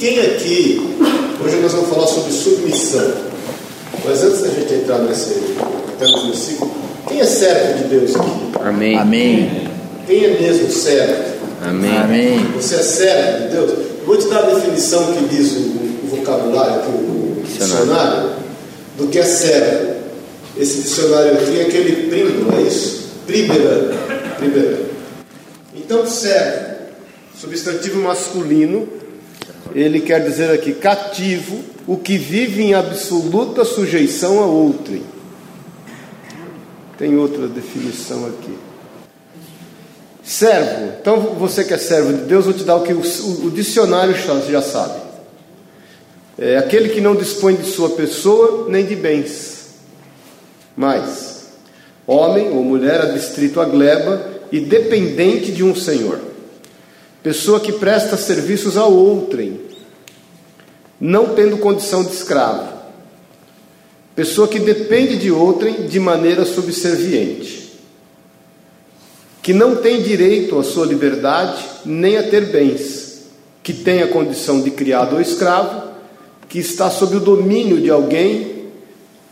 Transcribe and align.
quem 0.00 0.18
aqui, 0.18 0.80
hoje 1.44 1.56
nós 1.56 1.72
vamos 1.72 1.90
falar 1.90 2.06
sobre 2.06 2.32
submissão, 2.32 3.12
mas 4.02 4.22
antes 4.22 4.40
da 4.40 4.48
gente 4.48 4.72
entrar 4.72 4.98
nesse, 5.00 5.34
até 5.94 6.06
no 6.06 6.26
versículo, 6.26 6.72
quem 7.06 7.20
é 7.20 7.26
servo 7.26 7.82
de 7.82 7.84
Deus 7.84 8.16
aqui? 8.16 8.30
Amém. 8.64 8.98
Amém. 8.98 9.68
Quem 10.06 10.24
é 10.24 10.40
mesmo 10.40 10.70
servo? 10.70 11.34
Amém. 11.62 11.98
Amém. 11.98 12.38
Você 12.56 12.76
é 12.76 12.82
servo 12.82 13.42
de 13.42 13.48
Deus? 13.48 13.72
Vou 14.06 14.16
te 14.16 14.26
dar 14.28 14.38
a 14.38 14.54
definição 14.54 15.12
que 15.12 15.24
diz 15.28 15.52
o, 15.52 15.58
o 15.58 16.08
vocabulário 16.16 16.76
aqui, 16.76 16.88
o 16.88 17.42
Dicionário. 17.44 18.30
do 18.96 19.06
que 19.08 19.18
é 19.18 19.24
servo. 19.24 20.00
Esse 20.56 20.80
dicionário 20.80 21.34
aqui 21.34 21.60
é 21.60 21.62
aquele 21.64 22.08
primo, 22.08 22.50
não 22.50 22.58
é 22.58 22.62
isso? 22.62 23.10
Priberano. 23.26 23.98
Priberano. 24.38 24.86
Então, 25.74 26.06
servo, 26.06 26.76
substantivo 27.38 28.00
masculino, 28.00 28.99
ele 29.74 30.00
quer 30.00 30.22
dizer 30.24 30.50
aqui 30.50 30.72
cativo, 30.72 31.60
o 31.86 31.96
que 31.96 32.16
vive 32.16 32.62
em 32.62 32.74
absoluta 32.74 33.64
sujeição 33.64 34.40
a 34.40 34.46
outrem. 34.46 35.02
Tem 36.98 37.16
outra 37.16 37.48
definição 37.48 38.26
aqui. 38.26 38.56
Servo. 40.22 40.92
Então, 41.00 41.20
você 41.38 41.64
que 41.64 41.74
é 41.74 41.78
servo 41.78 42.12
de 42.12 42.22
Deus, 42.24 42.44
vou 42.44 42.54
te 42.54 42.62
dar 42.62 42.76
o 42.76 42.82
que 42.82 42.92
o, 42.92 43.00
o- 43.00 43.50
dicionário 43.50 44.14
já 44.48 44.62
sabe. 44.62 45.00
É 46.38 46.56
aquele 46.58 46.90
que 46.90 47.00
não 47.00 47.16
dispõe 47.16 47.56
de 47.56 47.64
sua 47.64 47.90
pessoa 47.90 48.66
nem 48.68 48.84
de 48.84 48.94
bens. 48.94 49.70
Mas, 50.76 51.46
homem 52.06 52.50
ou 52.50 52.62
mulher 52.62 53.00
adstrito 53.00 53.60
à 53.60 53.64
gleba 53.64 54.24
e 54.52 54.60
dependente 54.60 55.52
de 55.52 55.64
um 55.64 55.74
senhor. 55.74 56.18
Pessoa 57.22 57.60
que 57.60 57.72
presta 57.72 58.16
serviços 58.16 58.76
a 58.76 58.86
outrem, 58.86 59.60
não 61.00 61.34
tendo 61.34 61.58
condição 61.58 62.02
de 62.04 62.12
escravo. 62.12 62.80
Pessoa 64.16 64.48
que 64.48 64.58
depende 64.58 65.16
de 65.16 65.30
outrem 65.30 65.86
de 65.86 65.98
maneira 66.00 66.44
subserviente 66.44 67.60
que 69.42 69.54
não 69.54 69.76
tem 69.76 70.02
direito 70.02 70.58
à 70.58 70.62
sua 70.62 70.84
liberdade 70.84 71.64
nem 71.86 72.18
a 72.18 72.22
ter 72.22 72.46
bens, 72.52 73.22
que 73.62 73.72
tem 73.72 74.02
a 74.02 74.08
condição 74.08 74.60
de 74.60 74.70
criado 74.70 75.14
ou 75.14 75.20
escravo, 75.20 75.92
que 76.46 76.58
está 76.58 76.90
sob 76.90 77.16
o 77.16 77.20
domínio 77.20 77.80
de 77.80 77.88
alguém 77.88 78.66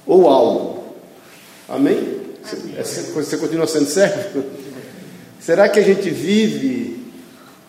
ou 0.06 0.26
algo. 0.26 0.82
Amém? 1.68 2.16
Você- 2.42 3.12
Você 3.12 3.36
continua 3.36 3.66
sendo 3.66 3.86
servo? 3.86 4.44
Será 5.38 5.68
que 5.68 5.78
a 5.78 5.82
gente 5.82 6.08
vive 6.08 6.97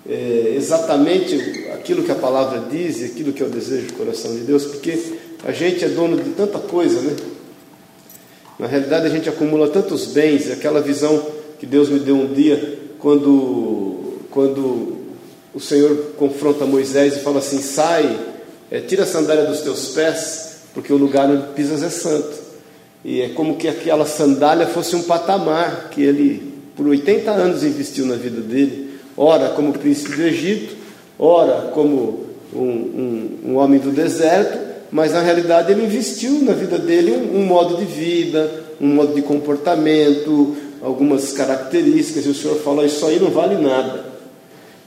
é, 0.09 0.53
exatamente 0.55 1.67
aquilo 1.73 2.03
que 2.03 2.11
a 2.11 2.15
palavra 2.15 2.67
diz 2.71 2.99
e 2.99 3.05
aquilo 3.05 3.31
que 3.31 3.43
é 3.43 3.45
o 3.45 3.49
desejo 3.49 3.87
do 3.87 3.93
coração 3.93 4.33
de 4.33 4.41
Deus? 4.41 4.65
Porque 4.65 4.97
a 5.45 5.51
gente 5.51 5.85
é 5.85 5.89
dono 5.89 6.17
de 6.17 6.31
tanta 6.31 6.57
coisa, 6.57 6.99
né? 7.01 7.15
Na 8.57 8.67
realidade, 8.67 9.05
a 9.05 9.09
gente 9.09 9.29
acumula 9.29 9.69
tantos 9.69 10.07
bens, 10.07 10.47
e 10.47 10.51
aquela 10.51 10.81
visão 10.81 11.25
que 11.59 11.65
Deus 11.65 11.87
me 11.87 11.99
deu 11.99 12.15
um 12.15 12.33
dia, 12.33 12.77
quando, 12.99 14.17
quando 14.29 14.97
o 15.53 15.59
Senhor 15.59 16.13
confronta 16.17 16.65
Moisés 16.65 17.15
e 17.15 17.19
fala 17.19 17.39
assim: 17.39 17.61
sai, 17.61 18.19
eh, 18.69 18.81
tira 18.81 19.03
a 19.03 19.05
sandália 19.05 19.45
dos 19.45 19.61
teus 19.61 19.89
pés, 19.89 20.57
porque 20.73 20.91
o 20.91 20.97
lugar 20.97 21.29
onde 21.29 21.53
pisas 21.53 21.81
é 21.83 21.89
santo. 21.89 22.49
E 23.03 23.21
é 23.21 23.29
como 23.29 23.55
que 23.55 23.67
aquela 23.67 24.05
sandália 24.05 24.67
fosse 24.67 24.95
um 24.95 25.03
patamar 25.03 25.89
que 25.89 26.01
ele, 26.01 26.53
por 26.75 26.85
80 26.85 27.31
anos, 27.31 27.63
investiu 27.63 28.05
na 28.05 28.15
vida 28.15 28.41
dele, 28.41 28.78
ora 29.19 29.49
como 29.49 29.73
príncipe 29.73 30.15
do 30.15 30.21
Egito, 30.21 30.75
ora 31.19 31.71
como 31.73 32.25
um, 32.53 32.61
um, 32.61 33.39
um 33.47 33.55
homem 33.57 33.77
do 33.77 33.91
deserto, 33.91 34.57
mas 34.89 35.11
na 35.11 35.21
realidade 35.21 35.73
ele 35.73 35.83
investiu 35.83 36.41
na 36.41 36.53
vida 36.53 36.79
dele 36.79 37.11
um, 37.11 37.41
um 37.41 37.45
modo 37.45 37.75
de 37.75 37.83
vida, 37.83 38.63
um 38.79 38.87
modo 38.87 39.13
de 39.13 39.21
comportamento, 39.21 40.55
algumas 40.81 41.33
características, 41.33 42.25
e 42.25 42.29
o 42.29 42.33
Senhor 42.33 42.55
fala: 42.61 42.85
Isso 42.85 43.05
aí 43.05 43.19
não 43.19 43.29
vale 43.29 43.61
nada. 43.61 44.05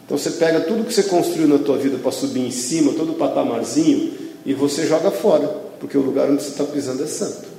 Então 0.06 0.17
você 0.17 0.31
pega 0.31 0.61
tudo 0.61 0.85
que 0.85 0.95
você 0.95 1.03
construiu 1.03 1.47
na 1.47 1.59
tua 1.59 1.77
vida 1.77 1.99
para 1.99 2.11
subir 2.11 2.41
em 2.41 2.51
cima, 2.51 2.93
todo 2.95 3.12
o 3.12 3.17
patamarzinho, 3.17 4.15
e 4.47 4.55
você 4.55 4.87
joga 4.87 5.11
fora, 5.11 5.47
porque 5.79 5.97
o 5.97 6.01
lugar 6.01 6.31
onde 6.31 6.43
você 6.43 6.49
está 6.49 6.65
pisando 6.65 7.05
é 7.05 7.06
santo. 7.06 7.53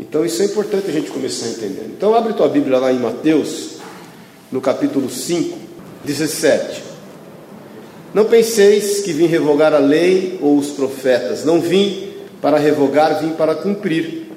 Então 0.00 0.26
isso 0.26 0.42
é 0.42 0.46
importante 0.46 0.90
a 0.90 0.92
gente 0.92 1.12
começar 1.12 1.46
a 1.46 1.50
entender. 1.50 1.86
Então 1.96 2.12
abre 2.12 2.32
tua 2.32 2.48
Bíblia 2.48 2.78
lá 2.78 2.92
em 2.92 2.98
Mateus, 2.98 3.76
no 4.50 4.60
capítulo 4.60 5.08
5, 5.08 5.61
17. 6.04 6.82
Não 8.14 8.26
penseis 8.26 9.00
que 9.00 9.12
vim 9.12 9.26
revogar 9.26 9.72
a 9.72 9.78
lei 9.78 10.38
ou 10.42 10.58
os 10.58 10.68
profetas. 10.68 11.44
Não 11.44 11.60
vim 11.60 12.10
para 12.40 12.58
revogar, 12.58 13.20
vim 13.20 13.30
para 13.30 13.54
cumprir. 13.54 14.30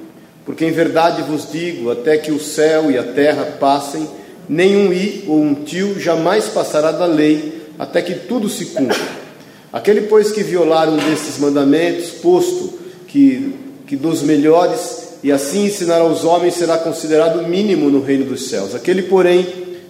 Porque 0.45 0.63
em 0.63 0.71
verdade 0.71 1.23
vos 1.23 1.51
digo: 1.51 1.89
até 1.91 2.17
que 2.17 2.31
o 2.31 2.39
céu 2.39 2.89
e 2.89 2.97
a 2.97 3.03
terra 3.03 3.57
passem, 3.59 4.07
nenhum 4.47 4.93
i 4.93 5.25
ou 5.27 5.41
um 5.41 5.55
tio 5.55 5.99
jamais 5.99 6.45
passará 6.45 6.91
da 6.91 7.05
lei, 7.05 7.63
até 7.77 8.01
que 8.01 8.13
tudo 8.13 8.47
se 8.47 8.67
cumpra. 8.67 9.25
Aquele, 9.73 10.03
pois, 10.03 10.31
que 10.31 10.41
violar 10.41 10.87
um 10.87 10.95
destes 10.95 11.37
mandamentos, 11.37 12.11
posto 12.11 12.79
que, 13.07 13.53
que 13.85 13.97
dos 13.97 14.21
melhores, 14.21 15.17
e 15.21 15.31
assim 15.31 15.65
ensinar 15.65 15.97
aos 15.97 16.23
homens, 16.23 16.53
será 16.53 16.77
considerado 16.77 17.45
mínimo 17.45 17.89
no 17.89 18.01
reino 18.01 18.23
dos 18.23 18.47
céus. 18.47 18.73
Aquele, 18.73 19.03
porém, 19.03 19.45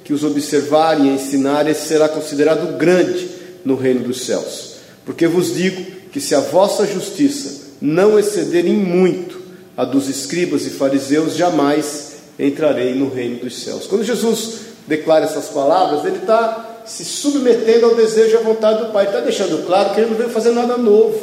que 0.05 0.13
os 0.13 0.23
observar 0.23 1.03
e 1.03 1.09
ensinar, 1.09 1.67
esse 1.67 1.87
será 1.87 2.07
considerado 2.07 2.77
grande 2.77 3.27
no 3.65 3.75
reino 3.75 4.01
dos 4.01 4.21
céus. 4.21 4.75
Porque 5.03 5.25
vos 5.27 5.55
digo 5.55 5.83
que 6.11 6.21
se 6.21 6.35
a 6.35 6.39
vossa 6.39 6.85
justiça 6.85 7.73
não 7.81 8.17
exceder 8.17 8.67
em 8.67 8.75
muito 8.75 9.41
a 9.75 9.83
dos 9.83 10.07
escribas 10.07 10.65
e 10.65 10.69
fariseus, 10.69 11.35
jamais 11.35 12.13
entrarei 12.37 12.93
no 12.93 13.09
reino 13.09 13.39
dos 13.39 13.63
céus. 13.63 13.87
Quando 13.87 14.03
Jesus 14.03 14.59
declara 14.87 15.25
essas 15.25 15.47
palavras, 15.47 16.05
ele 16.05 16.17
está 16.17 16.83
se 16.85 17.03
submetendo 17.03 17.87
ao 17.87 17.95
desejo 17.95 18.35
e 18.35 18.37
à 18.37 18.41
vontade 18.41 18.85
do 18.85 18.93
Pai. 18.93 19.05
Está 19.07 19.21
deixando 19.21 19.65
claro 19.65 19.93
que 19.93 20.01
ele 20.01 20.11
não 20.11 20.17
veio 20.17 20.29
fazer 20.29 20.51
nada 20.51 20.77
novo. 20.77 21.19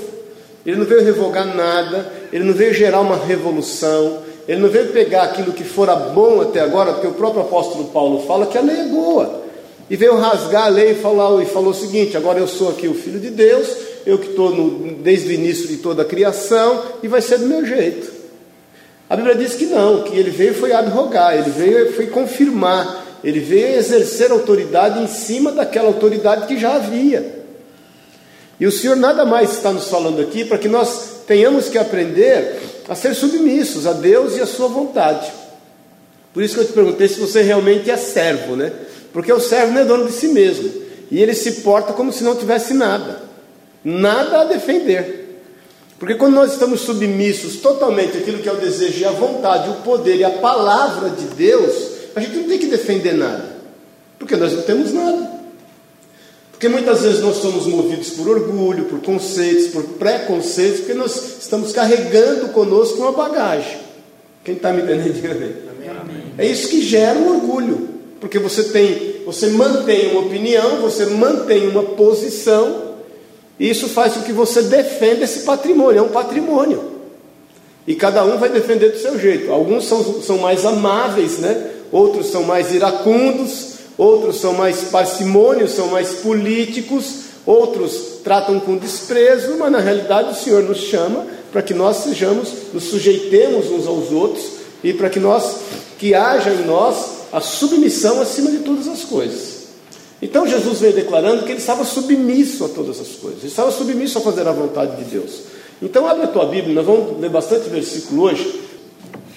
Ele 0.66 0.76
não 0.76 0.84
veio 0.84 1.04
revogar 1.04 1.56
nada, 1.56 2.12
ele 2.32 2.44
não 2.44 2.53
veio 2.53 2.75
gerar 2.75 3.00
uma 3.00 3.16
revolução, 3.16 4.22
ele 4.47 4.60
não 4.60 4.69
veio 4.69 4.88
pegar 4.88 5.22
aquilo 5.22 5.53
que 5.53 5.64
fora 5.64 5.94
bom 5.94 6.41
até 6.41 6.60
agora, 6.60 6.92
porque 6.92 7.06
o 7.06 7.12
próprio 7.12 7.42
apóstolo 7.42 7.86
Paulo 7.86 8.26
fala 8.26 8.47
que 8.47 8.58
a 8.58 8.60
lei 8.60 8.80
é 8.80 8.84
boa. 8.84 9.42
E 9.88 9.97
veio 9.97 10.16
rasgar 10.16 10.64
a 10.64 10.69
lei 10.69 10.92
e, 10.92 10.94
falar, 10.94 11.42
e 11.42 11.47
falou 11.47 11.70
o 11.70 11.75
seguinte: 11.75 12.16
agora 12.16 12.38
eu 12.38 12.48
sou 12.48 12.70
aqui 12.70 12.88
o 12.88 12.94
filho 12.94 13.20
de 13.20 13.31
Deus, 13.31 13.69
eu 14.06 14.19
que 14.19 14.31
estou 14.31 14.52
desde 15.02 15.28
o 15.28 15.32
início 15.32 15.69
de 15.69 15.76
toda 15.76 16.02
a 16.02 16.04
criação, 16.04 16.82
e 17.02 17.08
vai 17.08 17.20
ser 17.20 17.38
do 17.38 17.47
meu 17.47 17.64
jeito. 17.64 18.10
A 19.08 19.16
Bíblia 19.16 19.34
diz 19.34 19.54
que 19.54 19.66
não, 19.66 20.02
que 20.02 20.16
ele 20.16 20.31
veio 20.31 20.54
foi 20.54 20.72
abrogar, 20.72 21.36
ele 21.36 21.50
veio 21.50 21.92
foi 21.92 22.06
confirmar, 22.06 23.19
ele 23.22 23.41
veio 23.41 23.76
exercer 23.76 24.32
autoridade 24.32 25.00
em 25.00 25.06
cima 25.06 25.52
daquela 25.52 25.88
autoridade 25.88 26.47
que 26.47 26.58
já 26.58 26.76
havia. 26.76 27.42
E 28.58 28.66
o 28.66 28.72
Senhor 28.72 28.97
nada 28.97 29.25
mais 29.25 29.52
está 29.52 29.72
nos 29.72 29.88
falando 29.88 30.20
aqui 30.20 30.44
para 30.44 30.56
que 30.56 30.69
nós 30.69 31.20
tenhamos 31.26 31.69
que 31.69 31.76
aprender 31.76 32.58
a 32.92 32.94
ser 32.94 33.14
submissos 33.14 33.86
a 33.86 33.94
Deus 33.94 34.36
e 34.36 34.41
a 34.42 34.47
sua 34.47 34.69
vontade. 34.69 35.32
Por 36.34 36.42
isso 36.42 36.54
que 36.54 36.60
eu 36.60 36.66
te 36.66 36.75
perguntei 36.75 37.08
se 37.08 37.19
você 37.19 37.41
realmente 37.41 37.91
é 37.91 37.97
servo, 37.97 38.54
né? 38.54 38.70
Porque 39.14 39.32
o 39.32 39.41
servo 39.41 39.72
não 39.72 39.80
é 39.80 39.84
dono 39.84 40.04
de 40.04 40.12
si 40.12 40.28
mesmo. 40.28 40.70
E 41.10 41.19
ele 41.19 41.32
se 41.32 41.62
porta 41.62 41.94
como 41.94 42.12
se 42.12 42.22
não 42.22 42.36
tivesse 42.36 42.75
nada. 42.75 43.22
Nada 43.82 44.42
a 44.42 44.44
defender. 44.44 45.41
Porque 45.98 46.16
quando 46.16 46.34
nós 46.34 46.52
estamos 46.52 46.82
submissos 46.82 47.56
totalmente 47.56 48.19
àquilo 48.19 48.42
que 48.42 48.48
é 48.48 48.52
o 48.52 48.56
desejo 48.56 49.00
e 49.00 49.04
a 49.06 49.10
vontade, 49.10 49.70
o 49.70 49.76
poder 49.76 50.16
e 50.16 50.25
a 50.25 50.31
palavra 50.31 51.08
de 51.08 51.25
Deus, 51.34 51.93
a 52.14 52.20
gente 52.20 52.37
não 52.37 52.44
tem 52.44 52.58
que 52.58 52.67
defender 52.67 53.14
nada. 53.14 53.56
Porque 54.19 54.37
nós 54.37 54.52
não 54.52 54.62
temos 54.62 54.93
nada. 54.93 55.31
Porque 56.62 56.73
muitas 56.73 57.03
vezes 57.03 57.19
nós 57.19 57.38
somos 57.38 57.67
movidos 57.67 58.11
por 58.11 58.29
orgulho, 58.29 58.85
por 58.85 59.00
conceitos, 59.00 59.67
por 59.67 59.82
preconceitos, 59.82 60.79
porque 60.79 60.94
nós 60.94 61.41
estamos 61.41 61.73
carregando 61.73 62.50
conosco 62.50 62.99
uma 62.99 63.11
bagagem. 63.11 63.79
Quem 64.44 64.55
está 64.55 64.73
me 64.73 64.81
entendendo? 64.81 65.12
Diga 65.12 65.32
amém. 65.32 66.23
É 66.38 66.47
isso 66.47 66.69
que 66.69 66.81
gera 66.81 67.19
o 67.19 67.35
orgulho. 67.35 67.88
Porque 68.20 68.38
você 68.38 68.62
tem, 68.62 69.25
você 69.26 69.49
mantém 69.49 70.12
uma 70.12 70.20
opinião, 70.20 70.76
você 70.76 71.06
mantém 71.06 71.67
uma 71.67 71.82
posição, 71.82 72.93
e 73.58 73.69
isso 73.69 73.88
faz 73.88 74.15
com 74.15 74.23
que 74.23 74.32
você 74.32 74.62
defenda 74.62 75.25
esse 75.25 75.41
patrimônio, 75.41 75.99
é 75.99 76.03
um 76.03 76.11
patrimônio. 76.11 76.93
E 77.88 77.97
cada 77.97 78.25
um 78.25 78.38
vai 78.38 78.50
defender 78.50 78.93
do 78.93 78.99
seu 78.99 79.19
jeito. 79.19 79.50
Alguns 79.50 79.85
são, 79.85 80.23
são 80.23 80.38
mais 80.38 80.65
amáveis, 80.65 81.38
né? 81.38 81.73
outros 81.93 82.29
são 82.29 82.44
mais 82.44 82.73
iracundos, 82.73 83.71
outros 83.97 84.41
são 84.41 84.55
mais 84.55 84.85
parcimônios, 84.85 85.73
são 85.73 85.89
mais 85.89 86.11
políticos, 86.15 87.23
outros 87.44 88.21
tratam 88.23 88.59
com 88.61 88.77
desprezo, 88.77 89.56
mas 89.59 89.73
na 89.73 89.79
realidade 89.79 90.33
o 90.33 90.35
Senhor 90.35 90.62
nos 90.62 90.79
chama 90.79 91.27
para 91.53 91.62
que 91.62 91.75
nós 91.75 91.99
sejamos, 91.99 92.49
nos 92.73 92.85
sujeitemos 92.85 93.71
uns 93.71 93.87
aos 93.87 94.11
outros 94.11 94.44
e 94.83 94.93
para 94.93 95.11
que 95.11 95.21
nós, 95.21 95.56
que 95.99 96.15
haja 96.15 96.50
em 96.50 96.65
nós 96.65 97.23
a 97.33 97.41
submissão 97.41 98.21
acima 98.21 98.50
de 98.50 98.59
todas 98.59 98.89
as 98.89 99.05
coisas. 99.05 99.62
Então 100.21 100.47
Jesus 100.47 100.81
veio 100.81 100.94
declarando 100.94 101.44
que 101.44 101.50
ele 101.50 101.59
estava 101.59 101.85
submisso 101.85 102.65
a 102.65 102.69
todas 102.69 103.00
as 103.00 103.09
coisas, 103.09 103.41
ele 103.41 103.49
estava 103.49 103.73
submisso 103.73 104.19
a 104.19 104.21
fazer 104.21 104.47
a 104.47 104.53
vontade 104.53 104.97
de 105.03 105.11
Deus. 105.11 105.43
Então 105.83 106.06
abre 106.06 106.25
a 106.25 106.29
tua 106.29 106.47
Bíblia, 106.47 106.75
nós 106.75 106.87
vamos 106.87 107.21
ler 107.21 107.29
bastante 107.29 107.69
versículo 107.69 108.23
hoje. 108.23 108.61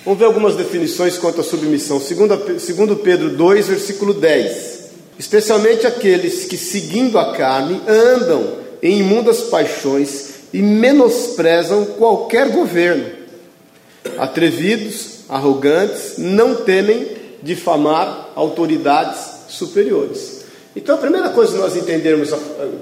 Vamos 0.06 0.20
ver 0.20 0.26
algumas 0.26 0.56
definições 0.56 1.18
quanto 1.18 1.42
à 1.42 1.44
submissão. 1.44 2.00
Segundo, 2.00 2.60
segundo 2.60 2.96
Pedro 2.98 3.32
2, 3.32 3.68
versículo 3.68 4.14
10. 4.14 4.86
Especialmente 5.18 5.88
aqueles 5.88 6.46
que, 6.46 6.56
seguindo 6.58 7.18
a 7.18 7.34
carne, 7.34 7.82
andam 7.88 8.58
em 8.84 9.00
imundas 9.00 9.42
paixões 9.42 10.30
e 10.54 10.62
menosprezam 10.62 11.86
qualquer 11.98 12.50
governo. 12.50 13.10
Atrevidos, 14.16 15.22
arrogantes, 15.28 16.20
não 16.20 16.54
temem 16.54 17.08
difamar 17.42 18.30
autoridades 18.36 19.20
superiores. 19.50 20.46
Então, 20.76 20.96
a 20.96 21.00
primeira 21.00 21.30
coisa 21.30 21.54
que 21.54 21.58
nós 21.58 21.76
entendermos, 21.76 22.30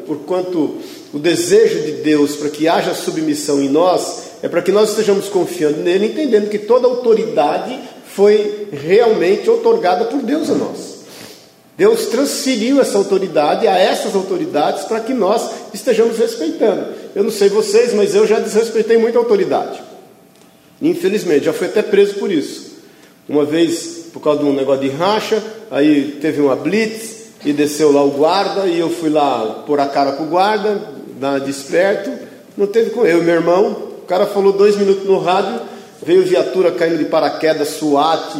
por 0.05 0.17
quanto 0.25 0.77
o 1.13 1.19
desejo 1.19 1.83
de 1.83 1.91
Deus 2.01 2.35
para 2.35 2.49
que 2.49 2.67
haja 2.67 2.95
submissão 2.95 3.61
em 3.61 3.69
nós, 3.69 4.23
é 4.41 4.49
para 4.49 4.63
que 4.63 4.71
nós 4.71 4.89
estejamos 4.89 5.29
confiando 5.29 5.77
nele, 5.77 6.07
entendendo 6.07 6.49
que 6.49 6.57
toda 6.57 6.87
autoridade 6.87 7.79
foi 8.13 8.67
realmente 8.71 9.49
otorgada 9.49 10.05
por 10.05 10.21
Deus 10.23 10.49
a 10.49 10.55
nós. 10.55 10.93
Deus 11.77 12.07
transferiu 12.07 12.81
essa 12.81 12.97
autoridade 12.97 13.67
a 13.67 13.77
essas 13.77 14.15
autoridades 14.15 14.85
para 14.85 14.99
que 14.99 15.13
nós 15.13 15.49
estejamos 15.73 16.17
respeitando. 16.17 16.87
Eu 17.15 17.23
não 17.23 17.31
sei 17.31 17.49
vocês, 17.49 17.93
mas 17.93 18.13
eu 18.13 18.27
já 18.27 18.39
desrespeitei 18.39 18.97
muita 18.97 19.17
autoridade. 19.17 19.81
Infelizmente, 20.81 21.45
já 21.45 21.53
fui 21.53 21.67
até 21.67 21.81
preso 21.81 22.15
por 22.15 22.31
isso. 22.31 22.73
Uma 23.29 23.45
vez, 23.45 24.07
por 24.11 24.19
causa 24.19 24.41
de 24.41 24.45
um 24.45 24.53
negócio 24.53 24.81
de 24.81 24.89
racha, 24.89 25.41
aí 25.71 26.17
teve 26.21 26.41
uma 26.41 26.55
blitz, 26.55 27.23
e 27.45 27.51
desceu 27.51 27.91
lá 27.91 28.03
o 28.03 28.11
guarda, 28.11 28.67
e 28.67 28.79
eu 28.79 28.89
fui 28.89 29.09
lá 29.09 29.63
pôr 29.65 29.79
a 29.79 29.87
cara 29.87 30.13
com 30.13 30.23
o 30.23 30.27
guarda, 30.27 30.79
desperto, 31.39 32.11
não 32.57 32.67
teve 32.67 32.91
com 32.91 33.05
eu, 33.05 33.23
meu 33.23 33.35
irmão, 33.35 33.71
o 34.01 34.05
cara 34.05 34.25
falou 34.25 34.53
dois 34.53 34.75
minutos 34.75 35.05
no 35.05 35.19
rádio, 35.19 35.61
veio 36.05 36.23
viatura 36.23 36.71
caindo 36.71 36.97
de 36.97 37.05
paraquedas, 37.05 37.69
SWAT, 37.69 38.35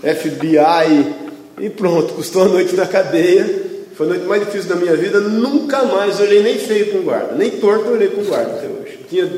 FBI, 0.00 1.14
e 1.60 1.70
pronto, 1.70 2.14
custou 2.14 2.42
a 2.42 2.48
noite 2.48 2.76
na 2.76 2.86
cadeia, 2.86 3.64
foi 3.94 4.06
a 4.06 4.08
noite 4.10 4.26
mais 4.26 4.44
difícil 4.44 4.68
da 4.68 4.76
minha 4.76 4.94
vida, 4.94 5.20
nunca 5.20 5.84
mais 5.84 6.20
olhei 6.20 6.42
nem 6.42 6.58
feio 6.58 6.92
com 6.92 7.02
guarda, 7.02 7.34
nem 7.34 7.50
torto 7.52 7.90
olhei 7.90 8.08
com 8.08 8.22
guarda 8.22 8.52
até 8.52 8.66
hoje, 8.66 9.00
tinha 9.08 9.30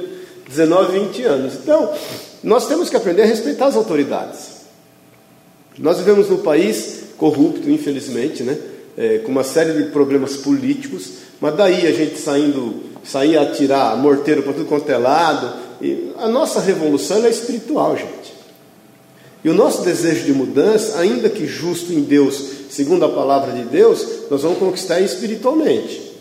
19, 0.49 0.99
20 0.99 1.23
anos, 1.25 1.55
então, 1.55 1.93
nós 2.43 2.67
temos 2.67 2.91
que 2.91 2.97
aprender 2.97 3.23
a 3.23 3.27
respeitar 3.27 3.67
as 3.67 3.77
autoridades, 3.77 4.59
nós 5.79 5.99
vivemos 5.99 6.29
num 6.29 6.39
país 6.39 7.05
corrupto, 7.17 7.71
infelizmente, 7.71 8.43
né? 8.43 8.59
é, 8.99 9.19
com 9.19 9.31
uma 9.31 9.45
série 9.45 9.73
de 9.75 9.91
problemas 9.91 10.37
políticos, 10.37 11.13
mas 11.41 11.55
daí 11.55 11.87
a 11.87 11.93
gente 11.93 12.19
saindo, 12.19 12.83
sair 13.11 13.39
a 13.39 13.51
tirar 13.51 13.97
morteiro 13.97 14.43
para 14.43 14.53
tudo 14.53 14.67
quanto 14.67 14.91
é 14.91 14.99
lado, 14.99 15.53
e 15.81 16.13
a 16.19 16.29
nossa 16.29 16.61
revolução 16.61 17.25
é 17.25 17.31
espiritual, 17.31 17.97
gente. 17.97 18.35
E 19.43 19.49
o 19.49 19.55
nosso 19.55 19.83
desejo 19.83 20.25
de 20.25 20.33
mudança, 20.33 20.99
ainda 20.99 21.31
que 21.31 21.47
justo 21.47 21.93
em 21.93 22.03
Deus, 22.03 22.43
segundo 22.71 23.05
a 23.05 23.09
palavra 23.09 23.53
de 23.53 23.63
Deus, 23.63 24.07
nós 24.31 24.43
vamos 24.43 24.59
conquistar 24.59 25.01
espiritualmente. 25.01 26.13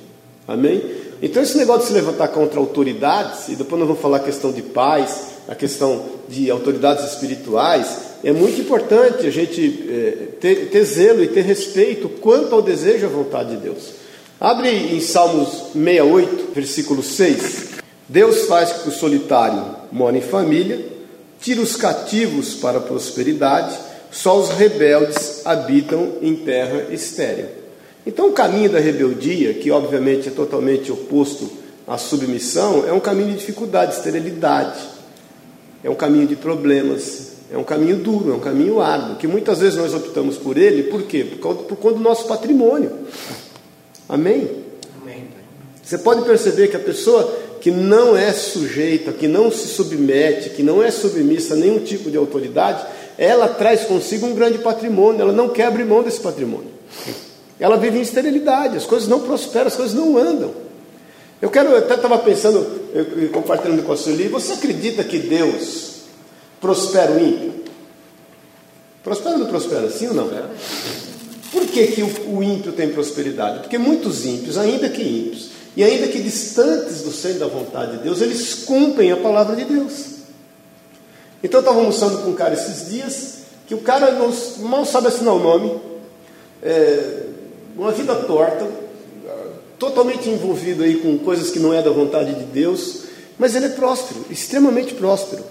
Amém? 0.47 0.81
Então 1.21 1.41
esse 1.41 1.57
negócio 1.57 1.81
de 1.81 1.87
se 1.87 1.93
levantar 1.93 2.29
contra 2.29 2.59
autoridades, 2.59 3.49
e 3.49 3.55
depois 3.55 3.79
nós 3.79 3.87
vamos 3.87 4.01
falar 4.01 4.17
a 4.17 4.21
questão 4.21 4.51
de 4.51 4.61
paz, 4.61 5.37
a 5.47 5.55
questão 5.55 6.05
de 6.29 6.49
autoridades 6.49 7.05
espirituais, 7.11 8.07
é 8.23 8.31
muito 8.31 8.61
importante 8.61 9.27
a 9.27 9.31
gente 9.31 9.87
é, 9.89 10.11
ter, 10.39 10.69
ter, 10.69 10.83
zelo 10.83 11.23
e 11.23 11.27
ter 11.27 11.41
respeito 11.41 12.07
quanto 12.07 12.53
ao 12.53 12.61
desejo 12.61 13.03
e 13.03 13.05
à 13.05 13.09
vontade 13.09 13.55
de 13.55 13.57
Deus. 13.57 14.06
Abre 14.39 14.69
em 14.69 14.99
Salmos 14.99 15.71
68, 15.73 16.51
versículo 16.53 17.01
6. 17.01 17.69
Deus 18.07 18.45
faz 18.45 18.71
que 18.71 18.89
o 18.89 18.91
solitário 18.91 19.75
more 19.91 20.15
em 20.15 20.21
família, 20.21 20.79
tira 21.41 21.59
os 21.59 21.75
cativos 21.75 22.53
para 22.53 22.77
a 22.77 22.81
prosperidade, 22.81 23.75
só 24.11 24.39
os 24.39 24.49
rebeldes 24.49 25.41
habitam 25.43 26.13
em 26.21 26.35
terra 26.35 26.93
estéril. 26.93 27.47
Então, 28.05 28.29
o 28.29 28.31
caminho 28.31 28.69
da 28.69 28.79
rebeldia, 28.79 29.55
que 29.55 29.71
obviamente 29.71 30.27
é 30.27 30.31
totalmente 30.31 30.91
oposto 30.91 31.49
à 31.87 31.97
submissão, 31.97 32.85
é 32.87 32.93
um 32.93 32.99
caminho 32.99 33.31
de 33.31 33.37
dificuldade, 33.37 33.95
esterilidade, 33.95 34.79
é 35.83 35.89
um 35.89 35.95
caminho 35.95 36.27
de 36.27 36.35
problemas, 36.35 37.33
é 37.51 37.57
um 37.57 37.63
caminho 37.63 37.97
duro, 37.97 38.31
é 38.31 38.35
um 38.35 38.39
caminho 38.39 38.79
árduo, 38.81 39.15
que 39.15 39.25
muitas 39.25 39.59
vezes 39.59 39.79
nós 39.79 39.95
optamos 39.95 40.37
por 40.37 40.57
ele, 40.57 40.83
por 40.83 41.03
quê? 41.03 41.23
Por 41.23 41.55
por 41.55 41.77
conta 41.77 41.95
do 41.95 42.03
nosso 42.03 42.27
patrimônio. 42.27 42.91
Amém? 44.07 44.49
Amém? 45.01 45.27
Você 45.83 45.97
pode 45.97 46.23
perceber 46.23 46.67
que 46.67 46.75
a 46.75 46.79
pessoa 46.79 47.23
que 47.61 47.71
não 47.71 48.15
é 48.15 48.31
sujeita, 48.31 49.11
que 49.11 49.27
não 49.27 49.51
se 49.51 49.67
submete, 49.67 50.51
que 50.51 50.63
não 50.63 50.81
é 50.81 50.91
submissa 50.91 51.53
a 51.53 51.57
nenhum 51.57 51.79
tipo 51.79 52.09
de 52.09 52.17
autoridade, 52.17 52.85
ela 53.17 53.47
traz 53.47 53.85
consigo 53.85 54.27
um 54.27 54.35
grande 54.35 54.59
patrimônio, 54.59 55.21
ela 55.21 55.33
não 55.33 55.49
quer 55.49 55.65
abrir 55.65 55.85
mão 55.85 56.03
desse 56.03 56.19
patrimônio. 56.19 56.71
Ela 57.59 57.77
vive 57.77 57.97
em 57.97 58.01
esterilidade, 58.01 58.77
as 58.77 58.85
coisas 58.85 59.07
não 59.07 59.21
prosperam, 59.21 59.67
as 59.67 59.75
coisas 59.75 59.95
não 59.95 60.17
andam. 60.17 60.51
Eu 61.41 61.49
quero, 61.49 61.69
eu 61.69 61.77
até 61.77 61.95
estava 61.95 62.17
pensando, 62.19 62.65
compartilhando 63.31 63.83
com 63.83 63.91
a 63.91 63.97
Sueli, 63.97 64.27
você 64.27 64.53
acredita 64.53 65.03
que 65.03 65.17
Deus 65.17 65.97
Prospera 66.59 67.11
o 67.11 67.19
ímpio? 67.19 67.53
Prospera 69.03 69.35
ou 69.35 69.39
não 69.39 69.47
prospera? 69.47 69.89
Sim 69.89 70.07
ou 70.07 70.13
não? 70.13 70.29
Por 71.51 71.65
que, 71.65 71.87
que 71.87 72.01
o, 72.01 72.37
o 72.37 72.43
ímpio 72.43 72.71
tem 72.71 72.89
prosperidade? 72.89 73.59
Porque 73.59 73.77
muitos 73.77 74.25
ímpios, 74.25 74.57
ainda 74.57 74.89
que 74.89 75.01
ímpios, 75.01 75.49
e 75.75 75.83
ainda 75.83 76.07
que 76.07 76.19
distantes 76.19 77.01
do 77.03 77.11
centro 77.11 77.39
da 77.39 77.47
vontade 77.47 77.97
de 77.97 78.03
Deus, 78.03 78.21
eles 78.21 78.53
cumprem 78.65 79.11
a 79.11 79.17
palavra 79.17 79.55
de 79.55 79.63
Deus. 79.63 80.17
Então 81.43 81.59
eu 81.59 81.61
estava 81.61 81.79
almoçando 81.79 82.19
com 82.19 82.31
um 82.31 82.35
cara 82.35 82.53
esses 82.53 82.89
dias, 82.89 83.37
que 83.67 83.75
o 83.75 83.79
cara 83.79 84.11
não, 84.11 84.33
mal 84.67 84.85
sabe 84.85 85.07
assinar 85.07 85.33
o 85.33 85.39
nome, 85.39 85.79
é, 86.63 87.23
uma 87.77 87.91
vida 87.91 88.15
torta, 88.15 88.67
totalmente 89.77 90.29
envolvido 90.29 90.83
aí 90.83 90.95
com 90.95 91.17
coisas 91.19 91.51
que 91.51 91.59
não 91.59 91.73
é 91.73 91.81
da 91.81 91.91
vontade 91.91 92.33
de 92.33 92.45
Deus, 92.45 93.03
mas 93.37 93.55
ele 93.55 93.65
é 93.65 93.69
próspero, 93.69 94.25
extremamente 94.29 94.93
próspero. 94.93 95.43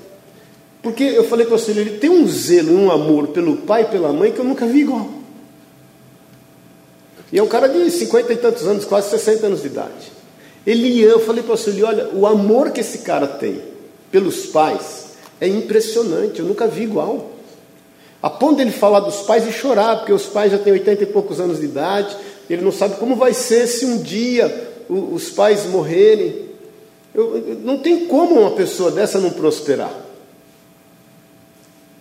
Porque 0.83 1.05
eu 1.05 1.25
falei 1.25 1.47
para 1.47 1.57
você, 1.57 1.71
ele 1.71 1.99
tem 1.99 2.11
um 2.11 2.27
zelo, 2.27 2.73
um 2.73 2.91
amor 2.91 3.29
pelo 3.29 3.59
pai 3.59 3.83
e 3.83 3.87
pela 3.87 4.13
mãe 4.13 4.33
que 4.33 4.39
eu 4.39 4.45
nunca 4.45 4.67
vi 4.67 4.81
igual. 4.81 5.09
E 7.33 7.39
é 7.39 7.43
um 7.43 7.49
cara 7.49 7.69
de 7.69 7.91
50 7.91 8.33
e 8.33 8.37
tantos 8.37 8.67
anos, 8.67 8.85
quase 8.85 9.11
60 9.11 9.47
anos 9.47 9.63
de 9.63 9.67
idade. 9.67 10.13
Ele, 10.67 11.01
eu 11.01 11.21
falei 11.21 11.43
para 11.43 11.57
você, 11.57 11.83
olha, 11.83 12.09
o 12.13 12.27
amor 12.27 12.71
que 12.71 12.81
esse 12.81 12.99
cara 12.99 13.27
tem 13.27 13.63
pelos 14.11 14.47
pais 14.47 15.07
é 15.41 15.47
impressionante, 15.47 16.41
eu 16.41 16.47
nunca 16.47 16.67
vi 16.67 16.85
igual. 16.85 17.31
A 18.23 18.31
ponto 18.31 18.57
dele 18.57 18.73
falar 18.73 19.01
dos 19.01 19.23
pais 19.23 19.47
e 19.47 19.53
chorar, 19.53 19.99
porque 19.99 20.13
os 20.13 20.27
pais 20.27 20.51
já 20.51 20.59
têm 20.59 20.73
80 20.73 21.03
e 21.05 21.07
poucos 21.07 21.39
anos 21.39 21.61
de 21.61 21.67
idade, 21.67 22.17
ele 22.49 22.63
não 22.63 22.73
sabe 22.73 22.97
como 22.97 23.15
vai 23.15 23.35
ser 23.35 23.67
se 23.67 23.85
um 23.85 23.99
dia 23.99 24.73
os 24.89 25.31
pais 25.31 25.67
morrerem. 25.67 26.47
Eu, 27.15 27.37
eu, 27.37 27.55
não 27.63 27.79
tem 27.79 28.07
como 28.07 28.41
uma 28.41 28.53
pessoa 28.53 28.91
dessa 28.91 29.21
não 29.21 29.31
prosperar. 29.31 29.93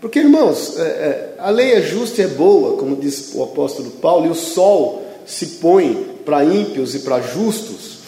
Porque, 0.01 0.19
irmãos, 0.19 0.77
é, 0.77 0.81
é, 0.81 1.35
a 1.37 1.49
lei 1.49 1.73
é 1.73 1.81
justa 1.81 2.21
e 2.21 2.25
é 2.25 2.27
boa, 2.27 2.77
como 2.77 2.95
diz 2.95 3.31
o 3.33 3.43
apóstolo 3.43 3.91
Paulo, 3.91 4.25
e 4.25 4.29
o 4.29 4.35
sol 4.35 5.04
se 5.25 5.45
põe 5.57 6.17
para 6.25 6.43
ímpios 6.43 6.95
e 6.95 6.99
para 6.99 7.21
justos. 7.21 7.99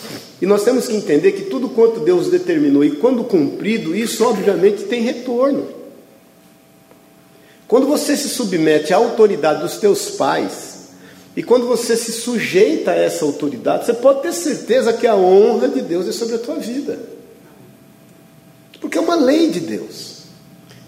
E 0.41 0.45
nós 0.45 0.63
temos 0.63 0.87
que 0.87 0.95
entender 0.95 1.31
que 1.31 1.43
tudo 1.43 1.69
quanto 1.69 1.99
Deus 1.99 2.29
determinou 2.29 2.85
e 2.85 2.91
quando 2.97 3.23
cumprido, 3.23 3.95
isso 3.95 4.23
obviamente 4.23 4.83
tem 4.83 5.01
retorno. 5.01 5.67
Quando 7.67 7.87
você 7.87 8.15
se 8.15 8.29
submete 8.29 8.93
à 8.93 8.97
autoridade 8.97 9.61
dos 9.61 9.77
teus 9.77 10.11
pais, 10.11 10.77
e 11.35 11.43
quando 11.43 11.67
você 11.67 11.95
se 11.95 12.11
sujeita 12.11 12.91
a 12.91 12.95
essa 12.95 13.25
autoridade, 13.25 13.85
você 13.85 13.93
pode 13.93 14.21
ter 14.21 14.33
certeza 14.33 14.93
que 14.93 15.05
a 15.05 15.15
honra 15.15 15.67
de 15.67 15.81
Deus 15.81 16.07
é 16.07 16.11
sobre 16.11 16.35
a 16.35 16.39
tua 16.39 16.55
vida. 16.55 16.97
Porque 18.79 18.97
é 18.97 19.01
uma 19.01 19.15
lei 19.15 19.51
de 19.51 19.59
Deus. 19.59 20.16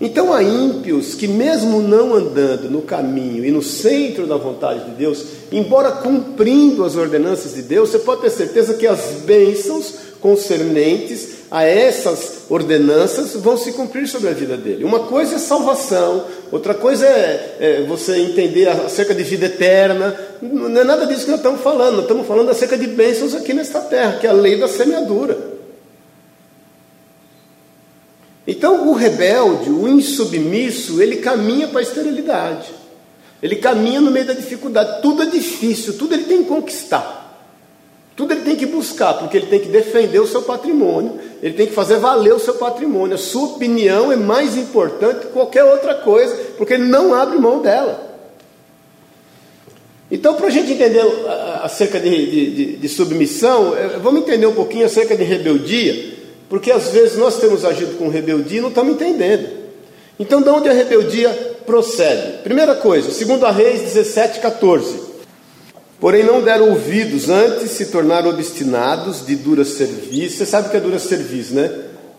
Então 0.01 0.33
há 0.33 0.41
ímpios 0.41 1.13
que, 1.13 1.27
mesmo 1.27 1.81
não 1.81 2.13
andando 2.13 2.69
no 2.69 2.81
caminho 2.81 3.43
e 3.43 3.51
no 3.51 3.61
centro 3.61 4.25
da 4.25 4.37
vontade 4.37 4.85
de 4.85 4.91
Deus, 4.91 5.25
embora 5.51 5.91
cumprindo 5.91 6.85
as 6.85 6.95
ordenanças 6.95 7.53
de 7.53 7.63
Deus, 7.63 7.89
você 7.89 7.99
pode 7.99 8.21
ter 8.21 8.29
certeza 8.29 8.75
que 8.75 8.87
as 8.87 8.99
bênçãos 9.25 9.93
concernentes 10.21 11.39
a 11.51 11.63
essas 11.63 12.43
ordenanças 12.49 13.33
vão 13.35 13.57
se 13.57 13.73
cumprir 13.73 14.07
sobre 14.07 14.29
a 14.29 14.33
vida 14.33 14.55
dele. 14.55 14.85
Uma 14.85 15.01
coisa 15.01 15.35
é 15.35 15.39
salvação, 15.39 16.25
outra 16.51 16.73
coisa 16.73 17.05
é, 17.05 17.57
é 17.59 17.85
você 17.87 18.17
entender 18.19 18.69
acerca 18.69 19.13
de 19.13 19.23
vida 19.23 19.47
eterna. 19.47 20.15
Não 20.41 20.79
é 20.79 20.83
nada 20.83 21.05
disso 21.05 21.25
que 21.25 21.31
nós 21.31 21.39
estamos 21.39 21.61
falando, 21.61 21.95
nós 21.95 22.03
estamos 22.03 22.27
falando 22.27 22.51
acerca 22.51 22.77
de 22.77 22.87
bênçãos 22.87 23.35
aqui 23.35 23.53
nesta 23.53 23.81
terra, 23.81 24.17
que 24.19 24.27
é 24.27 24.29
a 24.29 24.33
lei 24.33 24.57
da 24.57 24.67
semeadura. 24.67 25.58
Então, 28.49 28.89
o 28.89 28.93
rebelde, 28.93 29.69
o 29.69 29.87
insubmisso, 29.87 30.99
ele 31.03 31.17
caminha 31.17 31.67
para 31.67 31.81
a 31.81 31.83
esterilidade. 31.83 32.73
Ele 33.43 33.55
caminha 33.57 34.01
no 34.01 34.09
meio 34.09 34.25
da 34.25 34.33
dificuldade. 34.33 35.03
Tudo 35.03 35.21
é 35.21 35.27
difícil, 35.27 35.99
tudo 35.99 36.15
ele 36.15 36.23
tem 36.23 36.39
que 36.39 36.49
conquistar. 36.49 37.47
Tudo 38.15 38.33
ele 38.33 38.41
tem 38.41 38.55
que 38.55 38.65
buscar, 38.65 39.13
porque 39.13 39.37
ele 39.37 39.45
tem 39.45 39.59
que 39.59 39.67
defender 39.67 40.19
o 40.19 40.25
seu 40.25 40.41
patrimônio, 40.41 41.19
ele 41.43 41.53
tem 41.53 41.67
que 41.67 41.73
fazer 41.73 41.97
valer 41.97 42.33
o 42.33 42.39
seu 42.39 42.55
patrimônio. 42.55 43.13
A 43.13 43.19
sua 43.19 43.49
opinião 43.49 44.11
é 44.11 44.15
mais 44.15 44.57
importante 44.57 45.27
que 45.27 45.31
qualquer 45.31 45.63
outra 45.63 45.93
coisa, 45.93 46.35
porque 46.57 46.73
ele 46.73 46.85
não 46.85 47.13
abre 47.13 47.37
mão 47.37 47.61
dela. 47.61 48.17
Então, 50.09 50.33
para 50.33 50.47
a 50.47 50.49
gente 50.49 50.71
entender 50.71 51.03
acerca 51.61 51.99
de, 51.99 52.31
de, 52.31 52.77
de, 52.77 52.89
submissão, 52.89 53.77
é, 53.77 53.99
vamos 53.99 54.21
entender 54.21 54.47
um 54.47 54.55
pouquinho 54.55 54.87
acerca 54.87 55.15
de 55.15 55.23
rebeldia, 55.23 56.17
porque 56.49 56.71
às 56.71 56.89
vezes 56.89 57.17
nós 57.17 57.37
temos 57.37 57.63
agido 57.63 57.97
com 57.97 58.09
rebeldia 58.09 58.57
e 58.57 58.61
não 58.61 58.69
estamos 58.69 58.93
entendendo. 58.93 59.47
Então, 60.19 60.41
de 60.41 60.49
onde 60.49 60.67
a 60.67 60.73
rebeldia 60.73 61.29
procede? 61.65 62.39
Primeira 62.43 62.75
coisa, 62.75 63.11
segundo 63.11 63.45
a 63.45 63.51
Reis 63.51 63.81
17, 63.81 64.39
14. 64.39 65.09
Porém, 65.99 66.23
não 66.23 66.41
deram 66.41 66.69
ouvidos, 66.69 67.29
antes 67.29 67.71
se 67.71 67.87
tornaram 67.87 68.29
obstinados 68.29 69.25
de 69.25 69.35
dura 69.35 69.63
serviço. 69.63 70.37
Você 70.37 70.45
sabe 70.45 70.67
o 70.67 70.71
que 70.71 70.77
é 70.77 70.79
dura 70.79 70.97
serviço, 70.97 71.53
né? 71.53 71.71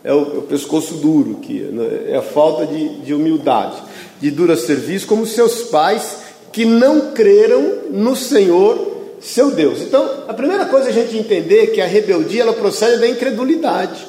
É 0.04 0.12
o, 0.12 0.18
é 0.18 0.38
o 0.38 0.42
pescoço 0.42 0.94
duro, 0.94 1.36
que 1.42 1.60
né? 1.60 2.12
é 2.12 2.16
a 2.16 2.22
falta 2.22 2.66
de, 2.66 3.00
de 3.00 3.12
humildade. 3.12 3.76
De 4.20 4.30
dura 4.30 4.56
serviço, 4.56 5.06
como 5.06 5.26
seus 5.26 5.62
pais 5.62 6.18
que 6.52 6.64
não 6.64 7.12
creram 7.12 7.80
no 7.90 8.14
Senhor 8.14 8.90
seu 9.20 9.50
Deus. 9.50 9.80
Então, 9.80 10.24
a 10.26 10.32
primeira 10.32 10.64
coisa 10.64 10.88
a 10.88 10.92
gente 10.92 11.16
entender 11.16 11.64
é 11.64 11.66
que 11.66 11.80
a 11.80 11.86
rebeldia 11.86 12.42
ela 12.42 12.54
procede 12.54 13.00
da 13.00 13.08
incredulidade. 13.08 14.06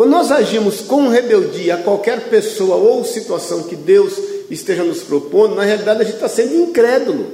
Quando 0.00 0.12
nós 0.12 0.32
agimos 0.32 0.80
com 0.80 1.08
rebeldia 1.08 1.74
a 1.74 1.82
qualquer 1.82 2.30
pessoa 2.30 2.76
ou 2.76 3.04
situação 3.04 3.64
que 3.64 3.76
Deus 3.76 4.14
esteja 4.48 4.82
nos 4.82 5.02
propondo, 5.02 5.54
na 5.54 5.62
realidade 5.62 6.00
a 6.00 6.04
gente 6.04 6.14
está 6.14 6.26
sendo 6.26 6.54
incrédulo. 6.54 7.26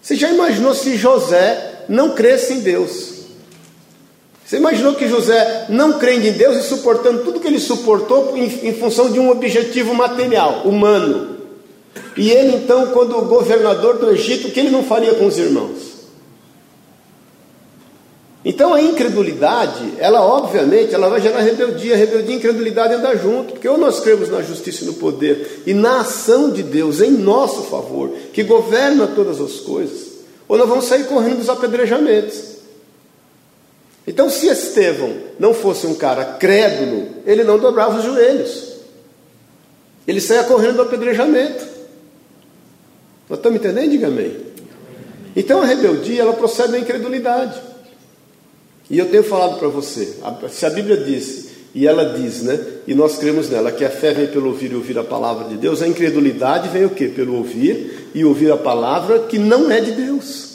Você 0.00 0.16
já 0.16 0.30
imaginou 0.30 0.72
se 0.72 0.96
José 0.96 1.84
não 1.86 2.14
cresce 2.14 2.54
em 2.54 2.60
Deus? 2.60 3.26
Você 4.46 4.56
imaginou 4.56 4.94
que 4.94 5.06
José, 5.06 5.66
não 5.68 5.98
crendo 5.98 6.26
em 6.26 6.32
Deus 6.32 6.56
e 6.56 6.66
suportando 6.66 7.22
tudo 7.22 7.38
que 7.38 7.48
ele 7.48 7.60
suportou 7.60 8.34
em, 8.34 8.44
em 8.66 8.72
função 8.72 9.12
de 9.12 9.20
um 9.20 9.28
objetivo 9.28 9.92
material, 9.92 10.62
humano? 10.64 11.36
E 12.16 12.30
ele, 12.30 12.56
então, 12.56 12.86
quando 12.92 13.20
governador 13.26 13.98
do 13.98 14.10
Egito, 14.10 14.48
o 14.48 14.50
que 14.50 14.60
ele 14.60 14.70
não 14.70 14.84
faria 14.84 15.12
com 15.16 15.26
os 15.26 15.36
irmãos? 15.36 15.93
Então 18.44 18.74
a 18.74 18.82
incredulidade, 18.82 19.94
ela 19.98 20.20
obviamente, 20.20 20.94
ela 20.94 21.08
vai 21.08 21.20
gerar 21.20 21.40
rebeldia, 21.40 21.96
rebeldia 21.96 22.34
e 22.34 22.36
incredulidade 22.36 22.92
andam 22.92 23.16
junto, 23.16 23.52
porque 23.52 23.68
ou 23.68 23.78
nós 23.78 24.00
cremos 24.00 24.28
na 24.28 24.42
justiça 24.42 24.84
e 24.84 24.86
no 24.86 24.94
poder 24.94 25.62
e 25.64 25.72
na 25.72 26.00
ação 26.00 26.50
de 26.50 26.62
Deus 26.62 27.00
em 27.00 27.10
nosso 27.10 27.62
favor, 27.62 28.10
que 28.34 28.42
governa 28.42 29.06
todas 29.06 29.40
as 29.40 29.60
coisas, 29.60 30.08
ou 30.46 30.58
nós 30.58 30.68
vamos 30.68 30.84
sair 30.84 31.04
correndo 31.04 31.38
dos 31.38 31.48
apedrejamentos. 31.48 32.54
Então, 34.06 34.28
se 34.28 34.46
Estevão 34.48 35.14
não 35.38 35.54
fosse 35.54 35.86
um 35.86 35.94
cara 35.94 36.24
crédulo, 36.24 37.08
ele 37.24 37.42
não 37.42 37.58
dobrava 37.58 37.98
os 37.98 38.04
joelhos, 38.04 38.74
ele 40.06 40.20
saia 40.20 40.44
correndo 40.44 40.76
do 40.76 40.82
apedrejamento. 40.82 41.64
Nós 43.26 43.38
estamos 43.38 43.58
entendendo? 43.58 43.90
Diga 43.90 44.08
amém. 44.08 44.36
Então 45.34 45.62
a 45.62 45.64
rebeldia, 45.64 46.20
ela 46.20 46.34
procede 46.34 46.72
da 46.72 46.78
incredulidade. 46.78 47.73
E 48.90 48.98
eu 48.98 49.06
tenho 49.06 49.24
falado 49.24 49.58
para 49.58 49.68
você, 49.68 50.16
se 50.50 50.66
a 50.66 50.70
Bíblia 50.70 50.98
diz, 50.98 51.54
e 51.74 51.88
ela 51.88 52.16
diz, 52.16 52.42
né? 52.42 52.60
E 52.86 52.94
nós 52.94 53.16
cremos 53.16 53.48
nela, 53.48 53.72
que 53.72 53.84
a 53.84 53.90
fé 53.90 54.12
vem 54.12 54.28
pelo 54.28 54.48
ouvir 54.48 54.70
e 54.70 54.76
ouvir 54.76 54.98
a 54.98 55.02
palavra 55.02 55.48
de 55.48 55.56
Deus, 55.56 55.82
a 55.82 55.88
incredulidade 55.88 56.68
vem 56.68 56.84
o 56.84 56.90
quê? 56.90 57.08
Pelo 57.08 57.34
ouvir 57.36 58.10
e 58.14 58.24
ouvir 58.24 58.52
a 58.52 58.56
palavra 58.56 59.20
que 59.20 59.38
não 59.38 59.70
é 59.70 59.80
de 59.80 59.92
Deus. 59.92 60.54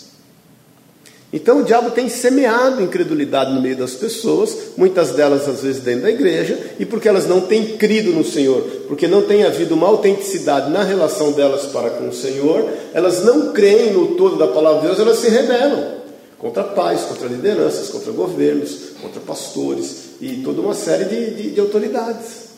Então 1.31 1.59
o 1.59 1.63
diabo 1.63 1.91
tem 1.91 2.09
semeado 2.09 2.81
incredulidade 2.81 3.53
no 3.53 3.61
meio 3.61 3.75
das 3.75 3.93
pessoas, 3.93 4.57
muitas 4.77 5.11
delas 5.11 5.47
às 5.47 5.61
vezes 5.61 5.81
dentro 5.81 6.03
da 6.03 6.09
igreja, 6.09 6.57
e 6.79 6.85
porque 6.85 7.07
elas 7.07 7.27
não 7.27 7.41
têm 7.41 7.77
crido 7.77 8.11
no 8.11 8.23
Senhor, 8.23 8.61
porque 8.87 9.07
não 9.07 9.21
tem 9.21 9.43
havido 9.43 9.75
uma 9.75 9.87
autenticidade 9.87 10.71
na 10.71 10.83
relação 10.83 11.33
delas 11.33 11.67
para 11.67 11.91
com 11.91 12.09
o 12.09 12.13
Senhor, 12.13 12.67
elas 12.93 13.23
não 13.23 13.51
creem 13.51 13.93
no 13.93 14.15
todo 14.15 14.37
da 14.37 14.47
palavra 14.47 14.81
de 14.81 14.87
Deus, 14.87 14.99
elas 14.99 15.19
se 15.19 15.29
rebelam 15.29 15.98
contra 16.39 16.63
pais, 16.63 17.01
contra 17.01 17.27
lideranças, 17.27 17.89
contra 17.89 18.11
governos, 18.11 18.93
contra 19.01 19.19
pastores 19.19 20.11
e 20.21 20.37
toda 20.37 20.61
uma 20.61 20.73
série 20.73 21.05
de, 21.05 21.35
de, 21.35 21.51
de 21.51 21.59
autoridades. 21.59 22.49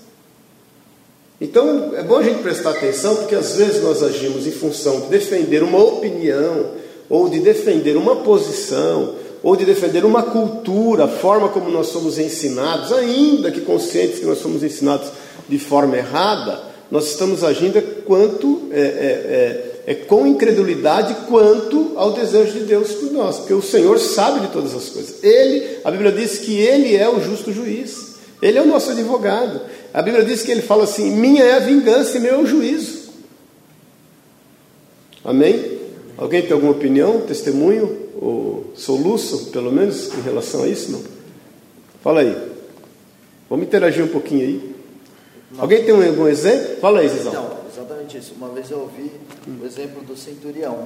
Então 1.42 1.92
é 1.96 2.04
bom 2.04 2.18
a 2.18 2.24
gente 2.24 2.44
prestar 2.44 2.70
atenção, 2.70 3.16
porque 3.16 3.34
às 3.34 3.56
vezes 3.56 3.82
nós 3.82 4.04
agimos 4.04 4.46
em 4.46 4.52
função 4.52 5.02
de 5.02 5.08
defender 5.08 5.64
uma 5.64 5.80
opinião, 5.80 6.74
ou 7.10 7.28
de 7.28 7.40
defender 7.40 7.98
uma 7.98 8.18
posição, 8.18 9.16
ou 9.42 9.56
de 9.56 9.66
defender 9.66 10.06
uma 10.06 10.22
cultura, 10.22 11.06
a 11.06 11.08
forma 11.08 11.50
como 11.50 11.72
nós 11.72 11.88
somos 11.88 12.20
ensinados, 12.20 12.94
ainda 12.94 13.52
que 13.52 13.62
conscientes 13.62 14.20
que 14.20 14.26
nós 14.26 14.38
somos 14.38 14.62
ensinados 14.62 15.10
de 15.50 15.58
forma 15.58 15.98
errada, 15.98 16.62
nós 16.92 17.08
estamos 17.08 17.44
agindo 17.44 17.82
quanto 18.06 18.70
é, 18.72 18.80
é, 18.80 18.84
é 18.84 19.71
é 19.86 19.96
com 19.96 20.28
incredulidade 20.28 21.16
quanto 21.28 21.94
ao 21.96 22.14
desejo 22.14 22.54
de 22.54 22.66
Deus 22.66 22.92
por 22.94 23.12
nós, 23.12 23.38
porque 23.38 23.54
o 23.54 23.62
Senhor 23.62 23.98
sabe 24.00 24.42
de 24.42 24.48
todas 24.48 24.76
as 24.76 24.90
coisas. 24.90 25.24
Ele, 25.24 25.78
a 25.84 25.92
Bíblia 25.92 26.12
diz 26.12 26.38
que 26.38 26.56
ele 26.56 26.96
é 26.96 27.10
o 27.10 27.22
justo 27.22 27.52
juiz. 27.52 28.12
Ele 28.42 28.58
é 28.58 28.62
o 28.62 28.68
nosso 28.68 28.92
advogado. 28.92 29.62
A 29.94 30.02
Bíblia 30.02 30.26
diz 30.26 30.42
que 30.42 30.52
ele 30.52 30.62
fala 30.62 30.84
assim: 30.84 31.12
"Minha 31.12 31.44
é 31.44 31.54
a 31.54 31.60
vingança 31.60 32.18
e 32.18 32.20
meu 32.20 32.36
é 32.36 32.38
o 32.38 32.46
juízo". 32.46 33.12
Amém? 35.24 35.80
Alguém 36.18 36.42
tem 36.42 36.52
alguma 36.52 36.72
opinião, 36.72 37.22
testemunho 37.22 38.10
ou 38.20 38.72
soluço, 38.76 39.52
pelo 39.52 39.72
menos, 39.72 40.12
em 40.18 40.22
relação 40.22 40.64
a 40.64 40.68
isso? 40.68 40.92
Não? 40.92 41.02
Fala 42.04 42.22
aí. 42.22 42.36
Vamos 43.50 43.66
interagir 43.66 44.04
um 44.04 44.08
pouquinho 44.08 44.42
aí. 44.42 44.76
Alguém 45.58 45.84
tem 45.84 45.94
algum 45.94 46.28
exemplo? 46.28 46.78
Fala 46.80 47.00
aí, 47.00 47.10
Zizão. 47.10 47.34
Não, 47.34 47.50
exatamente 48.12 48.18
isso. 48.18 48.34
Uma 48.36 48.50
vez 48.50 48.70
eu 48.70 48.80
ouvi 48.80 49.12
o 49.48 49.66
exemplo 49.66 50.04
do 50.04 50.18
centurião, 50.18 50.86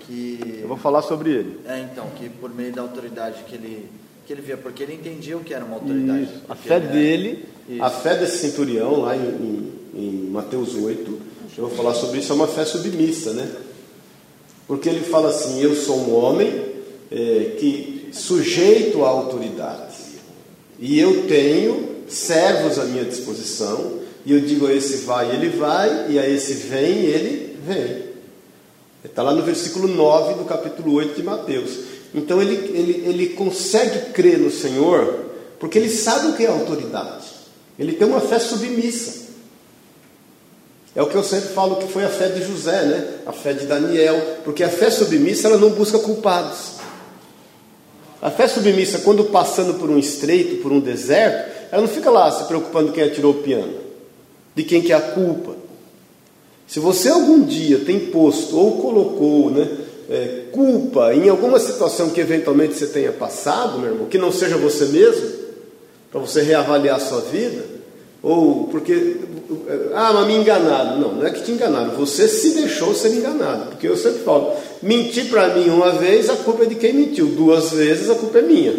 que... 0.00 0.60
Eu 0.62 0.68
vou 0.68 0.76
falar 0.76 1.02
sobre 1.02 1.30
ele. 1.30 1.60
É, 1.66 1.80
então, 1.80 2.06
que 2.16 2.28
por 2.28 2.54
meio 2.54 2.72
da 2.72 2.82
autoridade 2.82 3.42
que 3.44 3.54
ele, 3.54 3.88
que 4.26 4.32
ele 4.32 4.42
via, 4.42 4.56
porque 4.56 4.82
ele 4.82 4.94
entendia 4.94 5.36
o 5.36 5.40
que 5.40 5.52
era 5.52 5.64
uma 5.64 5.74
autoridade. 5.76 6.24
Isso. 6.24 6.42
A 6.48 6.54
fé 6.54 6.80
dele, 6.80 7.44
a 7.80 7.90
fé 7.90 8.16
desse 8.16 8.38
centurião, 8.38 9.00
lá 9.00 9.16
em, 9.16 9.20
em, 9.20 9.72
em 9.94 10.30
Mateus 10.30 10.74
8, 10.74 11.20
eu 11.56 11.68
vou 11.68 11.76
falar 11.76 11.94
sobre 11.94 12.18
isso, 12.18 12.32
é 12.32 12.34
uma 12.34 12.48
fé 12.48 12.64
submissa, 12.64 13.32
né? 13.32 13.50
Porque 14.66 14.88
ele 14.88 15.04
fala 15.04 15.28
assim, 15.28 15.60
eu 15.60 15.74
sou 15.74 15.96
um 15.96 16.14
homem 16.14 16.48
é, 17.10 17.56
que 17.58 18.08
sujeito 18.12 19.04
à 19.04 19.08
autoridade, 19.08 19.94
e 20.78 20.98
eu 20.98 21.26
tenho 21.26 21.94
servos 22.08 22.78
à 22.78 22.84
minha 22.84 23.04
disposição, 23.04 24.03
e 24.24 24.32
eu 24.32 24.40
digo 24.40 24.66
a 24.66 24.72
esse 24.72 24.98
vai, 24.98 25.30
ele 25.30 25.50
vai, 25.50 26.06
e 26.08 26.18
a 26.18 26.28
esse 26.28 26.54
vem, 26.54 27.04
ele 27.04 27.58
vem. 27.62 28.04
Está 29.04 29.22
lá 29.22 29.34
no 29.34 29.42
versículo 29.42 29.86
9 29.86 30.34
do 30.34 30.44
capítulo 30.46 30.94
8 30.94 31.14
de 31.14 31.22
Mateus. 31.22 31.78
Então 32.14 32.40
ele, 32.40 32.54
ele, 32.54 33.04
ele 33.06 33.28
consegue 33.30 34.12
crer 34.12 34.38
no 34.38 34.50
Senhor, 34.50 35.26
porque 35.60 35.76
ele 35.76 35.90
sabe 35.90 36.28
o 36.28 36.32
que 36.32 36.44
é 36.44 36.48
autoridade. 36.48 37.26
Ele 37.78 37.92
tem 37.92 38.08
uma 38.08 38.20
fé 38.20 38.38
submissa. 38.38 39.24
É 40.96 41.02
o 41.02 41.06
que 41.06 41.16
eu 41.16 41.24
sempre 41.24 41.50
falo 41.50 41.76
que 41.76 41.92
foi 41.92 42.04
a 42.04 42.08
fé 42.08 42.28
de 42.28 42.42
José, 42.42 42.82
né? 42.84 43.18
A 43.26 43.32
fé 43.32 43.52
de 43.52 43.66
Daniel, 43.66 44.38
porque 44.42 44.62
a 44.62 44.70
fé 44.70 44.88
submissa 44.90 45.48
ela 45.48 45.58
não 45.58 45.70
busca 45.70 45.98
culpados. 45.98 46.76
A 48.22 48.30
fé 48.30 48.48
submissa, 48.48 49.00
quando 49.00 49.24
passando 49.24 49.74
por 49.74 49.90
um 49.90 49.98
estreito, 49.98 50.62
por 50.62 50.72
um 50.72 50.80
deserto, 50.80 51.52
ela 51.70 51.82
não 51.82 51.88
fica 51.88 52.10
lá 52.10 52.30
se 52.30 52.44
preocupando 52.44 52.92
quem 52.92 53.04
atirou 53.04 53.32
o 53.32 53.42
piano 53.42 53.83
de 54.54 54.62
quem 54.62 54.82
que 54.82 54.92
é 54.92 54.96
a 54.96 55.00
culpa. 55.00 55.56
Se 56.66 56.80
você 56.80 57.08
algum 57.08 57.44
dia 57.44 57.80
tem 57.80 58.00
posto 58.00 58.58
ou 58.58 58.80
colocou 58.80 59.50
né, 59.50 59.68
é, 60.08 60.44
culpa 60.52 61.14
em 61.14 61.28
alguma 61.28 61.58
situação 61.58 62.10
que 62.10 62.20
eventualmente 62.20 62.74
você 62.74 62.86
tenha 62.86 63.12
passado, 63.12 63.78
meu 63.78 63.92
irmão, 63.92 64.06
que 64.06 64.18
não 64.18 64.32
seja 64.32 64.56
você 64.56 64.86
mesmo, 64.86 65.44
para 66.10 66.20
você 66.20 66.42
reavaliar 66.42 66.96
a 66.96 67.00
sua 67.00 67.20
vida, 67.20 67.74
ou 68.22 68.68
porque, 68.68 69.16
ah, 69.94 70.12
mas 70.14 70.26
me 70.26 70.36
enganaram. 70.36 70.98
Não, 70.98 71.12
não 71.16 71.26
é 71.26 71.30
que 71.30 71.42
te 71.42 71.52
enganaram, 71.52 71.90
você 71.90 72.26
se 72.26 72.54
deixou 72.54 72.94
ser 72.94 73.10
enganado. 73.10 73.66
Porque 73.70 73.86
eu 73.86 73.96
sempre 73.96 74.20
falo, 74.20 74.52
mentir 74.82 75.28
para 75.28 75.54
mim 75.54 75.68
uma 75.68 75.92
vez, 75.92 76.30
a 76.30 76.36
culpa 76.36 76.62
é 76.62 76.66
de 76.66 76.76
quem 76.76 76.94
mentiu, 76.94 77.26
duas 77.26 77.72
vezes 77.72 78.08
a 78.08 78.14
culpa 78.14 78.38
é 78.38 78.42
minha. 78.42 78.74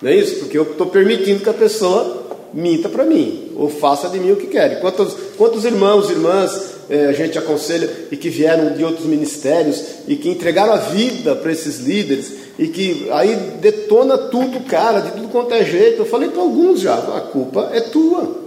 Não 0.00 0.08
é 0.08 0.14
isso? 0.14 0.36
Porque 0.36 0.56
eu 0.56 0.62
estou 0.62 0.86
permitindo 0.86 1.42
que 1.42 1.48
a 1.48 1.54
pessoa 1.54 2.19
minta 2.52 2.88
para 2.88 3.04
mim, 3.04 3.52
ou 3.56 3.68
faça 3.68 4.08
de 4.08 4.18
mim 4.18 4.32
o 4.32 4.36
que 4.36 4.46
quer. 4.46 4.80
Quantos, 4.80 5.14
quantos 5.36 5.64
irmãos, 5.64 6.10
irmãs 6.10 6.70
é, 6.88 7.06
a 7.06 7.12
gente 7.12 7.38
aconselha 7.38 7.88
e 8.10 8.16
que 8.16 8.28
vieram 8.28 8.74
de 8.74 8.84
outros 8.84 9.06
ministérios 9.06 9.80
e 10.08 10.16
que 10.16 10.28
entregaram 10.28 10.72
a 10.72 10.78
vida 10.78 11.36
para 11.36 11.52
esses 11.52 11.78
líderes 11.78 12.32
e 12.58 12.66
que 12.66 13.08
aí 13.12 13.34
detona 13.60 14.18
tudo, 14.18 14.60
cara, 14.60 15.00
de 15.00 15.12
tudo 15.12 15.28
quanto 15.28 15.54
é 15.54 15.64
jeito. 15.64 16.02
Eu 16.02 16.06
falei 16.06 16.28
para 16.28 16.42
alguns 16.42 16.80
já, 16.80 16.94
a 16.94 17.20
culpa 17.20 17.70
é 17.72 17.80
tua. 17.80 18.40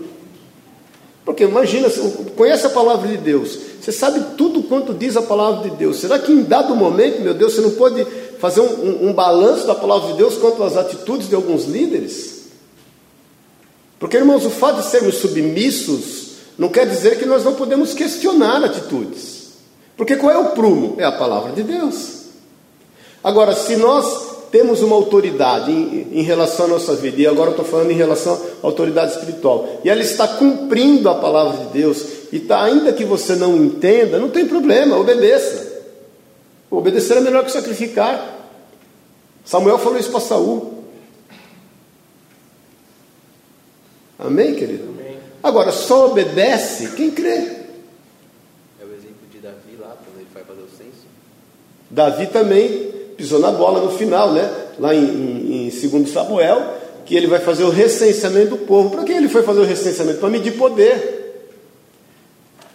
Porque 1.25 1.45
imagina, 1.45 1.89
conhece 2.35 2.65
a 2.65 2.69
palavra 2.69 3.07
de 3.07 3.15
Deus. 3.15 3.57
você 3.79 3.93
sabe 3.93 4.35
tudo 4.37 4.63
quanto 4.63 4.93
diz 4.93 5.15
a 5.15 5.21
palavra 5.21 5.69
de 5.69 5.77
Deus. 5.77 6.01
Será 6.01 6.19
que 6.19 6.33
em 6.33 6.43
dado 6.43 6.75
momento, 6.75 7.21
meu 7.21 7.33
Deus, 7.33 7.53
você 7.53 7.61
não 7.61 7.71
pode 7.71 8.05
fazer 8.39 8.59
um, 8.59 8.65
um, 8.65 9.09
um 9.09 9.13
balanço 9.13 9.65
da 9.65 9.73
palavra 9.73 10.11
de 10.11 10.17
Deus 10.17 10.35
quanto 10.35 10.61
às 10.63 10.75
atitudes 10.75 11.29
de 11.29 11.35
alguns 11.35 11.63
líderes? 11.63 12.32
Porque, 14.03 14.17
irmãos, 14.17 14.45
o 14.45 14.49
fato 14.49 14.81
de 14.81 14.87
sermos 14.87 15.15
submissos 15.15 16.31
não 16.57 16.67
quer 16.67 16.85
dizer 16.85 17.17
que 17.17 17.25
nós 17.25 17.45
não 17.45 17.53
podemos 17.53 17.93
questionar 17.93 18.61
atitudes. 18.61 19.53
Porque 19.95 20.17
qual 20.17 20.29
é 20.29 20.37
o 20.37 20.49
prumo? 20.49 20.95
É 20.97 21.05
a 21.05 21.11
palavra 21.13 21.53
de 21.53 21.63
Deus. 21.63 22.23
Agora, 23.23 23.55
se 23.55 23.77
nós 23.77 24.49
temos 24.51 24.81
uma 24.81 24.97
autoridade 24.97 25.71
em, 25.71 26.19
em 26.19 26.21
relação 26.21 26.65
à 26.65 26.67
nossa 26.67 26.95
vida, 26.95 27.21
e 27.21 27.25
agora 27.25 27.51
eu 27.51 27.51
estou 27.51 27.65
falando 27.65 27.91
em 27.91 27.95
relação 27.95 28.33
à 28.61 28.67
autoridade 28.67 29.13
espiritual, 29.13 29.79
e 29.85 29.89
ela 29.89 30.01
está 30.01 30.27
cumprindo 30.27 31.07
a 31.07 31.15
palavra 31.15 31.65
de 31.65 31.71
Deus, 31.71 32.05
e 32.29 32.39
tá, 32.39 32.61
ainda 32.61 32.91
que 32.91 33.05
você 33.05 33.37
não 33.37 33.55
entenda, 33.55 34.19
não 34.19 34.27
tem 34.27 34.45
problema, 34.45 34.99
obedeça. 34.99 35.81
Obedecer 36.69 37.15
é 37.15 37.21
melhor 37.21 37.45
que 37.45 37.53
sacrificar. 37.53 38.49
Samuel 39.45 39.77
falou 39.77 39.97
isso 39.97 40.11
para 40.11 40.19
Saul. 40.19 40.82
Amém, 44.23 44.55
querido? 44.55 44.85
Amém. 44.97 45.17
Agora, 45.43 45.71
só 45.71 46.07
obedece 46.07 46.91
quem 46.95 47.11
crê. 47.11 47.29
É 47.29 48.85
o 48.85 48.93
exemplo 48.93 49.27
de 49.29 49.39
Davi 49.39 49.75
lá, 49.77 49.97
quando 50.03 50.19
ele 50.19 50.27
vai 50.33 50.43
fazer 50.43 50.61
o 50.61 50.69
censo. 50.69 51.05
Davi 51.89 52.27
também 52.27 52.91
pisou 53.17 53.39
na 53.39 53.51
bola 53.51 53.81
no 53.81 53.91
final, 53.91 54.31
né? 54.31 54.49
Lá 54.79 54.95
em, 54.95 55.03
em, 55.03 55.67
em 55.67 55.89
2 55.89 56.09
Samuel, 56.09 56.73
que 57.05 57.15
ele 57.15 57.27
vai 57.27 57.39
fazer 57.39 57.63
o 57.63 57.69
recenseamento 57.69 58.51
do 58.51 58.57
povo. 58.59 58.91
Para 58.91 59.03
que 59.03 59.11
ele 59.11 59.27
foi 59.27 59.43
fazer 59.43 59.59
o 59.59 59.65
recenseamento? 59.65 60.19
Para 60.19 60.29
medir 60.29 60.53
poder. 60.53 61.22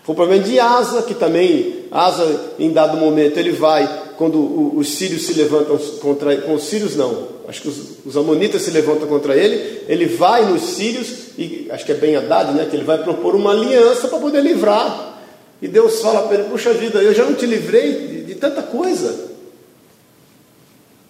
Foi 0.09 0.15
o 0.15 0.17
problema 0.17 0.43
de 0.43 0.59
Asa, 0.59 1.03
que 1.03 1.13
também, 1.13 1.85
Asa, 1.91 2.55
em 2.59 2.73
dado 2.73 2.97
momento, 2.97 3.37
ele 3.37 3.53
vai, 3.53 3.87
quando 4.17 4.75
os 4.75 4.89
sírios 4.95 5.27
se 5.27 5.35
levantam 5.35 5.77
contra 6.01 6.33
ele, 6.33 6.41
com 6.41 6.55
os 6.55 6.65
sírios 6.65 6.97
não, 6.97 7.29
acho 7.47 7.61
que 7.61 7.69
os, 7.69 8.07
os, 8.07 8.17
amonitas 8.17 8.63
se 8.63 8.71
levantam 8.71 9.07
contra 9.07 9.37
ele, 9.37 9.83
ele 9.87 10.07
vai 10.07 10.47
nos 10.47 10.63
sírios, 10.63 11.09
e 11.37 11.69
acho 11.71 11.85
que 11.85 11.93
é 11.93 11.95
bem 11.95 12.17
Haddad, 12.17 12.55
né, 12.55 12.67
que 12.71 12.75
ele 12.75 12.87
vai 12.87 12.97
propor 13.03 13.35
uma 13.35 13.51
aliança 13.51 14.09
para 14.09 14.19
poder 14.19 14.41
livrar. 14.41 15.21
E 15.61 15.69
Deus 15.69 16.01
fala 16.01 16.23
para 16.23 16.39
ele, 16.39 16.49
puxa 16.49 16.73
vida, 16.73 17.03
eu 17.03 17.13
já 17.13 17.27
não 17.27 17.35
te 17.35 17.45
livrei 17.45 17.93
de, 17.93 18.23
de 18.23 18.35
tanta 18.37 18.63
coisa. 18.63 19.29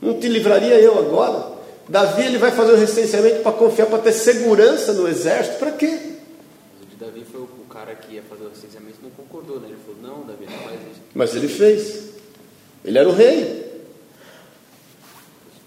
Não 0.03 0.15
te 0.15 0.27
livraria 0.27 0.75
eu 0.81 0.99
agora? 0.99 1.53
Davi 1.89 2.25
ele 2.25 2.39
vai 2.39 2.51
fazer 2.51 2.73
o 2.73 2.77
recenseamento 2.77 3.43
para 3.45 3.53
confiar, 3.53 3.87
para 3.87 3.99
ter 3.99 4.13
segurança 4.13 4.93
no 4.93 5.07
exército, 5.07 5.57
para 5.61 5.71
quê? 5.71 6.01
O 6.83 6.87
de 6.87 6.97
Davi 6.97 7.25
foi 7.31 7.43
o 7.43 7.49
cara 7.73 7.88
que 8.01 8.15
ia 8.15 8.23
fazer 8.23 8.45
o 8.45 8.49
recenseamento 8.49 8.97
não 9.03 9.11
concordou, 9.11 9.61
né? 9.61 9.69
Ele 9.69 9.79
falou, 9.85 10.01
não, 10.03 10.27
Davi, 10.27 10.47
não 10.47 10.59
faz 10.59 10.81
isso. 10.91 11.01
Mas 11.15 11.35
ele 11.35 11.49
fez. 11.49 12.09
Ele 12.85 12.99
era 12.99 13.09
o 13.09 13.13
rei. 13.13 13.69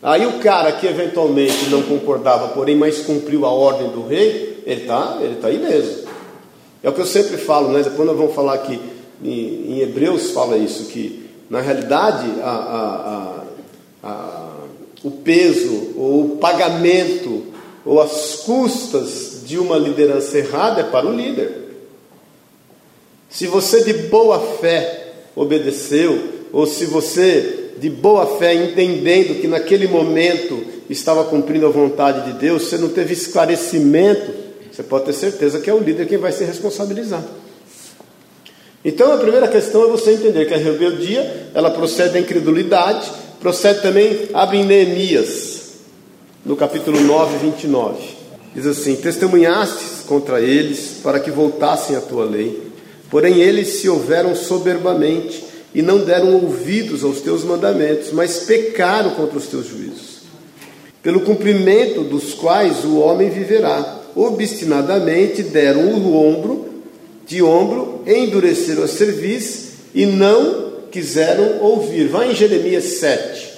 Aí 0.01 0.25
o 0.25 0.39
cara 0.39 0.71
que 0.71 0.87
eventualmente 0.87 1.69
não 1.69 1.83
concordava, 1.83 2.49
porém, 2.49 2.75
mas 2.75 2.99
cumpriu 2.99 3.45
a 3.45 3.51
ordem 3.51 3.89
do 3.89 4.07
rei, 4.07 4.63
ele 4.65 4.81
está 4.81 5.19
ele 5.21 5.35
tá 5.35 5.51
ileso. 5.51 6.07
É 6.81 6.89
o 6.89 6.93
que 6.93 7.01
eu 7.01 7.05
sempre 7.05 7.37
falo, 7.37 7.71
né? 7.71 7.83
Depois 7.83 8.07
nós 8.07 8.17
vamos 8.17 8.33
falar 8.33 8.55
aqui, 8.55 8.81
em, 9.23 9.73
em 9.73 9.79
Hebreus 9.81 10.31
fala 10.31 10.57
isso, 10.57 10.85
que 10.85 11.29
na 11.49 11.61
realidade 11.61 12.27
a, 12.41 13.43
a, 14.03 14.07
a 14.09 14.51
o 15.03 15.11
peso 15.11 15.93
ou 15.95 16.25
o 16.25 16.37
pagamento 16.37 17.43
ou 17.83 17.99
as 17.99 18.43
custas 18.45 19.41
de 19.45 19.57
uma 19.57 19.77
liderança 19.77 20.37
errada 20.37 20.81
é 20.81 20.83
para 20.83 21.07
o 21.07 21.15
líder. 21.15 21.60
Se 23.31 23.47
você 23.47 23.83
de 23.83 23.93
boa 23.93 24.39
fé 24.59 25.13
obedeceu, 25.35 26.19
ou 26.51 26.67
se 26.67 26.85
você 26.85 27.71
de 27.79 27.89
boa 27.89 28.37
fé 28.37 28.53
entendendo 28.53 29.39
que 29.41 29.47
naquele 29.47 29.87
momento 29.87 30.63
estava 30.89 31.23
cumprindo 31.23 31.65
a 31.65 31.69
vontade 31.69 32.31
de 32.31 32.39
Deus, 32.39 32.63
você 32.63 32.77
não 32.77 32.89
teve 32.89 33.13
esclarecimento, 33.13 34.31
você 34.71 34.83
pode 34.83 35.05
ter 35.05 35.13
certeza 35.13 35.59
que 35.59 35.69
é 35.69 35.73
o 35.73 35.79
líder 35.79 36.07
quem 36.07 36.17
vai 36.17 36.31
se 36.31 36.43
responsabilizar. 36.43 37.23
Então 38.83 39.11
a 39.13 39.17
primeira 39.17 39.47
questão 39.47 39.83
é 39.83 39.87
você 39.87 40.11
entender 40.11 40.45
que 40.45 40.53
a 40.53 40.57
rebeldia 40.57 41.49
ela 41.53 41.71
procede 41.71 42.13
da 42.13 42.19
incredulidade 42.19 43.11
Procede 43.41 43.81
também, 43.81 44.29
abre 44.35 44.59
em 44.59 44.63
Neemias, 44.63 45.71
no 46.45 46.55
capítulo 46.55 47.01
9, 47.01 47.39
29. 47.39 47.97
Diz 48.53 48.67
assim: 48.67 48.95
Testemunhastes 48.95 50.03
contra 50.05 50.39
eles 50.39 50.99
para 51.01 51.19
que 51.19 51.31
voltassem 51.31 51.95
à 51.95 52.01
tua 52.01 52.23
lei, 52.23 52.70
porém 53.11 53.41
eles 53.41 53.67
se 53.81 53.89
houveram 53.89 54.33
soberbamente 54.33 55.43
e 55.75 55.81
não 55.81 55.99
deram 55.99 56.33
ouvidos 56.33 57.03
aos 57.03 57.19
teus 57.19 57.43
mandamentos, 57.43 58.11
mas 58.13 58.39
pecaram 58.39 59.11
contra 59.11 59.37
os 59.37 59.47
teus 59.47 59.67
juízos, 59.67 60.21
pelo 61.03 61.19
cumprimento 61.19 62.03
dos 62.03 62.33
quais 62.33 62.85
o 62.85 62.97
homem 62.99 63.29
viverá. 63.29 63.99
Obstinadamente 64.15 65.43
deram 65.43 65.81
o 65.81 66.15
ombro 66.15 66.69
de 67.25 67.41
ombro, 67.41 68.03
endureceram 68.05 68.83
a 68.83 68.87
cerviz 68.87 69.71
e 69.93 70.05
não 70.05 70.71
quiseram 70.91 71.59
ouvir. 71.61 72.07
Vai 72.07 72.31
em 72.31 72.35
Jeremias 72.35 72.83
7. 72.99 73.51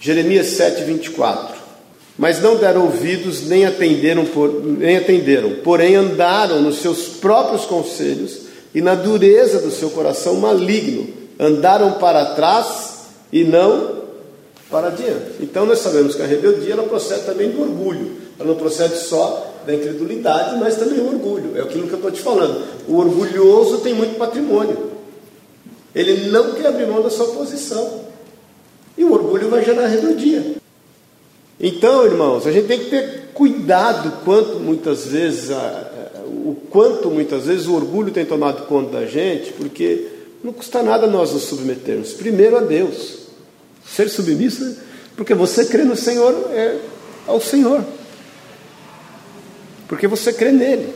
Jeremias 0.00 0.46
7, 0.48 0.82
24. 0.82 1.56
Mas 2.18 2.42
não 2.42 2.56
deram 2.56 2.82
ouvidos, 2.82 3.46
nem 3.46 3.64
atenderam, 3.64 4.24
por, 4.26 4.62
nem 4.64 4.96
atenderam, 4.96 5.56
porém 5.62 5.94
andaram 5.94 6.60
nos 6.60 6.78
seus 6.78 7.04
próprios 7.04 7.64
conselhos 7.64 8.49
e 8.74 8.80
na 8.80 8.94
dureza 8.94 9.60
do 9.60 9.70
seu 9.70 9.90
coração 9.90 10.36
maligno. 10.36 11.08
Andaram 11.38 11.92
para 11.92 12.34
trás 12.34 13.06
e 13.32 13.44
não 13.44 14.00
para 14.70 14.88
adiante. 14.88 15.36
Então 15.40 15.66
nós 15.66 15.80
sabemos 15.80 16.14
que 16.14 16.22
a 16.22 16.26
rebeldia 16.26 16.74
ela 16.74 16.84
procede 16.84 17.22
também 17.22 17.50
do 17.50 17.62
orgulho. 17.62 18.12
Ela 18.38 18.48
não 18.48 18.56
procede 18.56 18.96
só 18.96 19.50
da 19.66 19.74
incredulidade, 19.74 20.58
mas 20.58 20.76
também 20.76 20.98
do 20.98 21.08
orgulho. 21.08 21.56
É 21.56 21.62
aquilo 21.62 21.86
que 21.86 21.92
eu 21.92 21.96
estou 21.96 22.10
te 22.10 22.20
falando. 22.20 22.64
O 22.88 22.96
orgulhoso 22.96 23.78
tem 23.78 23.94
muito 23.94 24.16
patrimônio. 24.16 24.90
Ele 25.94 26.30
não 26.30 26.52
quer 26.52 26.68
abrir 26.68 26.86
mão 26.86 27.02
da 27.02 27.10
sua 27.10 27.28
posição. 27.28 28.02
E 28.96 29.04
o 29.04 29.12
orgulho 29.12 29.48
vai 29.48 29.64
gerar 29.64 29.86
rebeldia. 29.86 30.56
Então, 31.58 32.04
irmãos, 32.04 32.46
a 32.46 32.52
gente 32.52 32.68
tem 32.68 32.78
que 32.78 32.90
ter 32.90 33.30
cuidado 33.34 34.24
quanto 34.24 34.58
muitas 34.58 35.06
vezes 35.06 35.50
a, 35.50 35.89
o 36.30 36.56
quanto 36.70 37.10
muitas 37.10 37.44
vezes 37.44 37.66
o 37.66 37.74
orgulho 37.74 38.12
tem 38.12 38.24
tomado 38.24 38.66
conta 38.66 39.00
da 39.00 39.06
gente, 39.06 39.52
porque 39.52 40.06
não 40.42 40.52
custa 40.52 40.82
nada 40.82 41.06
nós 41.06 41.32
nos 41.32 41.42
submetermos. 41.42 42.12
Primeiro 42.12 42.56
a 42.56 42.60
Deus. 42.60 43.20
Ser 43.86 44.08
submisso, 44.08 44.76
porque 45.16 45.34
você 45.34 45.64
crê 45.64 45.84
no 45.84 45.96
Senhor 45.96 46.32
é 46.52 46.78
ao 47.26 47.40
Senhor. 47.40 47.84
Porque 49.88 50.06
você 50.06 50.32
crê 50.32 50.52
nele. 50.52 50.94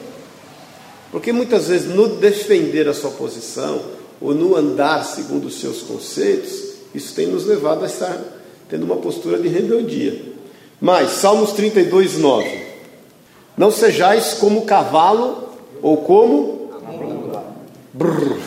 Porque 1.10 1.32
muitas 1.32 1.68
vezes 1.68 1.94
no 1.94 2.08
defender 2.08 2.88
a 2.88 2.94
sua 2.94 3.10
posição, 3.10 3.82
ou 4.20 4.34
no 4.34 4.56
andar 4.56 5.04
segundo 5.04 5.46
os 5.46 5.60
seus 5.60 5.82
conceitos, 5.82 6.74
isso 6.94 7.14
tem 7.14 7.26
nos 7.26 7.44
levado 7.44 7.84
a 7.84 7.86
estar 7.86 8.18
tendo 8.68 8.84
uma 8.84 8.96
postura 8.96 9.38
de 9.38 9.48
rebeldia. 9.48 10.22
Mas, 10.80 11.10
Salmos 11.10 11.52
32, 11.52 12.18
9: 12.18 12.63
Não 13.56 13.70
sejais 13.70 14.34
como 14.34 14.66
cavalo 14.66 15.48
ou 15.80 15.98
como 15.98 16.70
brrr, 17.92 18.40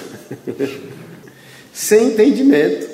sem 1.74 2.08
entendimento, 2.08 2.90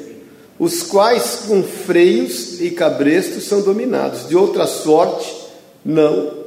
os 0.59 0.83
quais 0.83 1.45
com 1.47 1.63
freios 1.63 2.61
e 2.61 2.71
cabrestos 2.71 3.45
são 3.45 3.61
dominados, 3.61 4.27
de 4.27 4.35
outra 4.35 4.67
sorte 4.67 5.33
não 5.83 6.43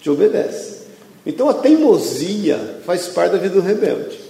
te 0.00 0.08
obedece. 0.08 0.80
Então 1.26 1.48
a 1.48 1.54
teimosia 1.54 2.80
faz 2.86 3.08
parte 3.08 3.32
da 3.32 3.38
vida 3.38 3.54
do 3.54 3.60
rebelde. 3.60 4.20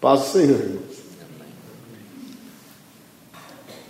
Paz 0.00 0.20
do 0.20 0.26
Senhor, 0.26 0.60
irmãos. 0.60 0.98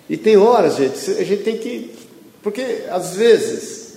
E 0.09 0.17
tem 0.17 0.37
horas, 0.37 0.77
gente, 0.77 1.11
a 1.11 1.25
gente 1.25 1.43
tem 1.43 1.59
que. 1.59 1.95
Porque 2.43 2.85
às 2.89 3.15
vezes 3.15 3.88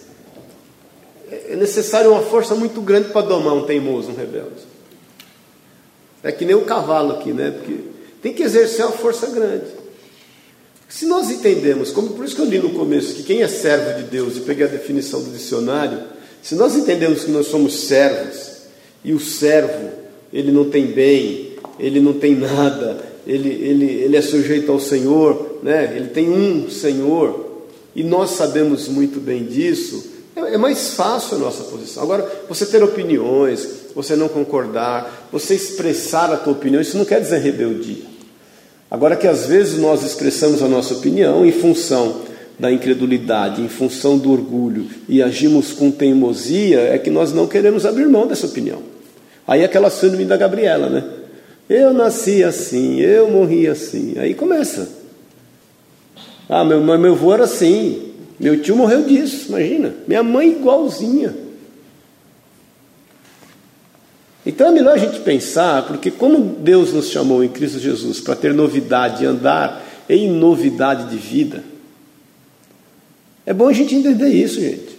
é 1.32 1.56
necessário 1.56 2.12
uma 2.12 2.22
força 2.22 2.54
muito 2.56 2.82
grande 2.82 3.10
para 3.10 3.22
domar 3.22 3.54
um 3.54 3.64
teimoso, 3.64 4.12
um 4.12 4.16
rebelde. 4.16 4.70
É 6.24 6.32
que 6.32 6.46
nem 6.46 6.56
o 6.56 6.66
cavalo 6.66 7.14
aqui, 7.14 7.32
né? 7.32 7.52
Porque 7.52 7.78
tem 8.22 8.34
que 8.34 8.44
exercer 8.44 8.86
uma 8.86 8.92
força 8.92 9.28
grande. 9.28 9.66
Se 10.90 11.06
nós 11.06 11.32
entendemos, 11.32 11.90
como 11.90 12.10
por 12.10 12.26
isso 12.26 12.36
que 12.36 12.42
eu 12.42 12.46
li 12.46 12.60
no 12.60 12.72
começo, 12.72 13.16
que 13.16 13.24
quem 13.24 13.42
é 13.42 13.48
servo 13.48 13.98
de 13.98 14.10
Deus, 14.10 14.36
e 14.36 14.42
peguei 14.42 14.66
a 14.66 14.70
definição 14.70 15.24
do 15.24 15.32
dicionário, 15.32 16.00
se 16.44 16.54
nós 16.54 16.76
entendemos 16.76 17.24
que 17.24 17.32
nós 17.32 17.48
somos 17.48 17.88
servos, 17.88 18.52
e 19.04 19.14
o 19.14 19.20
servo, 19.20 19.90
ele 20.34 20.52
não 20.52 20.70
tem 20.70 20.88
bem, 20.88 21.54
ele 21.80 22.02
não 22.02 22.14
tem 22.14 22.36
nada, 22.36 23.00
ele, 23.26 23.50
ele, 23.50 23.86
ele 23.86 24.18
é 24.18 24.22
sujeito 24.22 24.70
ao 24.70 24.80
Senhor, 24.82 25.60
né? 25.64 25.94
ele 25.96 26.10
tem 26.10 26.30
um 26.30 26.70
Senhor, 26.70 27.64
e 27.96 28.04
nós 28.04 28.32
sabemos 28.32 28.90
muito 28.90 29.20
bem 29.20 29.46
disso, 29.46 30.11
é, 30.48 30.56
é 30.56 30.58
mais 30.58 30.94
fácil 30.94 31.38
a 31.38 31.40
nossa 31.40 31.64
posição. 31.64 32.04
Agora, 32.04 32.30
você 32.48 32.66
ter 32.66 32.84
opiniões, 32.84 33.68
você 33.96 34.16
não 34.16 34.28
concordar, 34.28 35.28
você 35.32 35.56
expressar 35.56 36.32
a 36.32 36.38
tua 36.38 36.54
opinião, 36.54 36.82
isso 36.82 36.98
não 36.98 37.06
quer 37.06 37.22
dizer 37.22 37.40
rebeldia. 37.40 38.12
Agora 38.90 39.16
que 39.16 39.28
às 39.28 39.46
vezes 39.46 39.80
nós 39.80 40.04
expressamos 40.04 40.62
a 40.62 40.68
nossa 40.68 40.94
opinião 40.94 41.46
em 41.46 41.52
função 41.52 42.22
da 42.60 42.72
incredulidade, 42.72 43.62
em 43.62 43.70
função 43.70 44.18
do 44.18 44.32
orgulho 44.32 44.88
e 45.08 45.22
agimos 45.22 45.72
com 45.72 45.90
teimosia, 45.90 46.82
é 46.82 46.98
que 46.98 47.10
nós 47.10 47.34
não 47.34 47.48
queremos 47.48 47.86
abrir 47.86 48.08
mão 48.08 48.28
dessa 48.28 48.46
opinião. 48.46 48.84
Aí 49.48 49.64
aquela 49.64 49.90
síndrome 49.90 50.26
da 50.26 50.38
Gabriela, 50.38 50.90
né? 50.90 51.04
Eu 51.70 51.94
nasci 51.94 52.44
assim, 52.44 53.00
eu 53.00 53.32
morri 53.32 53.68
assim. 53.68 54.16
Aí 54.20 54.34
começa. 54.34 54.90
Ah, 56.50 56.66
meu, 56.66 56.82
meu 56.82 57.14
avô 57.14 57.34
era 57.34 57.46
assim, 57.46 58.11
meu 58.42 58.60
tio 58.60 58.76
morreu 58.76 59.04
disso, 59.04 59.50
imagina. 59.50 59.94
Minha 60.08 60.24
mãe 60.24 60.50
igualzinha. 60.50 61.36
Então 64.44 64.68
é 64.68 64.72
melhor 64.72 64.96
a 64.96 64.98
gente 64.98 65.20
pensar, 65.20 65.86
porque 65.86 66.10
como 66.10 66.56
Deus 66.56 66.92
nos 66.92 67.10
chamou 67.10 67.44
em 67.44 67.50
Cristo 67.50 67.78
Jesus 67.78 68.20
para 68.20 68.36
ter 68.36 68.52
novidade 68.52 69.24
e 69.24 69.28
andar 69.28 69.86
em 70.10 70.28
novidade 70.32 71.12
de 71.12 71.18
vida, 71.18 71.64
é 73.46 73.54
bom 73.54 73.68
a 73.68 73.74
gente 73.74 73.94
entender 73.94 74.30
isso, 74.30 74.60
gente. 74.60 74.98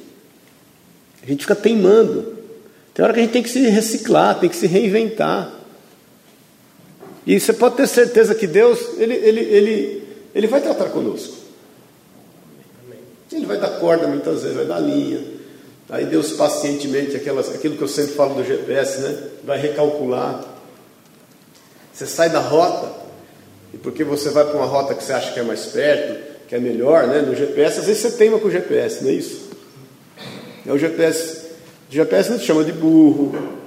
A 1.25 1.27
gente 1.27 1.41
fica 1.41 1.57
teimando. 1.57 2.39
Tem 2.95 3.05
hora 3.05 3.13
que 3.13 3.19
a 3.19 3.23
gente 3.25 3.33
tem 3.33 3.43
que 3.43 3.51
se 3.51 3.61
reciclar, 3.69 4.39
tem 4.39 4.49
que 4.49 4.57
se 4.57 4.69
reinventar. 4.69 5.53
E 7.27 7.41
você 7.41 7.53
pode 7.53 7.77
ter 7.77 7.89
certeza 7.89 8.37
que 8.37 8.47
Deus, 8.47 8.79
Ele, 8.99 9.15
ele, 9.15 9.41
ele, 9.41 10.03
ele 10.33 10.47
vai 10.47 10.61
tratar 10.61 10.91
conosco. 10.91 11.42
Ele 13.33 13.47
vai 13.47 13.59
dar 13.59 13.79
corda 13.81 14.07
muitas 14.07 14.43
vezes, 14.43 14.57
vai 14.57 14.67
dar 14.67 14.81
linha. 14.81 15.21
Aí 15.89 16.07
Deus 16.07 16.33
pacientemente, 16.33 17.17
aquelas, 17.17 17.55
aquilo 17.55 17.77
que 17.77 17.83
eu 17.83 17.89
sempre 17.89 18.15
falo 18.15 18.35
do 18.35 18.45
GPS, 18.45 19.01
né? 19.01 19.19
Vai 19.45 19.61
recalcular. 19.61 20.45
Você 21.93 22.07
sai 22.07 22.31
da 22.31 22.41
rota, 22.41 22.91
e 23.75 23.79
porque 23.79 24.05
você 24.05 24.31
vai 24.31 24.45
para 24.45 24.57
uma 24.57 24.67
rota 24.67 24.95
que 24.95 25.05
você 25.05 25.13
acha 25.13 25.33
que 25.33 25.41
é 25.41 25.43
mais 25.43 25.67
perto, 25.67 26.33
que 26.49 26.55
é 26.55 26.59
melhor, 26.59 27.07
né? 27.07 27.21
No 27.21 27.35
GPS, 27.35 27.81
às 27.81 27.87
vezes 27.87 28.03
você 28.03 28.11
teima 28.13 28.39
com 28.39 28.49
o 28.49 28.51
GPS, 28.51 29.03
não 29.03 29.11
é 29.11 29.15
isso? 29.15 29.51
É 30.67 30.73
o 30.73 30.79
GPS. 30.79 31.43
O 31.91 31.93
GPS 31.93 32.31
não 32.31 32.39
te 32.39 32.45
chama 32.45 32.65
de 32.65 32.73
burro. 32.73 33.61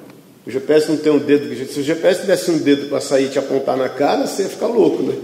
O 0.46 0.52
GPS 0.52 0.90
não 0.90 0.98
tem 0.98 1.12
um 1.12 1.20
dedo. 1.20 1.54
Se 1.68 1.80
o 1.80 1.84
GPS 1.84 2.22
tivesse 2.22 2.52
um 2.52 2.58
dedo 2.60 2.88
para 2.88 3.02
sair 3.02 3.26
e 3.26 3.30
te 3.30 3.40
apontar 3.40 3.76
na 3.76 3.90
cara, 3.90 4.28
você 4.28 4.44
ia 4.44 4.50
ficar 4.50 4.68
louco, 4.68 5.02
né? 5.04 5.16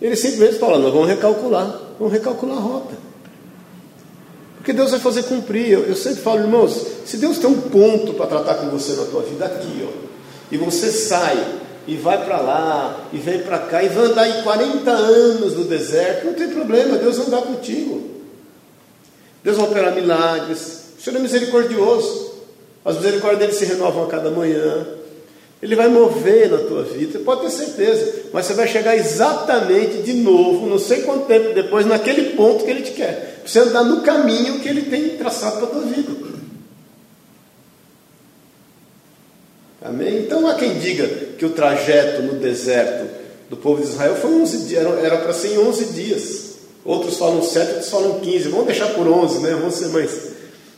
Ele 0.00 0.14
simplesmente 0.14 0.58
fala: 0.58 0.78
nós 0.78 0.92
vamos 0.92 1.08
recalcular, 1.08 1.94
vamos 1.98 2.12
recalcular 2.12 2.56
a 2.56 2.60
rota. 2.60 2.94
Porque 4.66 4.76
Deus 4.76 4.90
vai 4.90 4.98
fazer 4.98 5.22
cumprir. 5.22 5.70
Eu, 5.70 5.84
eu 5.84 5.94
sempre 5.94 6.22
falo, 6.22 6.40
irmãos, 6.40 6.84
se 7.04 7.18
Deus 7.18 7.38
tem 7.38 7.48
um 7.48 7.60
ponto 7.60 8.14
para 8.14 8.26
tratar 8.26 8.54
com 8.56 8.68
você 8.68 8.94
na 8.94 9.04
tua 9.04 9.22
vida 9.22 9.44
aqui, 9.44 9.86
ó, 9.86 10.06
e 10.50 10.56
você 10.56 10.90
sai 10.90 11.38
e 11.86 11.94
vai 11.94 12.24
para 12.24 12.40
lá 12.40 13.06
e 13.12 13.16
vem 13.16 13.42
para 13.42 13.60
cá 13.60 13.84
e 13.84 13.88
vai 13.88 14.06
andar 14.06 14.28
em 14.28 14.42
40 14.42 14.90
anos 14.90 15.54
no 15.54 15.62
deserto, 15.66 16.26
não 16.26 16.34
tem 16.34 16.48
problema, 16.48 16.98
Deus 16.98 17.16
vai 17.16 17.26
andar 17.28 17.42
contigo. 17.42 18.10
Deus 19.44 19.56
vai 19.56 19.66
operar 19.66 19.94
milagres. 19.94 20.86
O 20.98 21.00
Senhor 21.00 21.16
é 21.16 21.22
misericordioso. 21.22 22.32
As 22.84 22.96
misericórdias 22.96 23.38
dele 23.38 23.52
se 23.52 23.66
renovam 23.66 24.02
a 24.02 24.08
cada 24.08 24.32
manhã. 24.32 24.84
Ele 25.62 25.76
vai 25.76 25.86
mover 25.86 26.50
na 26.50 26.58
tua 26.58 26.82
vida, 26.82 27.20
pode 27.20 27.42
ter 27.42 27.50
certeza, 27.50 28.24
mas 28.32 28.46
você 28.46 28.54
vai 28.54 28.66
chegar 28.66 28.96
exatamente 28.96 30.02
de 30.02 30.12
novo, 30.12 30.66
não 30.66 30.78
sei 30.78 31.02
quanto 31.02 31.26
tempo 31.26 31.54
depois, 31.54 31.86
naquele 31.86 32.34
ponto 32.34 32.64
que 32.64 32.70
ele 32.70 32.82
te 32.82 32.90
quer. 32.90 33.35
Você 33.46 33.60
andar 33.60 33.84
no 33.84 34.00
caminho 34.00 34.58
que 34.58 34.68
ele 34.68 34.82
tem 34.82 35.16
traçado 35.16 35.58
para 35.58 35.66
a 35.66 35.70
tua 35.70 35.82
vida. 35.82 36.12
Amém? 39.82 40.18
Então 40.18 40.48
há 40.48 40.54
quem 40.54 40.78
diga 40.78 41.06
que 41.38 41.44
o 41.44 41.50
trajeto 41.50 42.22
no 42.22 42.40
deserto 42.40 43.08
do 43.48 43.56
povo 43.56 43.80
de 43.80 43.88
Israel 43.88 44.16
foi 44.16 44.34
11 44.34 44.66
dias, 44.66 44.84
era 44.84 45.18
para 45.18 45.32
ser 45.32 45.54
em 45.54 45.58
11 45.58 45.84
dias. 45.92 46.56
Outros 46.84 47.16
falam 47.16 47.42
7, 47.42 47.68
outros 47.68 47.90
falam 47.90 48.20
15. 48.20 48.48
Vamos 48.48 48.66
deixar 48.66 48.88
por 48.94 49.06
11, 49.06 49.38
né? 49.40 49.50
Vamos 49.54 49.74
ser 49.74 49.88
mais 49.88 50.10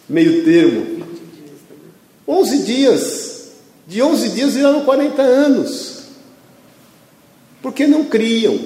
meio 0.07 0.45
termo. 0.45 1.07
11 2.27 2.59
dias. 2.65 3.29
De 3.87 4.03
11 4.03 4.29
dias 4.31 4.55
viraram 4.55 4.85
40 4.85 5.23
anos. 5.23 6.01
Porque 7.63 7.87
não 7.87 8.05
criam. 8.05 8.59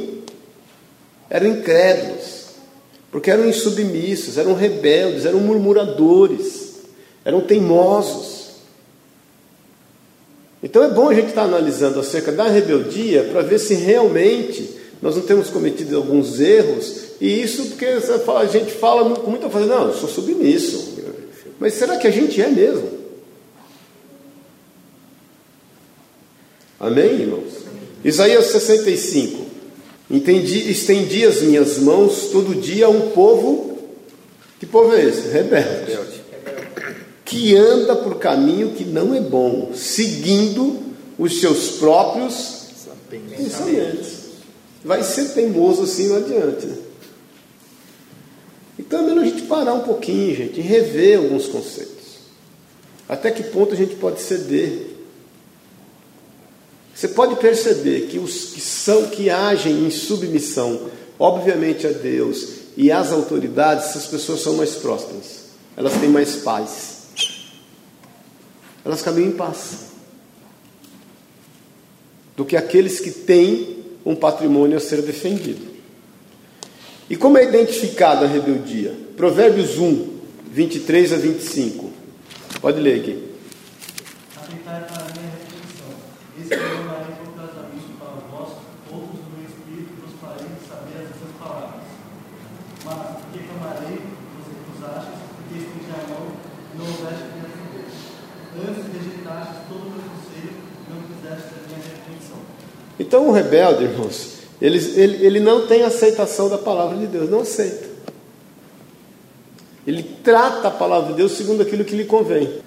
Eram 1.30 1.48
incrédulos. 1.48 2.41
Porque 3.12 3.30
eram 3.30 3.46
insubmissos, 3.46 4.38
eram 4.38 4.54
rebeldes, 4.54 5.26
eram 5.26 5.38
murmuradores, 5.38 6.76
eram 7.22 7.42
teimosos. 7.42 8.52
Então 10.62 10.82
é 10.82 10.88
bom 10.88 11.10
a 11.10 11.14
gente 11.14 11.28
estar 11.28 11.42
analisando 11.42 12.00
acerca 12.00 12.32
da 12.32 12.44
rebeldia 12.44 13.24
para 13.24 13.42
ver 13.42 13.58
se 13.58 13.74
realmente 13.74 14.80
nós 15.02 15.14
não 15.14 15.22
temos 15.22 15.50
cometido 15.50 15.96
alguns 15.96 16.40
erros, 16.40 17.02
e 17.20 17.42
isso 17.42 17.66
porque 17.66 17.84
a 17.84 18.46
gente 18.46 18.72
fala 18.72 19.16
com 19.16 19.30
muita 19.30 19.48
coisa, 19.50 19.66
não, 19.66 19.88
eu 19.88 19.94
sou 19.94 20.08
submisso. 20.08 20.96
Mas 21.58 21.74
será 21.74 21.96
que 21.96 22.06
a 22.06 22.10
gente 22.10 22.40
é 22.40 22.48
mesmo? 22.48 22.88
Amém, 26.80 27.20
irmãos? 27.20 27.52
Isaías 28.04 28.46
65. 28.46 29.51
Entendi, 30.12 30.70
estendi 30.70 31.24
as 31.24 31.40
minhas 31.40 31.78
mãos 31.78 32.28
todo 32.30 32.54
dia 32.54 32.84
a 32.84 32.90
um 32.90 33.12
povo. 33.12 33.78
Que 34.60 34.66
povo 34.66 34.94
é 34.94 35.02
esse? 35.06 35.28
Rebelde. 35.28 36.20
Que 37.24 37.56
anda 37.56 37.96
por 37.96 38.18
caminho 38.18 38.72
que 38.72 38.84
não 38.84 39.14
é 39.14 39.20
bom, 39.20 39.72
seguindo 39.74 40.80
os 41.18 41.40
seus 41.40 41.78
próprios 41.78 42.66
pensamentos. 43.10 44.22
Vai 44.84 45.02
ser 45.02 45.30
teimoso 45.30 45.84
assim 45.84 46.08
não 46.08 46.16
adiante. 46.16 46.66
Né? 46.66 46.76
Então 48.78 49.00
é 49.00 49.02
melhor 49.02 49.22
a 49.22 49.28
gente 49.28 49.42
parar 49.42 49.72
um 49.72 49.80
pouquinho, 49.80 50.36
gente, 50.36 50.60
e 50.60 50.62
rever 50.62 51.20
alguns 51.20 51.46
conceitos. 51.46 51.92
Até 53.08 53.30
que 53.30 53.44
ponto 53.44 53.72
a 53.72 53.76
gente 53.76 53.94
pode 53.94 54.20
ceder 54.20 54.91
você 56.94 57.08
pode 57.08 57.36
perceber 57.36 58.08
que 58.08 58.18
os 58.18 58.46
que 58.52 58.60
são 58.60 59.08
que 59.08 59.30
agem 59.30 59.84
em 59.86 59.90
submissão, 59.90 60.90
obviamente 61.18 61.86
a 61.86 61.90
Deus 61.90 62.62
e 62.76 62.90
às 62.92 63.12
autoridades, 63.12 63.90
essas 63.90 64.06
pessoas 64.06 64.40
são 64.40 64.56
mais 64.56 64.74
prósperas. 64.74 65.42
Elas 65.76 65.94
têm 65.94 66.08
mais 66.08 66.36
paz. 66.36 67.02
Elas 68.84 69.02
caminham 69.02 69.30
em 69.30 69.36
paz. 69.36 69.92
Do 72.36 72.44
que 72.44 72.56
aqueles 72.56 73.00
que 73.00 73.10
têm 73.10 73.82
um 74.04 74.14
patrimônio 74.14 74.76
a 74.76 74.80
ser 74.80 75.02
defendido. 75.02 75.70
E 77.08 77.16
como 77.16 77.38
é 77.38 77.44
identificada 77.44 78.24
a 78.24 78.28
rebeldia? 78.28 78.96
Provérbios 79.16 79.78
1, 79.78 80.18
23 80.50 81.12
a 81.12 81.16
25. 81.16 81.90
Pode 82.60 82.80
ler 82.80 83.00
aqui. 83.00 83.28
Atentar 84.36 84.86
para 84.86 85.02
a 85.02 85.08
minha 85.12 85.30
repetição. 86.48 86.81
Então 103.02 103.28
o 103.28 103.32
rebelde, 103.32 103.82
irmãos, 103.82 104.28
ele, 104.60 104.78
ele, 104.94 105.26
ele 105.26 105.40
não 105.40 105.66
tem 105.66 105.82
aceitação 105.82 106.48
da 106.48 106.56
palavra 106.56 106.96
de 106.96 107.06
Deus, 107.06 107.28
não 107.28 107.40
aceita. 107.40 107.90
Ele 109.84 110.04
trata 110.22 110.68
a 110.68 110.70
palavra 110.70 111.10
de 111.10 111.14
Deus 111.14 111.32
segundo 111.32 111.62
aquilo 111.62 111.84
que 111.84 111.96
lhe 111.96 112.04
convém. 112.04 112.60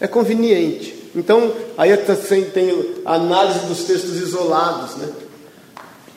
É 0.00 0.06
conveniente. 0.06 1.10
Então, 1.16 1.52
aí 1.76 1.90
tem 2.52 2.94
a 3.04 3.14
análise 3.14 3.66
dos 3.66 3.82
textos 3.82 4.16
isolados, 4.16 4.94
né? 4.96 5.08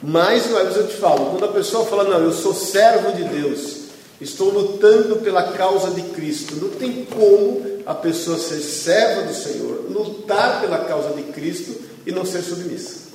Mais 0.03 0.45
uma 0.45 0.63
vez 0.63 0.77
eu 0.77 0.87
te 0.87 0.95
falo, 0.95 1.31
quando 1.31 1.45
a 1.45 1.51
pessoa 1.51 1.83
fala, 1.85 2.03
não, 2.03 2.19
eu 2.19 2.31
sou 2.31 2.53
servo 2.53 3.13
de 3.13 3.23
Deus, 3.23 3.77
estou 4.21 4.51
lutando 4.51 5.15
pela 5.15 5.51
causa 5.53 5.89
de 5.89 6.03
Cristo, 6.09 6.55
não 6.57 6.69
tem 6.69 7.05
como 7.05 7.63
a 7.87 7.95
pessoa 7.95 8.37
ser 8.37 8.59
serva 8.59 9.23
do 9.23 9.33
Senhor, 9.33 9.87
lutar 9.89 10.61
pela 10.61 10.85
causa 10.85 11.09
de 11.09 11.23
Cristo 11.23 11.75
e 12.05 12.11
não 12.11 12.23
ser 12.23 12.43
submissa. 12.43 13.06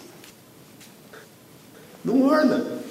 Não 2.04 2.22
orna. 2.26 2.82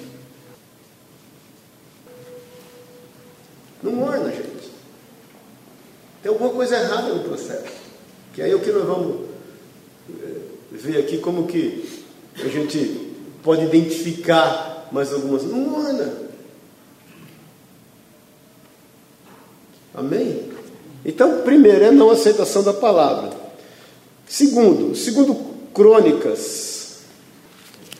Não 3.82 4.02
orna, 4.02 4.30
gente. 4.30 4.70
Tem 6.22 6.30
alguma 6.30 6.50
coisa 6.50 6.76
errada 6.76 7.12
no 7.12 7.24
processo. 7.24 7.72
Que 8.32 8.42
aí 8.42 8.50
é 8.50 8.54
o 8.54 8.60
que 8.60 8.70
nós 8.70 8.86
vamos 8.86 9.28
eh, 10.08 10.40
ver 10.70 10.98
aqui 10.98 11.18
como 11.18 11.46
que 11.46 12.02
a 12.36 12.48
gente 12.48 13.12
pode 13.42 13.64
identificar 13.64 14.88
mais 14.92 15.12
algumas. 15.12 15.42
Não 15.42 15.74
orna. 15.74 16.12
Amém? 19.94 20.50
Então, 21.04 21.42
primeiro 21.42 21.84
é 21.84 21.90
não 21.90 22.10
aceitação 22.10 22.62
da 22.62 22.72
palavra. 22.72 23.30
Segundo, 24.26 24.94
segundo 24.96 25.34
Crônicas 25.74 26.81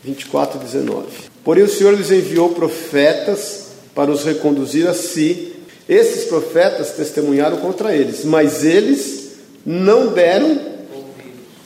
24, 0.03 0.59
19. 0.59 1.07
Porém 1.43 1.63
o 1.63 1.69
Senhor 1.69 1.93
lhes 1.93 2.11
enviou 2.11 2.49
profetas 2.49 3.67
para 3.95 4.11
os 4.11 4.23
reconduzir 4.23 4.87
a 4.87 4.93
si. 4.93 5.53
Esses 5.87 6.25
profetas 6.25 6.91
testemunharam 6.91 7.57
contra 7.57 7.95
eles, 7.95 8.23
mas 8.23 8.63
eles 8.63 9.33
não 9.65 10.07
deram 10.07 10.59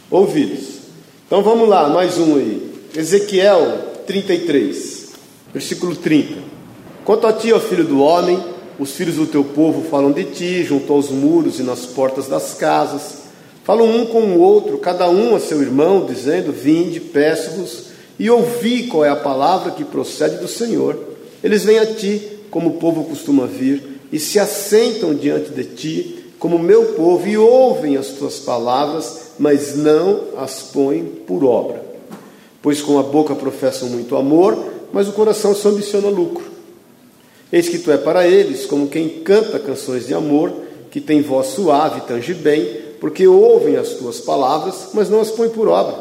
ouvidos. 0.09 0.77
Então 1.25 1.41
vamos 1.41 1.67
lá, 1.67 1.89
mais 1.89 2.17
um 2.17 2.35
aí. 2.35 2.71
Ezequiel 2.95 3.79
33, 4.05 5.09
versículo 5.53 5.95
30. 5.95 6.35
Quanto 7.03 7.27
a 7.27 7.33
ti, 7.33 7.53
ó 7.53 7.59
filho 7.59 7.83
do 7.83 8.01
homem, 8.01 8.43
os 8.79 8.91
filhos 8.91 9.15
do 9.15 9.25
teu 9.25 9.43
povo 9.43 9.89
falam 9.89 10.11
de 10.11 10.23
ti, 10.25 10.63
junto 10.63 10.91
aos 10.93 11.09
muros 11.09 11.59
e 11.59 11.63
nas 11.63 11.85
portas 11.85 12.27
das 12.27 12.53
casas. 12.53 13.27
Falam 13.63 13.89
um 13.89 14.05
com 14.05 14.21
o 14.21 14.39
outro, 14.39 14.77
cada 14.77 15.09
um 15.09 15.35
a 15.35 15.39
seu 15.39 15.61
irmão, 15.61 16.05
dizendo: 16.05 16.51
Vinde, 16.51 16.99
peço-vos, 16.99 17.86
e 18.19 18.29
ouvi 18.29 18.87
qual 18.87 19.05
é 19.05 19.09
a 19.09 19.15
palavra 19.15 19.71
que 19.71 19.83
procede 19.83 20.37
do 20.37 20.47
Senhor. 20.47 20.97
Eles 21.43 21.63
vêm 21.63 21.79
a 21.79 21.85
ti, 21.85 22.21
como 22.49 22.69
o 22.69 22.73
povo 22.73 23.03
costuma 23.03 23.45
vir, 23.45 23.99
e 24.11 24.19
se 24.19 24.39
assentam 24.39 25.13
diante 25.13 25.51
de 25.51 25.63
ti, 25.63 26.25
como 26.39 26.57
meu 26.57 26.93
povo, 26.93 27.27
e 27.27 27.37
ouvem 27.37 27.97
as 27.97 28.09
tuas 28.09 28.39
palavras, 28.39 29.31
mas 29.37 29.75
não 29.75 30.21
as 30.37 30.63
põem 30.63 31.05
por 31.05 31.43
obra. 31.43 31.83
Pois 32.61 32.81
com 32.81 32.97
a 32.97 33.03
boca 33.03 33.35
professam 33.35 33.89
muito 33.89 34.15
amor, 34.15 34.57
mas 34.91 35.07
o 35.07 35.13
coração 35.13 35.53
só 35.53 35.69
ambiciona 35.69 36.07
lucro. 36.09 36.45
Eis 37.51 37.69
que 37.69 37.79
tu 37.79 37.91
é 37.91 37.97
para 37.97 38.27
eles 38.27 38.65
como 38.65 38.87
quem 38.87 39.07
canta 39.07 39.59
canções 39.59 40.07
de 40.07 40.13
amor, 40.13 40.51
que 40.91 40.99
tem 40.99 41.21
voz 41.21 41.47
suave 41.47 42.01
tange 42.01 42.33
bem, 42.33 42.87
porque 42.99 43.27
ouvem 43.27 43.77
as 43.77 43.89
tuas 43.89 44.19
palavras, 44.19 44.89
mas 44.93 45.09
não 45.09 45.21
as 45.21 45.29
põem 45.29 45.49
por 45.49 45.67
obra. 45.67 45.95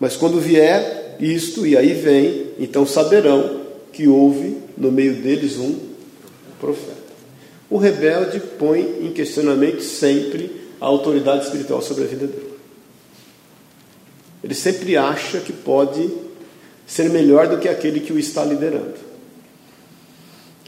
Mas 0.00 0.16
quando 0.16 0.40
vier 0.40 1.01
isto, 1.22 1.64
e 1.64 1.76
aí 1.76 1.92
vem, 1.94 2.48
então 2.58 2.84
saberão 2.84 3.60
que 3.92 4.08
houve 4.08 4.56
no 4.76 4.90
meio 4.90 5.14
deles 5.14 5.56
um 5.56 5.78
profeta. 6.60 7.02
O 7.70 7.78
rebelde 7.78 8.40
põe 8.58 8.80
em 9.00 9.12
questionamento 9.12 9.82
sempre 9.82 10.50
a 10.80 10.86
autoridade 10.86 11.44
espiritual 11.44 11.80
sobre 11.80 12.04
a 12.04 12.06
vida 12.08 12.26
dele. 12.26 12.52
Ele 14.42 14.54
sempre 14.54 14.96
acha 14.96 15.38
que 15.38 15.52
pode 15.52 16.10
ser 16.86 17.08
melhor 17.08 17.46
do 17.46 17.58
que 17.58 17.68
aquele 17.68 18.00
que 18.00 18.12
o 18.12 18.18
está 18.18 18.44
liderando. 18.44 18.96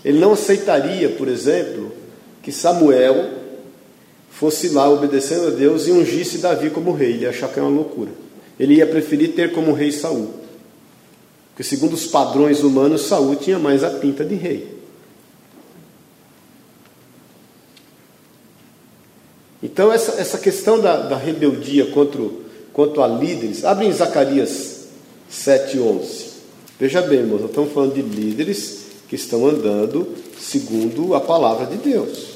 Ele 0.05 0.21
não 0.21 0.35
aceitaria, 0.35 1.09
por 1.09 1.27
exemplo, 1.27 1.93
que 2.43 2.53
Samuel 2.53 3.43
fosse 4.31 4.69
lá 4.69 4.88
obedecendo 4.88 5.49
a 5.49 5.51
Deus 5.51 5.88
e 5.88 5.90
ungisse 5.90 6.38
Davi 6.38 6.71
como 6.71 6.93
rei. 6.93 7.14
Ele 7.14 7.23
ia 7.23 7.31
achar 7.31 7.49
que 7.49 7.59
é 7.59 7.62
uma 7.62 7.75
loucura. 7.75 8.11
Ele 8.59 8.75
ia 8.75 8.87
preferir 8.87 9.33
ter 9.33 9.53
como 9.53 9.73
rei 9.73 9.90
Saul. 9.90 10.43
Porque 11.55 11.62
segundo 11.62 11.93
os 11.93 12.05
padrões 12.05 12.64
humanos, 12.64 13.03
Saul 13.03 13.37
tinha 13.37 13.61
mais 13.61 13.85
a 13.85 13.90
pinta 13.90 14.25
de 14.25 14.35
rei. 14.35 14.75
Então 19.62 19.93
essa, 19.93 20.21
essa 20.21 20.37
questão 20.37 20.81
da, 20.81 20.97
da 20.97 21.17
rebeldia 21.17 21.87
contra, 21.87 22.21
quanto 22.73 23.01
a 23.01 23.07
líderes, 23.07 23.64
abre 23.64 23.87
em 23.87 23.93
Zacarias 23.93 24.88
7,11. 25.31 26.27
Veja 26.79 27.01
bem, 27.03 27.21
irmãos, 27.21 27.43
nós 27.43 27.51
estamos 27.51 27.73
falando 27.73 27.95
de 27.95 28.03
líderes 28.03 28.87
que 29.09 29.14
estão 29.14 29.47
andando 29.47 30.09
segundo 30.37 31.14
a 31.14 31.21
palavra 31.21 31.67
de 31.67 31.77
Deus. 31.77 32.35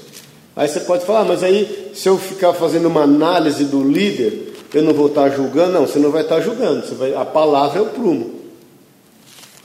Aí 0.54 0.68
você 0.68 0.78
pode 0.80 1.04
falar, 1.04 1.20
ah, 1.20 1.24
mas 1.24 1.42
aí 1.42 1.90
se 1.92 2.08
eu 2.08 2.16
ficar 2.16 2.52
fazendo 2.52 2.86
uma 2.86 3.02
análise 3.02 3.64
do 3.64 3.82
líder, 3.82 4.54
eu 4.72 4.82
não 4.82 4.94
vou 4.94 5.08
estar 5.08 5.28
julgando? 5.30 5.72
Não, 5.72 5.88
você 5.88 5.98
não 5.98 6.12
vai 6.12 6.22
estar 6.22 6.40
julgando. 6.40 6.86
Vai, 6.94 7.14
a 7.14 7.24
palavra 7.24 7.80
é 7.80 7.82
o 7.82 7.86
prumo. 7.86 8.37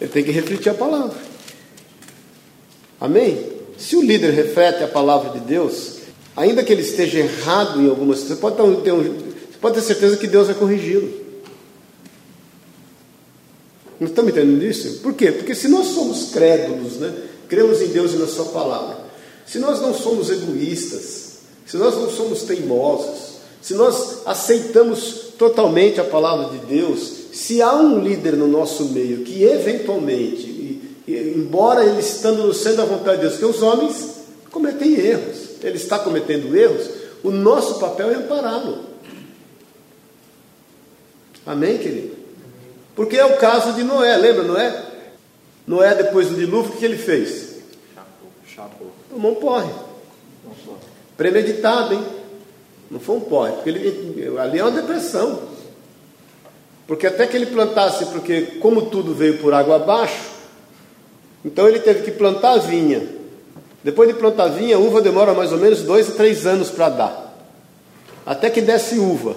Ele 0.03 0.11
tem 0.11 0.21
que 0.21 0.31
refletir 0.31 0.69
a 0.69 0.73
palavra. 0.73 1.15
Amém? 2.99 3.53
Se 3.77 3.95
o 3.95 4.01
líder 4.01 4.31
reflete 4.31 4.83
a 4.83 4.87
palavra 4.87 5.39
de 5.39 5.39
Deus, 5.45 5.99
ainda 6.35 6.61
que 6.61 6.73
ele 6.73 6.81
esteja 6.81 7.19
errado 7.19 7.81
em 7.81 7.89
algumas 7.89 8.19
coisas, 8.19 8.37
você 8.37 8.41
pode 8.41 8.81
ter, 8.81 8.91
um, 8.91 9.01
você 9.01 9.57
pode 9.61 9.75
ter 9.75 9.81
certeza 9.81 10.17
que 10.17 10.27
Deus 10.27 10.47
vai 10.47 10.55
corrigi-lo. 10.57 11.09
Não 13.97 14.09
estamos 14.09 14.31
entendendo 14.31 14.61
isso? 14.65 14.99
Por 14.99 15.13
quê? 15.13 15.31
Porque 15.31 15.55
se 15.55 15.69
nós 15.69 15.87
somos 15.87 16.31
crédulos, 16.31 16.97
né? 16.97 17.13
cremos 17.47 17.81
em 17.81 17.87
Deus 17.87 18.11
e 18.11 18.17
na 18.17 18.27
Sua 18.27 18.45
palavra, 18.45 18.97
se 19.45 19.57
nós 19.57 19.79
não 19.79 19.93
somos 19.93 20.29
egoístas, 20.29 21.37
se 21.65 21.77
nós 21.77 21.95
não 21.95 22.09
somos 22.09 22.43
teimosos, 22.43 23.35
se 23.61 23.73
nós 23.73 24.23
aceitamos 24.25 25.31
totalmente 25.37 26.01
a 26.01 26.03
palavra 26.03 26.57
de 26.57 26.65
Deus, 26.65 27.22
se 27.33 27.63
há 27.63 27.73
um 27.73 27.99
líder 27.99 28.33
no 28.33 28.47
nosso 28.47 28.89
meio 28.89 29.23
que 29.23 29.43
eventualmente, 29.43 30.79
embora 31.07 31.83
ele 31.83 31.99
estando 31.99 32.53
sendo 32.53 32.83
a 32.83 32.85
vontade 32.85 33.17
de 33.17 33.27
Deus, 33.27 33.39
que 33.39 33.45
os 33.45 33.59
homens 33.63 34.17
cometem 34.51 34.93
erros, 34.93 35.49
ele 35.63 35.77
está 35.77 35.97
cometendo 35.97 36.55
erros, 36.55 36.87
o 37.23 37.31
nosso 37.31 37.79
papel 37.79 38.11
é 38.11 38.15
ampará-lo. 38.17 38.83
Amém, 41.43 41.79
querido? 41.79 42.15
Porque 42.95 43.17
é 43.17 43.25
o 43.25 43.37
caso 43.37 43.73
de 43.73 43.83
Noé, 43.83 44.15
lembra 44.15 44.43
Noé? 44.43 44.85
Noé, 45.65 45.95
depois 45.95 46.27
do 46.27 46.35
dilúvio, 46.35 46.73
o 46.73 46.77
que 46.77 46.85
ele 46.85 46.97
fez? 46.97 47.55
Chapou. 48.45 48.91
Tomou 49.09 49.31
um 49.31 49.35
porre. 49.35 49.71
Premeditado, 51.17 51.95
hein? 51.95 52.05
Não 52.91 52.99
foi 52.99 53.15
um 53.15 53.21
porre, 53.21 53.53
porque 53.53 53.69
ele, 53.69 54.37
ali 54.37 54.59
é 54.59 54.63
uma 54.63 54.79
depressão. 54.79 55.52
Porque 56.87 57.07
até 57.07 57.25
que 57.25 57.37
ele 57.37 57.45
plantasse, 57.45 58.05
porque 58.07 58.41
como 58.59 58.83
tudo 58.83 59.13
veio 59.13 59.37
por 59.37 59.53
água 59.53 59.77
abaixo, 59.77 60.31
então 61.45 61.67
ele 61.67 61.79
teve 61.79 62.03
que 62.03 62.11
plantar 62.11 62.53
a 62.53 62.57
vinha. 62.57 63.01
Depois 63.83 64.07
de 64.07 64.15
plantar 64.15 64.45
a 64.45 64.49
vinha, 64.49 64.75
a 64.75 64.79
uva 64.79 65.01
demora 65.01 65.33
mais 65.33 65.51
ou 65.51 65.57
menos 65.57 65.81
dois 65.81 66.09
a 66.09 66.13
três 66.13 66.45
anos 66.45 66.69
para 66.69 66.89
dar. 66.89 67.35
Até 68.25 68.49
que 68.49 68.61
desse 68.61 68.97
uva. 68.97 69.35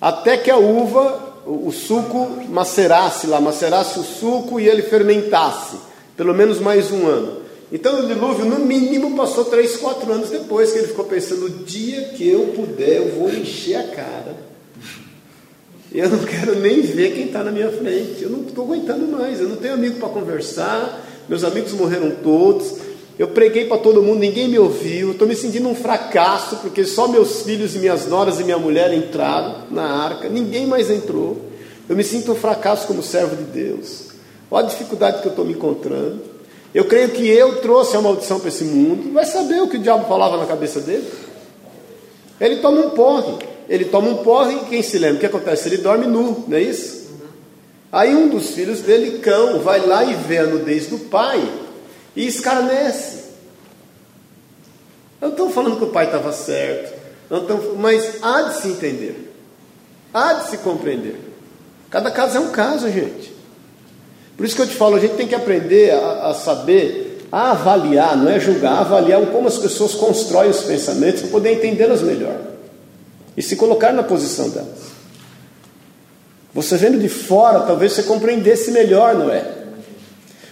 Até 0.00 0.36
que 0.36 0.50
a 0.50 0.56
uva 0.56 1.28
o, 1.44 1.72
suco 1.72 2.28
macerasse 2.48 3.26
lá, 3.26 3.40
macerasse 3.40 3.98
o 3.98 4.04
suco 4.04 4.60
e 4.60 4.68
ele 4.68 4.82
fermentasse, 4.82 5.76
pelo 6.16 6.34
menos 6.34 6.60
mais 6.60 6.92
um 6.92 7.06
ano. 7.06 7.38
Então 7.72 8.00
o 8.00 8.06
dilúvio, 8.06 8.44
no 8.44 8.60
mínimo, 8.60 9.16
passou 9.16 9.44
três, 9.46 9.76
quatro 9.76 10.10
anos 10.12 10.30
depois 10.30 10.72
que 10.72 10.78
ele 10.78 10.88
ficou 10.88 11.04
pensando: 11.04 11.46
o 11.46 11.50
dia 11.50 12.10
que 12.10 12.28
eu 12.28 12.52
puder, 12.54 12.98
eu 12.98 13.08
vou 13.16 13.28
encher 13.28 13.76
a 13.76 13.84
cara. 13.88 14.36
Eu 15.92 16.08
não 16.10 16.18
quero 16.18 16.58
nem 16.58 16.82
ver 16.82 17.14
quem 17.14 17.26
está 17.26 17.42
na 17.42 17.50
minha 17.50 17.70
frente. 17.70 18.22
Eu 18.22 18.30
não 18.30 18.42
estou 18.42 18.64
aguentando 18.64 19.06
mais. 19.08 19.40
Eu 19.40 19.48
não 19.48 19.56
tenho 19.56 19.74
amigo 19.74 19.98
para 19.98 20.08
conversar. 20.08 21.04
Meus 21.28 21.44
amigos 21.44 21.72
morreram 21.72 22.10
todos. 22.22 22.74
Eu 23.18 23.28
preguei 23.28 23.64
para 23.64 23.78
todo 23.78 24.00
mundo, 24.00 24.20
ninguém 24.20 24.46
me 24.46 24.58
ouviu. 24.58 25.10
Estou 25.10 25.26
me 25.26 25.34
sentindo 25.34 25.68
um 25.68 25.74
fracasso, 25.74 26.58
porque 26.58 26.84
só 26.84 27.08
meus 27.08 27.42
filhos 27.42 27.74
e 27.74 27.78
minhas 27.78 28.06
noras 28.06 28.38
e 28.38 28.44
minha 28.44 28.58
mulher 28.58 28.94
entraram 28.94 29.64
na 29.72 29.82
arca, 29.82 30.28
ninguém 30.28 30.66
mais 30.66 30.88
entrou. 30.88 31.36
Eu 31.88 31.96
me 31.96 32.04
sinto 32.04 32.30
um 32.30 32.36
fracasso 32.36 32.86
como 32.86 33.02
servo 33.02 33.34
de 33.34 33.42
Deus. 33.42 34.08
Olha 34.48 34.66
a 34.66 34.68
dificuldade 34.68 35.20
que 35.20 35.26
eu 35.26 35.30
estou 35.30 35.44
me 35.44 35.52
encontrando. 35.52 36.20
Eu 36.72 36.84
creio 36.84 37.08
que 37.08 37.26
eu 37.26 37.56
trouxe 37.56 37.96
a 37.96 38.00
maldição 38.00 38.38
para 38.38 38.50
esse 38.50 38.62
mundo. 38.62 39.12
Vai 39.12 39.24
saber 39.24 39.62
o 39.62 39.68
que 39.68 39.78
o 39.78 39.80
diabo 39.80 40.06
falava 40.06 40.36
na 40.36 40.46
cabeça 40.46 40.80
dele? 40.80 41.08
Ele 42.40 42.56
toma 42.56 42.80
um 42.82 42.90
porre. 42.90 43.34
Ele 43.68 43.84
toma 43.84 44.08
um 44.08 44.16
porre 44.18 44.54
e 44.54 44.64
quem 44.64 44.82
se 44.82 44.98
lembra? 44.98 45.16
O 45.16 45.20
que 45.20 45.26
acontece? 45.26 45.68
Ele 45.68 45.78
dorme 45.78 46.06
nu, 46.06 46.44
não 46.48 46.56
é 46.56 46.62
isso? 46.62 47.08
Aí 47.92 48.14
um 48.14 48.28
dos 48.28 48.50
filhos 48.50 48.80
dele, 48.80 49.18
cão, 49.18 49.60
vai 49.60 49.84
lá 49.86 50.04
e 50.04 50.14
vê 50.14 50.38
a 50.38 50.46
nudez 50.46 50.86
do 50.86 50.98
pai 50.98 51.46
e 52.16 52.26
escarnece. 52.26 53.18
Eu 55.20 55.28
não 55.28 55.30
estou 55.30 55.50
falando 55.50 55.76
que 55.76 55.84
o 55.84 55.88
pai 55.88 56.06
estava 56.06 56.32
certo, 56.32 56.94
tô, 57.28 57.74
mas 57.76 58.22
há 58.22 58.42
de 58.42 58.62
se 58.62 58.68
entender, 58.68 59.34
há 60.14 60.34
de 60.34 60.50
se 60.50 60.58
compreender. 60.58 61.16
Cada 61.90 62.10
caso 62.10 62.36
é 62.36 62.40
um 62.40 62.50
caso, 62.50 62.90
gente. 62.90 63.32
Por 64.36 64.46
isso 64.46 64.54
que 64.54 64.62
eu 64.62 64.68
te 64.68 64.76
falo, 64.76 64.96
a 64.96 65.00
gente 65.00 65.14
tem 65.14 65.26
que 65.26 65.34
aprender 65.34 65.90
a, 65.90 66.28
a 66.28 66.34
saber, 66.34 67.26
a 67.32 67.50
avaliar, 67.50 68.16
não 68.16 68.30
é 68.30 68.38
julgar, 68.38 68.78
avaliar 68.78 69.20
como 69.26 69.48
as 69.48 69.58
pessoas 69.58 69.94
constroem 69.94 70.50
os 70.50 70.62
pensamentos 70.62 71.22
para 71.22 71.30
poder 71.30 71.54
entendê-las 71.54 72.02
melhor 72.02 72.47
e 73.38 73.42
se 73.42 73.54
colocar 73.54 73.92
na 73.92 74.02
posição 74.02 74.50
delas. 74.50 74.88
Você 76.52 76.76
vendo 76.76 76.98
de 76.98 77.08
fora, 77.08 77.60
talvez 77.60 77.92
você 77.92 78.02
compreendesse 78.02 78.72
melhor, 78.72 79.14
não 79.14 79.30
é? 79.30 79.48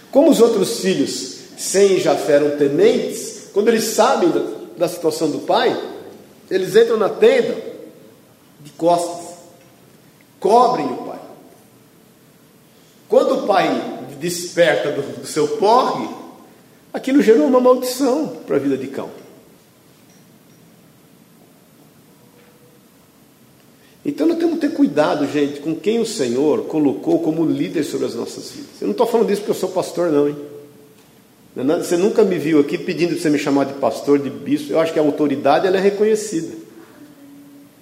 Como 0.09 0.31
os 0.31 0.39
outros 0.39 0.79
filhos 0.79 1.35
sem 1.57 1.99
Jafé 1.99 2.35
eram 2.35 2.51
tementes, 2.51 3.49
quando 3.51 3.67
eles 3.67 3.83
sabem 3.83 4.31
da, 4.77 4.87
situação 4.87 5.29
do 5.29 5.39
pai, 5.39 5.77
eles 6.49 6.77
entram 6.77 6.95
na 6.95 7.09
tenda 7.09 7.57
de 8.61 8.71
costas, 8.71 9.35
cobrem 10.39 10.85
o 10.85 10.97
pai. 10.97 11.19
Quando 13.09 13.39
o 13.39 13.47
pai 13.47 14.05
desperta 14.17 14.93
do, 14.93 15.01
do 15.19 15.27
seu 15.27 15.45
porre, 15.57 16.07
aquilo 16.93 17.21
gerou 17.21 17.47
uma 17.47 17.59
maldição 17.59 18.27
para 18.47 18.55
a 18.55 18.59
vida 18.59 18.77
de 18.77 18.87
cão. 18.87 19.09
Então 24.07 24.25
nós 24.25 24.37
temos 24.37 24.57
cuidado, 24.73 25.27
gente, 25.27 25.59
com 25.59 25.75
quem 25.75 25.99
o 25.99 26.05
Senhor 26.05 26.63
colocou 26.63 27.19
como 27.19 27.45
líder 27.45 27.83
sobre 27.83 28.07
as 28.07 28.15
nossas 28.15 28.49
vidas. 28.51 28.69
Eu 28.79 28.87
não 28.87 28.93
estou 28.93 29.05
falando 29.05 29.29
isso 29.29 29.41
porque 29.41 29.51
eu 29.51 29.55
sou 29.55 29.67
pastor, 29.69 30.09
não, 30.09 30.29
hein? 30.29 30.35
É 31.57 31.63
você 31.63 31.97
nunca 31.97 32.23
me 32.23 32.37
viu 32.37 32.61
aqui 32.61 32.77
pedindo 32.77 33.09
para 33.09 33.21
você 33.21 33.29
me 33.29 33.37
chamar 33.37 33.65
de 33.65 33.73
pastor, 33.73 34.17
de 34.17 34.29
bispo. 34.29 34.71
Eu 34.71 34.79
acho 34.79 34.93
que 34.93 34.99
a 34.99 35.01
autoridade 35.01 35.67
ela 35.67 35.75
é 35.75 35.81
reconhecida. 35.81 36.55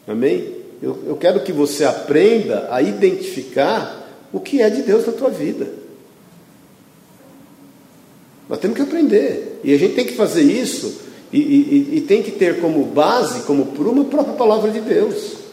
Amém? 0.08 0.56
Eu, 0.82 0.98
eu 1.06 1.16
quero 1.16 1.42
que 1.42 1.52
você 1.52 1.86
aprenda 1.86 2.70
a 2.72 2.82
identificar 2.82 4.28
o 4.34 4.40
que 4.40 4.62
é 4.62 4.70
de 4.70 4.82
Deus 4.82 5.06
na 5.06 5.14
tua 5.14 5.30
vida. 5.30 5.68
Nós 8.50 8.58
temos 8.58 8.78
que 8.78 8.84
aprender. 8.84 9.60
E 9.64 9.74
a 9.74 9.78
gente 9.78 9.94
tem 9.94 10.06
que 10.06 10.14
fazer 10.14 10.42
isso 10.42 11.02
e, 11.32 11.40
e, 11.40 11.98
e 11.98 12.02
tem 12.02 12.24
que 12.24 12.32
ter 12.32 12.62
como 12.62 12.84
base, 12.84 13.42
como 13.42 13.68
pruma, 13.68 14.02
a 14.02 14.06
própria 14.06 14.36
palavra 14.36 14.72
de 14.72 14.80
Deus. 14.80 15.45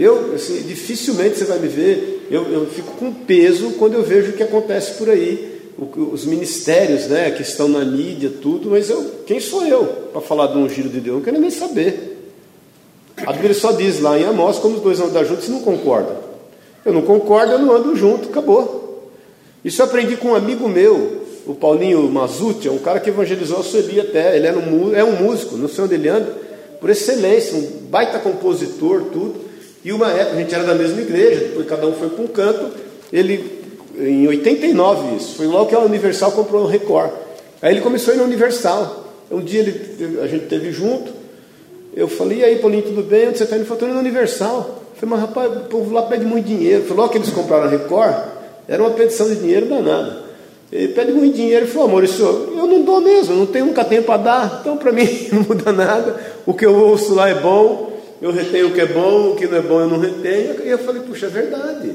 Eu, 0.00 0.34
assim, 0.34 0.62
dificilmente 0.62 1.36
você 1.36 1.44
vai 1.44 1.58
me 1.58 1.68
ver, 1.68 2.26
eu, 2.30 2.50
eu 2.50 2.66
fico 2.68 2.92
com 2.92 3.12
peso 3.12 3.72
quando 3.72 3.92
eu 3.92 4.02
vejo 4.02 4.30
o 4.30 4.32
que 4.32 4.42
acontece 4.42 4.94
por 4.94 5.10
aí, 5.10 5.60
os 5.76 6.24
ministérios 6.24 7.06
né, 7.06 7.30
que 7.30 7.42
estão 7.42 7.68
na 7.68 7.84
mídia, 7.84 8.32
tudo, 8.40 8.70
mas 8.70 8.88
eu, 8.88 9.04
quem 9.26 9.38
sou 9.38 9.66
eu 9.66 9.84
para 10.10 10.22
falar 10.22 10.46
de 10.46 10.56
um 10.56 10.66
giro 10.66 10.88
de 10.88 11.00
Deus? 11.00 11.06
Eu 11.06 11.14
não 11.16 11.20
quero 11.20 11.38
nem 11.38 11.50
saber. 11.50 12.32
A 13.26 13.32
Bíblia 13.34 13.52
só 13.52 13.72
diz 13.72 14.00
lá 14.00 14.18
em 14.18 14.24
Amós, 14.24 14.56
como 14.56 14.76
os 14.76 14.82
dois 14.82 14.98
andam 15.00 15.22
juntos, 15.22 15.50
não 15.50 15.60
concordam. 15.60 16.16
Eu 16.82 16.94
não 16.94 17.02
concordo, 17.02 17.52
eu 17.52 17.58
não 17.58 17.76
ando 17.76 17.94
junto, 17.94 18.30
acabou. 18.30 19.10
Isso 19.62 19.82
eu 19.82 19.84
aprendi 19.84 20.16
com 20.16 20.28
um 20.28 20.34
amigo 20.34 20.66
meu, 20.66 21.26
o 21.46 21.54
Paulinho 21.54 22.10
Mazuti, 22.10 22.68
é 22.68 22.70
um 22.70 22.78
cara 22.78 23.00
que 23.00 23.10
evangelizou 23.10 23.60
a 23.60 23.62
Sueli 23.62 24.00
até, 24.00 24.34
ele 24.34 24.46
era 24.46 24.58
um, 24.58 24.96
é 24.96 25.04
um 25.04 25.16
músico, 25.16 25.58
não 25.58 25.68
sei 25.68 25.84
onde 25.84 25.94
ele 25.94 26.08
anda, 26.08 26.34
por 26.80 26.88
excelência, 26.88 27.58
um 27.58 27.86
baita 27.90 28.18
compositor, 28.18 29.02
tudo. 29.12 29.49
E 29.84 29.92
uma 29.92 30.10
época, 30.10 30.36
a 30.36 30.40
gente 30.40 30.54
era 30.54 30.64
da 30.64 30.74
mesma 30.74 31.00
igreja, 31.00 31.40
depois 31.40 31.66
cada 31.66 31.86
um 31.86 31.92
foi 31.92 32.08
para 32.10 32.24
um 32.24 32.26
canto. 32.26 32.70
Ele, 33.12 33.60
em 33.98 34.26
89, 34.28 35.16
isso, 35.16 35.34
foi 35.36 35.46
logo 35.46 35.66
que 35.66 35.74
a 35.74 35.80
Universal 35.80 36.32
comprou 36.32 36.64
o 36.64 36.66
Record. 36.66 37.12
Aí 37.62 37.72
ele 37.72 37.80
começou 37.80 38.12
a 38.12 38.16
ir 38.16 38.18
na 38.18 38.24
Universal. 38.24 39.06
Um 39.30 39.40
dia 39.40 39.60
ele, 39.60 40.20
a 40.22 40.26
gente 40.26 40.46
teve 40.46 40.70
junto. 40.72 41.12
Eu 41.94 42.08
falei, 42.08 42.38
e 42.38 42.44
aí, 42.44 42.56
Paulinho, 42.58 42.82
tudo 42.82 43.02
bem? 43.02 43.28
Onde 43.28 43.38
você 43.38 43.44
está 43.44 43.56
indo? 43.56 43.62
Ele 43.62 43.78
falou, 43.78 43.94
na 43.94 44.00
Universal. 44.00 44.82
Eu 44.94 45.00
falei, 45.00 45.16
mas 45.16 45.20
rapaz, 45.20 45.56
o 45.56 45.60
povo 45.68 45.92
lá 45.92 46.02
pede 46.02 46.24
muito 46.24 46.46
dinheiro. 46.46 46.84
Foi 46.84 46.96
logo 46.96 47.08
que 47.08 47.18
eles 47.18 47.30
compraram 47.30 47.64
a 47.64 47.68
Record, 47.68 48.16
era 48.68 48.82
uma 48.82 48.90
petição 48.90 49.28
de 49.28 49.36
dinheiro 49.36 49.66
danada. 49.66 50.30
Ele 50.70 50.88
pede 50.92 51.12
muito 51.12 51.34
dinheiro. 51.34 51.64
Ele 51.64 51.72
falou, 51.72 51.88
amor, 51.88 52.04
isso 52.04 52.22
eu 52.22 52.66
não 52.66 52.82
dou 52.82 53.00
mesmo, 53.00 53.34
não 53.34 53.46
tenho, 53.46 53.66
nunca 53.66 53.84
tenho 53.84 54.02
para 54.02 54.16
dar, 54.18 54.58
então 54.60 54.76
para 54.76 54.92
mim 54.92 55.08
não 55.32 55.42
muda 55.42 55.72
nada. 55.72 56.16
O 56.46 56.54
que 56.54 56.64
eu 56.64 56.74
ouço 56.74 57.14
lá 57.14 57.28
é 57.28 57.34
bom, 57.34 57.89
eu 58.20 58.30
retenho 58.30 58.68
o 58.68 58.74
que 58.74 58.80
é 58.80 58.86
bom, 58.86 59.30
o 59.30 59.36
que 59.36 59.46
não 59.46 59.58
é 59.58 59.62
bom 59.62 59.80
eu 59.80 59.88
não 59.88 59.98
retenho. 59.98 60.62
E 60.64 60.68
eu 60.68 60.78
falei, 60.78 61.02
puxa, 61.02 61.26
é 61.26 61.30
verdade. 61.30 61.94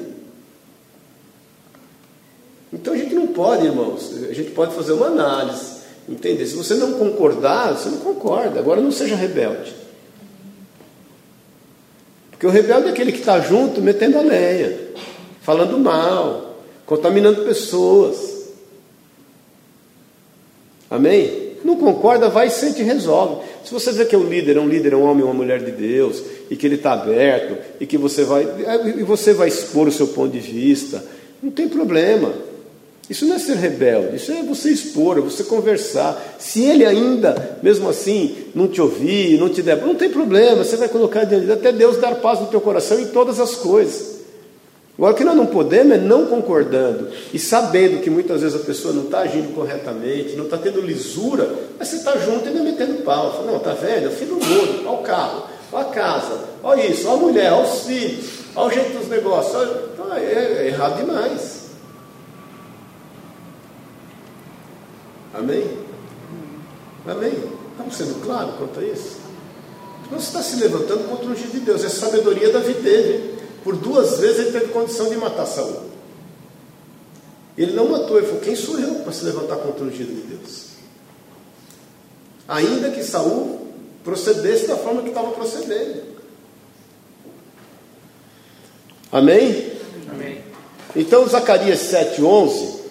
Então 2.73 2.93
a 2.93 2.97
gente 2.97 3.13
não 3.13 3.27
pode, 3.27 3.65
irmãos, 3.65 4.11
a 4.29 4.33
gente 4.33 4.51
pode 4.51 4.73
fazer 4.73 4.93
uma 4.93 5.07
análise, 5.07 5.81
entender? 6.09 6.45
Se 6.45 6.55
você 6.55 6.73
não 6.73 6.93
concordar, 6.93 7.73
você 7.73 7.89
não 7.89 7.99
concorda. 7.99 8.59
Agora 8.59 8.81
não 8.81 8.91
seja 8.91 9.15
rebelde. 9.15 9.73
Porque 12.31 12.47
o 12.47 12.49
rebelde 12.49 12.87
é 12.87 12.89
aquele 12.89 13.11
que 13.11 13.19
está 13.19 13.39
junto, 13.39 13.81
metendo 13.81 14.17
a 14.17 14.23
falando 15.41 15.77
mal, 15.77 16.59
contaminando 16.85 17.45
pessoas. 17.45 18.49
Amém? 20.89 21.44
Não 21.65 21.77
concorda, 21.77 22.29
vai 22.29 22.47
sente 22.51 22.81
e 22.81 22.85
resolve. 22.85 23.43
Se 23.63 23.73
você 23.73 23.91
vê 23.91 24.05
que 24.05 24.15
o 24.15 24.23
líder 24.23 24.57
é 24.57 24.59
um 24.59 24.69
líder, 24.69 24.93
é 24.93 24.95
um 24.95 25.01
homem 25.01 25.23
ou 25.23 25.31
uma 25.31 25.33
mulher 25.33 25.63
de 25.63 25.71
Deus, 25.71 26.21
e 26.47 26.55
que 26.55 26.67
ele 26.67 26.75
está 26.75 26.93
aberto, 26.93 27.57
e 27.79 27.87
que 27.87 27.97
você 27.97 28.23
vai, 28.23 28.47
e 28.95 29.01
você 29.01 29.33
vai 29.33 29.47
expor 29.47 29.87
o 29.87 29.91
seu 29.91 30.09
ponto 30.09 30.31
de 30.31 30.37
vista, 30.37 31.03
não 31.41 31.49
tem 31.49 31.67
problema. 31.67 32.31
Isso 33.09 33.25
não 33.25 33.35
é 33.35 33.39
ser 33.39 33.57
rebelde, 33.57 34.17
isso 34.17 34.31
é 34.31 34.43
você 34.43 34.69
expor, 34.69 35.17
é 35.17 35.21
você 35.21 35.43
conversar. 35.43 36.37
Se 36.37 36.63
ele 36.63 36.85
ainda, 36.85 37.57
mesmo 37.63 37.89
assim, 37.89 38.35
não 38.53 38.67
te 38.67 38.79
ouvir, 38.79 39.39
não 39.39 39.49
te 39.49 39.63
der, 39.63 39.81
não 39.81 39.95
tem 39.95 40.09
problema, 40.09 40.63
você 40.63 40.77
vai 40.77 40.87
colocar 40.87 41.23
diante 41.23 41.51
até 41.51 41.71
Deus 41.71 41.97
dar 41.97 42.13
paz 42.15 42.39
no 42.41 42.45
teu 42.45 42.61
coração 42.61 42.99
em 42.99 43.07
todas 43.07 43.39
as 43.39 43.55
coisas. 43.55 44.14
Agora, 44.97 45.13
o 45.13 45.17
que 45.17 45.25
nós 45.25 45.35
não 45.35 45.45
podemos 45.45 45.93
é 45.93 45.97
não 45.97 46.25
concordando 46.27 47.09
e 47.33 47.37
sabendo 47.37 48.01
que 48.01 48.09
muitas 48.09 48.41
vezes 48.41 48.59
a 48.59 48.63
pessoa 48.63 48.93
não 48.93 49.03
está 49.03 49.19
agindo 49.19 49.53
corretamente, 49.53 50.37
não 50.37 50.45
está 50.45 50.57
tendo 50.57 50.79
lisura, 50.79 51.53
mas 51.77 51.89
você 51.89 51.97
está 51.97 52.17
junto 52.17 52.45
e 52.45 52.47
ainda 52.47 52.63
metendo 52.63 53.03
pau. 53.03 53.33
Fala, 53.33 53.51
não, 53.51 53.57
está 53.57 53.73
vendo? 53.73 54.03
Eu 54.03 54.11
fiz 54.11 54.29
no 54.29 54.35
mundo, 54.35 54.87
olha 54.87 54.99
o 54.99 55.03
carro, 55.03 55.43
olha 55.73 55.85
a 55.85 55.89
casa, 55.89 56.39
olha 56.63 56.85
isso, 56.85 57.07
olha 57.09 57.17
a 57.17 57.21
mulher, 57.21 57.51
olha 57.51 57.67
os 57.67 57.81
filhos, 57.81 58.25
olha 58.55 58.67
o 58.67 58.71
jeito 58.71 58.97
dos 58.97 59.09
negócios. 59.09 59.69
Então, 59.93 60.13
é, 60.13 60.23
é 60.23 60.67
errado 60.67 60.95
demais. 60.95 61.65
Amém? 65.33 65.77
Amém? 67.05 67.33
Estamos 67.71 67.97
sendo 67.97 68.25
claros 68.25 68.55
quanto 68.57 68.79
a 68.79 68.83
isso? 68.83 69.17
Então, 70.05 70.17
você 70.17 70.27
está 70.27 70.41
se 70.41 70.55
levantando 70.55 71.09
contra 71.09 71.25
o 71.25 71.31
ungido 71.31 71.51
de 71.51 71.59
Deus, 71.59 71.83
é 71.83 71.89
sabedoria 71.89 72.49
da 72.53 72.59
vida 72.59 72.79
dele. 72.79 73.35
Por 73.65 73.75
duas 73.75 74.19
vezes 74.19 74.41
ele 74.41 74.51
teve 74.51 74.67
condição 74.67 75.09
de 75.09 75.17
matar 75.17 75.47
Saul. 75.47 75.89
Ele 77.57 77.73
não 77.73 77.89
matou, 77.89 78.19
ele 78.19 78.27
falou: 78.27 78.41
Quem 78.41 78.55
sou 78.55 78.79
eu 78.79 78.93
para 78.99 79.11
se 79.11 79.25
levantar 79.25 79.55
contra 79.55 79.83
o 79.83 79.87
ungido 79.87 80.13
de 80.13 80.21
Deus? 80.21 80.65
Ainda 82.47 82.91
que 82.91 83.03
Saul 83.03 83.67
procedesse 84.03 84.67
da 84.67 84.77
forma 84.77 85.01
que 85.01 85.07
estava 85.07 85.31
procedendo. 85.31 86.03
Amém? 89.11 89.71
Amém. 90.11 90.43
Então, 90.95 91.27
Zacarias 91.27 91.79
7,11 91.79 92.81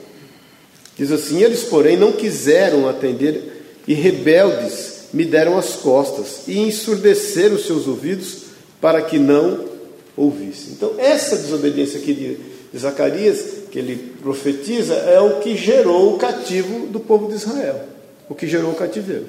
diz 0.96 1.12
assim: 1.12 1.40
Eles, 1.40 1.62
porém, 1.62 1.96
não 1.96 2.10
quiseram 2.10 2.88
atender, 2.88 3.78
e 3.86 3.94
rebeldes 3.94 5.04
me 5.12 5.24
deram 5.24 5.56
as 5.56 5.76
costas, 5.76 6.48
e 6.48 6.58
ensurdeceram 6.58 7.54
os 7.54 7.64
seus 7.64 7.86
ouvidos, 7.86 8.46
para 8.80 9.00
que 9.00 9.20
não 9.20 9.73
ouvisse. 10.16 10.70
Então, 10.70 10.94
essa 10.98 11.36
desobediência 11.36 11.98
aqui 11.98 12.14
de 12.14 12.78
Zacarias, 12.78 13.64
que 13.70 13.78
ele 13.78 13.96
profetiza, 14.22 14.94
é 14.94 15.20
o 15.20 15.40
que 15.40 15.56
gerou 15.56 16.14
o 16.14 16.18
cativo 16.18 16.86
do 16.86 17.00
povo 17.00 17.28
de 17.28 17.34
Israel, 17.34 17.84
o 18.28 18.34
que 18.34 18.46
gerou 18.46 18.72
o 18.72 18.76
cativeiro. 18.76 19.26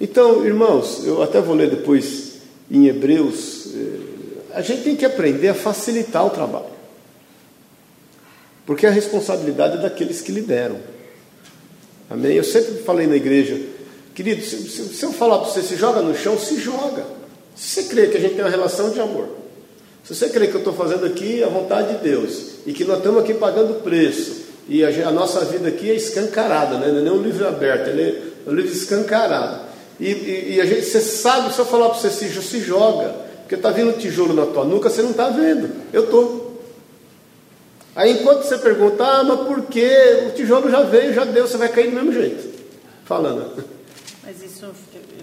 Então, 0.00 0.44
irmãos, 0.44 1.06
eu 1.06 1.22
até 1.22 1.40
vou 1.40 1.54
ler 1.54 1.70
depois 1.70 2.32
em 2.70 2.86
Hebreus, 2.86 3.68
eh, 3.74 4.12
a 4.54 4.60
gente 4.60 4.82
tem 4.82 4.96
que 4.96 5.04
aprender 5.04 5.48
a 5.48 5.54
facilitar 5.54 6.26
o 6.26 6.30
trabalho, 6.30 6.72
porque 8.66 8.86
a 8.86 8.90
responsabilidade 8.90 9.78
é 9.78 9.80
daqueles 9.80 10.20
que 10.20 10.32
lideram. 10.32 10.78
Amém? 12.10 12.32
Eu 12.32 12.44
sempre 12.44 12.82
falei 12.82 13.06
na 13.06 13.16
igreja, 13.16 13.58
querido, 14.14 14.42
se, 14.42 14.56
se 14.68 15.04
eu 15.04 15.12
falar 15.12 15.38
para 15.38 15.48
você, 15.48 15.62
se 15.62 15.76
joga 15.76 16.02
no 16.02 16.16
chão, 16.16 16.38
se 16.38 16.58
joga. 16.58 17.21
Se 17.54 17.68
você 17.68 17.88
crê 17.88 18.06
que 18.08 18.16
a 18.16 18.20
gente 18.20 18.34
tem 18.34 18.44
uma 18.44 18.50
relação 18.50 18.90
de 18.90 19.00
amor, 19.00 19.28
se 20.04 20.14
você 20.14 20.28
crê 20.28 20.48
que 20.48 20.54
eu 20.54 20.58
estou 20.58 20.72
fazendo 20.72 21.06
aqui 21.06 21.42
a 21.42 21.48
vontade 21.48 21.96
de 21.96 22.02
Deus 22.02 22.52
e 22.66 22.72
que 22.72 22.84
nós 22.84 22.98
estamos 22.98 23.22
aqui 23.22 23.34
pagando 23.34 23.82
preço 23.82 24.42
e 24.68 24.84
a, 24.84 25.10
nossa 25.10 25.44
vida 25.44 25.68
aqui 25.68 25.90
é 25.90 25.94
escancarada, 25.94 26.78
né? 26.78 26.88
não 26.88 26.98
é 26.98 27.02
nem 27.02 27.12
um 27.12 27.22
livro 27.22 27.46
aberto, 27.46 27.88
ele 27.88 28.02
é 28.46 28.50
um 28.50 28.54
livro 28.54 28.72
escancarado. 28.72 29.60
E, 29.98 30.08
e, 30.10 30.54
e 30.54 30.60
a 30.60 30.66
gente, 30.66 30.84
você 30.84 31.00
sabe, 31.00 31.52
se 31.52 31.58
eu 31.58 31.66
falar 31.66 31.90
para 31.90 31.98
você, 31.98 32.10
se, 32.10 32.28
se 32.42 32.60
joga, 32.60 33.14
porque 33.40 33.54
está 33.54 33.70
vindo 33.70 33.98
tijolo 33.98 34.32
na 34.32 34.46
tua 34.46 34.64
nuca, 34.64 34.88
você 34.88 35.02
não 35.02 35.10
está 35.10 35.28
vendo, 35.28 35.70
eu 35.92 36.04
estou. 36.04 36.60
Aí 37.94 38.12
enquanto 38.12 38.44
você 38.44 38.56
pergunta, 38.58 39.04
ah, 39.04 39.22
mas 39.22 39.46
por 39.46 39.62
quê? 39.66 40.24
O 40.28 40.30
tijolo 40.30 40.70
já 40.70 40.82
veio, 40.82 41.12
já 41.12 41.24
deu, 41.24 41.46
você 41.46 41.56
vai 41.56 41.68
cair 41.68 41.90
do 41.90 41.96
mesmo 41.96 42.12
jeito. 42.12 42.50
Falando. 43.04 43.62
Mas 44.24 44.42
isso, 44.42 44.66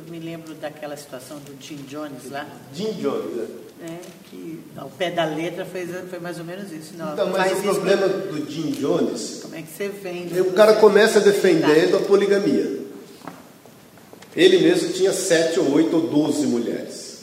me 0.09 0.19
lembro 0.19 0.53
daquela 0.55 0.97
situação 0.97 1.37
do 1.37 1.55
Jim 1.61 1.77
Jones 1.87 2.29
lá. 2.31 2.47
Jim 2.73 2.91
Jones, 2.93 3.35
né? 3.35 3.47
É, 3.81 3.97
que 4.29 4.59
ao 4.75 4.89
pé 4.89 5.09
da 5.09 5.23
letra 5.23 5.65
foi, 5.65 5.87
foi 5.87 6.19
mais 6.19 6.37
ou 6.37 6.43
menos 6.43 6.71
isso. 6.71 6.93
Não, 6.97 7.13
então, 7.13 7.29
mas 7.29 7.59
o 7.59 7.61
problema 7.61 8.07
do 8.07 8.51
Jim 8.51 8.71
Jones. 8.71 9.39
Como 9.41 9.55
é 9.55 9.61
que 9.61 9.69
você 9.71 9.87
vende? 9.87 10.41
O 10.41 10.51
cara 10.51 10.75
começa 10.75 11.21
defendendo 11.21 11.95
a 11.95 11.99
poligamia. 12.01 12.79
Ele 14.35 14.59
mesmo 14.59 14.91
tinha 14.91 15.13
sete 15.13 15.59
ou 15.59 15.71
oito 15.73 15.95
ou 15.95 16.07
doze 16.07 16.45
mulheres. 16.45 17.19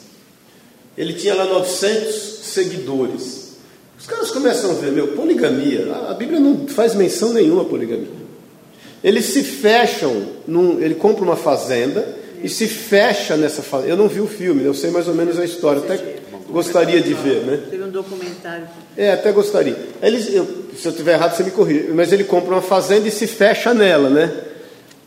Ele 0.97 1.13
tinha 1.13 1.35
lá 1.35 1.45
900 1.45 2.15
seguidores. 2.43 3.51
Os 3.99 4.07
caras 4.07 4.31
começam 4.31 4.71
a 4.71 4.73
ver, 4.73 4.91
meu, 4.91 5.09
poligamia. 5.09 5.93
A 6.09 6.13
Bíblia 6.13 6.39
não 6.39 6.67
faz 6.67 6.95
menção 6.95 7.33
nenhuma 7.33 7.61
a 7.61 7.65
poligamia. 7.65 8.17
Eles 9.03 9.25
se 9.25 9.43
fecham, 9.43 10.27
num, 10.47 10.81
ele 10.81 10.95
compra 10.95 11.23
uma 11.23 11.35
fazenda 11.35 12.16
e 12.43 12.49
se 12.49 12.67
fecha 12.67 13.35
nessa 13.35 13.61
fazenda. 13.61 13.91
Eu 13.91 13.97
não 13.97 14.07
vi 14.07 14.21
o 14.21 14.27
filme, 14.27 14.63
eu 14.63 14.73
sei 14.73 14.91
mais 14.91 15.07
ou 15.07 15.15
menos 15.15 15.39
a 15.39 15.45
história, 15.45 15.81
até 15.81 16.17
gostaria 16.49 17.01
de 17.01 17.13
ver, 17.13 17.43
né? 17.43 17.59
Teve 17.69 17.83
um 17.83 17.89
documentário. 17.89 18.67
É, 18.95 19.11
até 19.11 19.31
gostaria. 19.31 19.75
Eles, 20.01 20.33
eu, 20.33 20.45
se 20.77 20.87
eu 20.87 20.91
estiver 20.91 21.13
errado, 21.13 21.35
você 21.35 21.43
me 21.43 21.51
corrija. 21.51 21.93
Mas 21.93 22.11
ele 22.11 22.23
compra 22.23 22.51
uma 22.51 22.61
fazenda 22.61 23.07
e 23.07 23.11
se 23.11 23.27
fecha 23.27 23.73
nela, 23.73 24.09
né? 24.09 24.33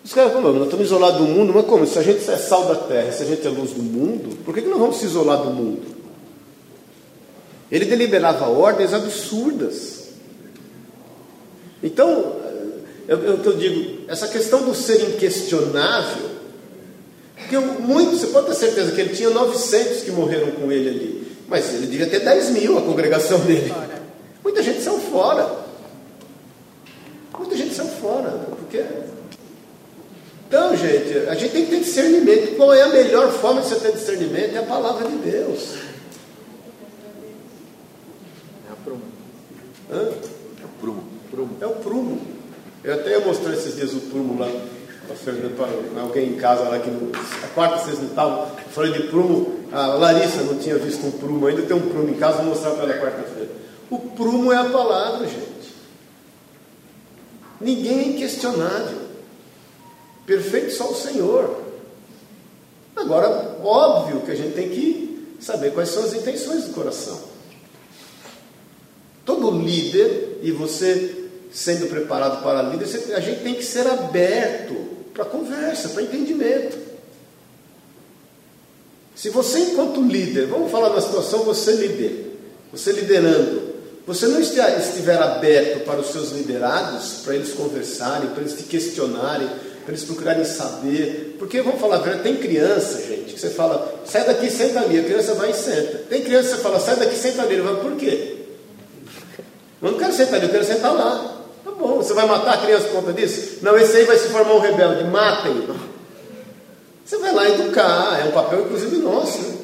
Os 0.05 0.15
caras 0.15 0.33
falam, 0.33 0.55
nós 0.55 0.65
estamos 0.65 0.87
isolados 0.87 1.19
do 1.19 1.25
mundo, 1.25 1.53
mas 1.55 1.67
como? 1.67 1.87
Se 1.87 1.99
a 1.99 2.03
gente 2.03 2.29
é 2.29 2.37
sal 2.37 2.67
da 2.67 2.75
terra, 2.75 3.13
se 3.13 3.23
a 3.23 3.27
gente 3.27 3.47
é 3.47 3.51
luz 3.51 3.73
do 3.73 3.83
mundo, 3.83 4.37
por 4.45 4.55
que, 4.55 4.63
que 4.63 4.69
nós 4.69 4.79
vamos 4.79 4.97
se 4.97 5.05
isolar 5.05 5.43
do 5.43 5.51
mundo? 5.51 5.83
Ele 7.71 7.85
deliberava 7.85 8.49
ordens 8.49 8.93
absurdas. 8.93 10.09
Então, 11.83 12.37
eu, 13.07 13.19
eu, 13.19 13.43
eu 13.43 13.57
digo, 13.57 14.05
essa 14.09 14.27
questão 14.29 14.63
do 14.63 14.75
ser 14.75 15.03
inquestionável, 15.03 16.40
porque 17.41 17.59
muito, 17.59 18.17
você 18.17 18.29
pode 18.29 18.47
ter 18.47 18.55
certeza 18.55 18.93
que 18.93 19.01
ele 19.01 19.15
tinha 19.15 19.31
900 19.31 20.03
que 20.03 20.11
morreram 20.13 20.53
com 20.53 20.71
ele 20.71 20.89
ali, 20.89 21.37
mas 21.49 21.75
ele 21.75 21.87
devia 21.87 22.07
ter 22.07 22.21
10 22.21 22.51
mil 22.51 22.79
a 22.79 22.83
congregação 22.83 23.41
dele. 23.41 23.73
Muita 24.43 24.63
gente 24.63 24.83
saiu 24.83 24.99
fora. 24.99 25.61
Muita 27.37 27.57
gente 27.57 27.75
saiu 27.75 27.89
fora, 27.89 28.31
porque 28.59 28.85
então, 30.47 30.77
gente, 30.77 31.17
a 31.29 31.35
gente 31.37 31.53
tem 31.53 31.65
que 31.65 31.71
ter 31.71 31.79
discernimento. 31.79 32.57
Qual 32.57 32.75
é 32.75 32.83
a 32.83 32.89
melhor 32.89 33.31
forma 33.31 33.61
de 33.61 33.69
você 33.69 33.77
ter 33.77 33.93
discernimento? 33.93 34.57
É 34.57 34.59
a 34.59 34.65
palavra 34.65 35.09
de 35.09 35.15
Deus. 35.19 35.77
É 38.69 38.73
a 38.73 38.77
prumo. 38.85 39.03
Hã? 39.93 40.09
É 40.61 40.65
o 40.65 40.69
prumo. 40.81 41.05
Prumo. 41.31 41.57
É 41.61 41.67
o 41.67 41.71
prumo. 41.77 42.21
Eu 42.83 42.95
até 42.95 43.11
ia 43.11 43.21
mostrar 43.21 43.53
esses 43.53 43.77
dias 43.77 43.93
o 43.93 44.01
prumo 44.01 44.41
lá 44.41 44.51
para 45.57 46.03
alguém 46.03 46.31
em 46.31 46.37
casa 46.37 46.69
lá 46.69 46.79
que 46.79 46.91
a 46.91 47.49
quarta 47.49 47.79
vocês 47.79 48.03
estavam. 48.03 48.43
Eu 48.43 48.71
falei 48.71 48.93
de 48.93 49.05
prumo, 49.09 49.61
a 49.73 49.87
Larissa 49.87 50.43
não 50.43 50.59
tinha 50.59 50.77
visto 50.77 51.07
um 51.07 51.11
prumo, 51.13 51.47
ainda 51.47 51.63
tem 51.63 51.77
um 51.77 51.89
prumo 51.89 52.09
em 52.09 52.15
casa, 52.15 52.39
vou 52.39 52.47
mostrar 52.47 52.71
para 52.73 52.85
ela 52.85 53.01
quarta-feira. 53.01 53.51
O 53.91 53.99
prumo 53.99 54.53
é 54.53 54.57
a 54.57 54.65
palavra, 54.65 55.27
gente. 55.27 55.75
Ninguém 57.61 57.99
é 57.99 58.09
inquestionável. 58.09 58.99
Perfeito 60.25 60.73
só 60.73 60.91
o 60.91 60.95
Senhor. 60.95 61.61
Agora, 62.95 63.57
óbvio 63.63 64.21
que 64.21 64.31
a 64.31 64.35
gente 64.35 64.55
tem 64.55 64.69
que 64.69 65.37
saber 65.41 65.73
quais 65.73 65.89
são 65.89 66.05
as 66.05 66.15
intenções 66.15 66.65
do 66.65 66.73
coração. 66.73 67.21
Todo 69.25 69.51
líder, 69.51 70.39
e 70.43 70.51
você 70.53 71.29
sendo 71.53 71.89
preparado 71.89 72.43
para 72.43 72.63
líder, 72.63 72.87
a 73.15 73.21
gente 73.21 73.43
tem 73.43 73.55
que 73.55 73.65
ser 73.65 73.87
aberto 73.87 74.90
para 75.13 75.25
conversa, 75.25 75.91
para 75.91 76.03
entendimento. 76.03 76.79
Se 79.15 79.29
você, 79.29 79.59
enquanto 79.59 80.01
líder, 80.01 80.47
vamos 80.47 80.71
falar 80.71 80.89
da 80.89 81.01
situação, 81.01 81.41
você 81.41 81.73
líder, 81.73 82.39
você 82.73 82.93
liderando, 82.93 83.71
você 84.07 84.27
não 84.27 84.41
estiver 84.41 85.19
aberto 85.21 85.85
para 85.85 86.01
os 86.01 86.11
seus 86.11 86.31
liderados, 86.31 87.21
para 87.25 87.35
eles 87.35 87.53
conversarem, 87.53 88.31
para 88.31 88.41
eles 88.41 88.55
te 88.57 88.63
questionarem, 88.63 89.47
para 89.85 89.93
eles 89.93 90.05
procurarem 90.05 90.45
saber. 90.45 91.37
Porque, 91.39 91.61
vamos 91.61 91.81
falar 91.81 92.01
tem 92.23 92.37
criança, 92.37 92.99
gente, 93.07 93.35
que 93.35 93.41
você 93.41 93.51
fala, 93.51 94.03
sai 94.07 94.25
daqui, 94.25 94.51
senta 94.51 94.81
ali, 94.81 94.99
a 94.99 95.05
criança 95.05 95.35
vai 95.35 95.51
e 95.51 95.55
senta. 95.55 95.99
Tem 96.09 96.23
criança 96.23 96.49
que 96.51 96.57
você 96.57 96.63
fala, 96.63 96.81
sai 96.81 96.97
daqui, 96.97 97.17
senta 97.17 97.43
ali, 97.43 97.55
ele 97.55 97.63
vai, 97.63 97.77
por 97.77 97.97
quê? 97.97 98.37
Eu 99.83 99.93
não 99.93 99.99
quero 99.99 100.13
sentar 100.13 100.37
ali, 100.37 100.47
eu 100.47 100.51
quero 100.51 100.65
sentar 100.65 100.95
lá. 100.95 101.40
Bom, 101.81 101.97
você 101.97 102.13
vai 102.13 102.27
matar 102.27 102.55
a 102.55 102.59
criança 102.59 102.89
por 102.89 102.97
conta 102.97 103.15
disso? 103.15 103.61
Não, 103.63 103.75
esse 103.79 103.97
aí 103.97 104.05
vai 104.05 104.19
se 104.19 104.29
formar 104.29 104.53
um 104.53 104.61
rebelde, 104.61 105.05
matem. 105.05 105.67
Você 107.03 107.17
vai 107.17 107.35
lá 107.35 107.49
educar, 107.49 108.21
é 108.21 108.29
um 108.29 108.33
papel 108.33 108.67
inclusive 108.67 108.99
nosso. 108.99 109.41
Né? 109.41 109.57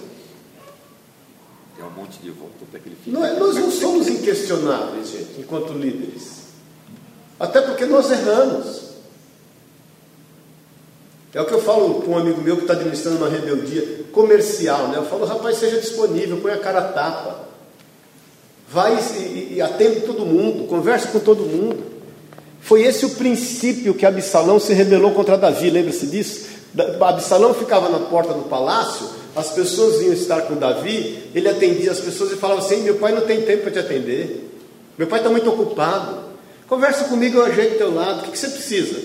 Tem 1.76 1.84
um 1.84 1.90
monte 1.90 2.18
de 2.18 2.30
volta 2.30 2.64
daquele 2.72 2.96
filho. 2.96 3.18
Não, 3.18 3.26
é, 3.26 3.38
nós 3.38 3.56
não 3.56 3.70
somos 3.70 4.08
inquestionáveis, 4.08 5.10
gente, 5.10 5.40
enquanto 5.40 5.74
líderes. 5.74 6.46
Até 7.38 7.60
porque 7.60 7.84
nós 7.84 8.10
erramos. 8.10 8.86
É 11.34 11.40
o 11.42 11.44
que 11.44 11.52
eu 11.52 11.60
falo 11.60 12.00
com 12.00 12.12
um 12.12 12.18
amigo 12.18 12.40
meu 12.40 12.56
que 12.56 12.62
está 12.62 12.72
administrando 12.72 13.18
uma 13.18 13.28
rebeldia 13.28 14.06
comercial, 14.10 14.88
né? 14.88 14.96
Eu 14.96 15.04
falo, 15.04 15.26
rapaz, 15.26 15.58
seja 15.58 15.78
disponível, 15.78 16.38
põe 16.40 16.52
a 16.52 16.58
cara 16.58 16.78
a 16.78 16.92
tapa. 16.92 17.46
Vai 18.70 18.98
e, 19.18 19.56
e 19.56 19.60
atende 19.60 20.00
todo 20.00 20.24
mundo, 20.24 20.66
conversa 20.66 21.08
com 21.08 21.20
todo 21.20 21.42
mundo. 21.42 21.95
Foi 22.66 22.82
esse 22.82 23.06
o 23.06 23.10
princípio 23.10 23.94
que 23.94 24.04
Absalão 24.04 24.58
se 24.58 24.74
rebelou 24.74 25.12
contra 25.12 25.38
Davi, 25.38 25.70
lembra-se 25.70 26.04
disso? 26.08 26.46
Absalão 27.00 27.54
ficava 27.54 27.88
na 27.88 28.00
porta 28.00 28.34
do 28.34 28.42
palácio, 28.48 29.06
as 29.36 29.50
pessoas 29.50 30.00
vinham 30.00 30.12
estar 30.12 30.42
com 30.42 30.56
Davi, 30.56 31.30
ele 31.32 31.48
atendia 31.48 31.92
as 31.92 32.00
pessoas 32.00 32.32
e 32.32 32.34
falava 32.34 32.58
assim: 32.58 32.82
Meu 32.82 32.96
pai 32.96 33.12
não 33.12 33.20
tem 33.20 33.42
tempo 33.42 33.62
para 33.62 33.70
te 33.70 33.78
atender, 33.78 34.50
meu 34.98 35.06
pai 35.06 35.20
está 35.20 35.30
muito 35.30 35.48
ocupado. 35.48 36.26
Conversa 36.68 37.04
comigo, 37.04 37.38
eu 37.38 37.44
ajeito 37.44 37.78
teu 37.78 37.94
lado, 37.94 38.18
o 38.18 38.22
que, 38.24 38.32
que 38.32 38.38
você 38.38 38.48
precisa? 38.48 38.98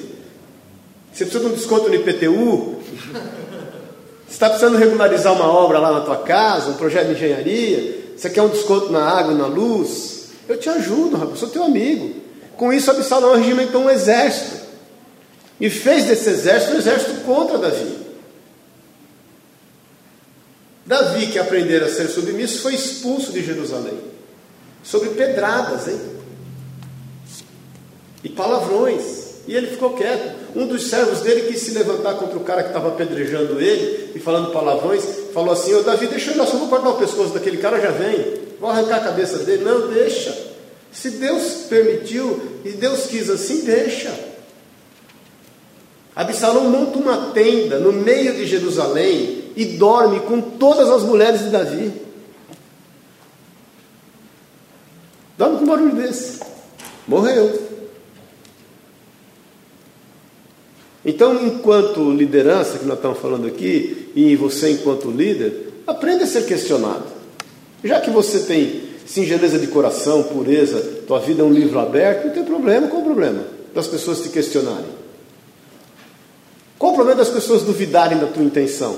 Você 1.14 1.26
precisa 1.26 1.40
de 1.42 1.46
um 1.46 1.56
desconto 1.56 1.88
no 1.88 1.94
IPTU? 1.94 2.78
Você 4.28 4.32
está 4.32 4.50
precisando 4.50 4.80
regularizar 4.80 5.34
uma 5.34 5.46
obra 5.46 5.78
lá 5.78 5.92
na 5.92 6.02
tua 6.02 6.18
casa, 6.18 6.72
um 6.72 6.78
projeto 6.78 7.10
de 7.10 7.14
engenharia? 7.14 8.14
Você 8.18 8.28
quer 8.28 8.42
um 8.42 8.50
desconto 8.50 8.92
na 8.92 9.04
água 9.04 9.36
na 9.36 9.46
luz? 9.46 10.30
Eu 10.50 10.58
te 10.58 10.68
ajudo, 10.68 11.16
rapaz, 11.16 11.38
sou 11.38 11.50
teu 11.50 11.64
amigo. 11.64 12.31
Com 12.62 12.72
isso, 12.72 12.92
Absalão 12.92 13.38
regimentou 13.38 13.82
um 13.82 13.90
exército. 13.90 14.68
E 15.60 15.68
fez 15.68 16.06
desse 16.06 16.30
exército 16.30 16.76
um 16.76 16.78
exército 16.78 17.22
contra 17.22 17.58
Davi. 17.58 17.98
Davi, 20.86 21.26
que 21.32 21.40
aprendera 21.40 21.88
a 21.88 21.90
ser 21.90 22.08
submisso, 22.08 22.62
foi 22.62 22.76
expulso 22.76 23.32
de 23.32 23.44
Jerusalém. 23.44 24.00
Sobre 24.84 25.10
pedradas, 25.10 25.88
hein? 25.88 26.00
E 28.24 28.30
palavrões. 28.30 29.42
E 29.48 29.56
ele 29.56 29.66
ficou 29.66 29.94
quieto. 29.94 30.32
Um 30.56 30.68
dos 30.68 30.88
servos 30.88 31.22
dele 31.22 31.52
quis 31.52 31.62
se 31.62 31.72
levantar 31.72 32.14
contra 32.14 32.38
o 32.38 32.44
cara 32.44 32.62
que 32.62 32.70
estava 32.70 32.90
apedrejando 32.90 33.60
ele 33.60 34.12
e 34.14 34.20
falando 34.20 34.52
palavrões. 34.52 35.04
Falou 35.34 35.52
assim: 35.52 35.74
Ô 35.74 35.82
Davi, 35.82 36.06
deixa 36.06 36.30
eu, 36.30 36.46
só 36.46 36.58
vou 36.58 36.68
cortar 36.68 36.90
o 36.90 37.00
pescoço 37.00 37.34
daquele 37.34 37.58
cara, 37.58 37.82
já 37.82 37.90
vem. 37.90 38.36
Vou 38.60 38.70
arrancar 38.70 38.98
a 38.98 39.06
cabeça 39.06 39.40
dele. 39.40 39.64
Não, 39.64 39.92
deixa. 39.92 40.51
Se 40.92 41.12
Deus 41.12 41.66
permitiu 41.70 42.60
e 42.66 42.72
Deus 42.72 43.06
quis 43.08 43.30
assim, 43.30 43.64
deixa. 43.64 44.14
Absalão 46.16 46.70
monta 46.70 46.98
uma 46.98 47.32
tenda 47.32 47.80
no 47.80 47.94
meio 47.94 48.36
de 48.36 48.46
Jerusalém 48.46 49.46
e 49.56 49.66
dorme 49.66 50.20
com 50.22 50.42
todas 50.42 50.90
as 50.90 51.04
mulheres 51.04 51.42
de 51.42 51.50
Davi. 51.50 51.94
Dorme 55.38 55.58
com 55.58 55.64
um 55.64 55.68
barulho 55.68 55.96
desse. 55.96 56.40
Morreu. 57.08 57.72
Então, 61.04 61.44
enquanto 61.46 62.12
liderança, 62.12 62.78
que 62.78 62.86
nós 62.86 62.98
estamos 62.98 63.18
falando 63.18 63.48
aqui, 63.48 64.12
e 64.16 64.36
você 64.36 64.72
enquanto 64.72 65.10
líder, 65.10 65.74
aprenda 65.88 66.26
a 66.26 66.28
ser 66.28 66.46
questionado. 66.46 67.06
Já 67.84 68.00
que 68.00 68.12
você 68.12 68.42
tem 68.42 68.91
singeleza 69.06 69.60
de 69.60 69.68
coração, 69.68 70.24
pureza, 70.24 70.80
tua 71.08 71.20
vida 71.20 71.42
é 71.42 71.46
um 71.46 71.52
livro 71.52 71.80
aberto, 71.80 72.28
não 72.28 72.34
tem 72.34 72.44
problema. 72.44 72.88
Qual 72.88 73.02
o 73.02 73.06
problema 73.06 73.44
das 73.74 73.88
pessoas 73.88 74.22
te 74.22 74.30
questionarem? 74.30 75.02
Qual 76.78 76.94
o 76.94 76.96
problema 76.96 77.20
das 77.20 77.30
pessoas 77.30 77.62
duvidarem 77.62 78.18
da 78.18 78.28
tua 78.28 78.44
intenção? 78.44 78.98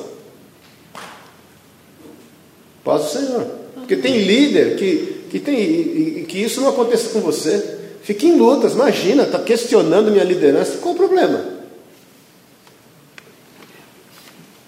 Paz 2.84 3.04
do 3.04 3.10
Senhor. 3.10 3.46
Porque 3.76 3.98
tem 3.98 4.20
líder 4.20 4.78
que, 4.78 5.26
que, 5.30 5.40
tem, 5.40 6.26
que 6.26 6.38
isso 6.38 6.62
não 6.62 6.70
aconteça 6.70 7.10
com 7.10 7.20
você. 7.20 7.80
Fique 8.02 8.28
em 8.28 8.38
lutas, 8.38 8.74
imagina, 8.74 9.24
está 9.24 9.40
questionando 9.40 10.12
minha 10.12 10.24
liderança. 10.24 10.78
Qual 10.78 10.94
o 10.94 10.98
problema? 10.98 11.38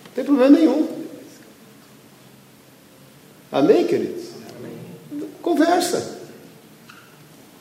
Não 0.06 0.14
tem 0.16 0.24
problema 0.24 0.58
nenhum. 0.58 0.88
Amém, 3.52 3.86
queridos? 3.86 4.35
Conversa. 5.46 6.04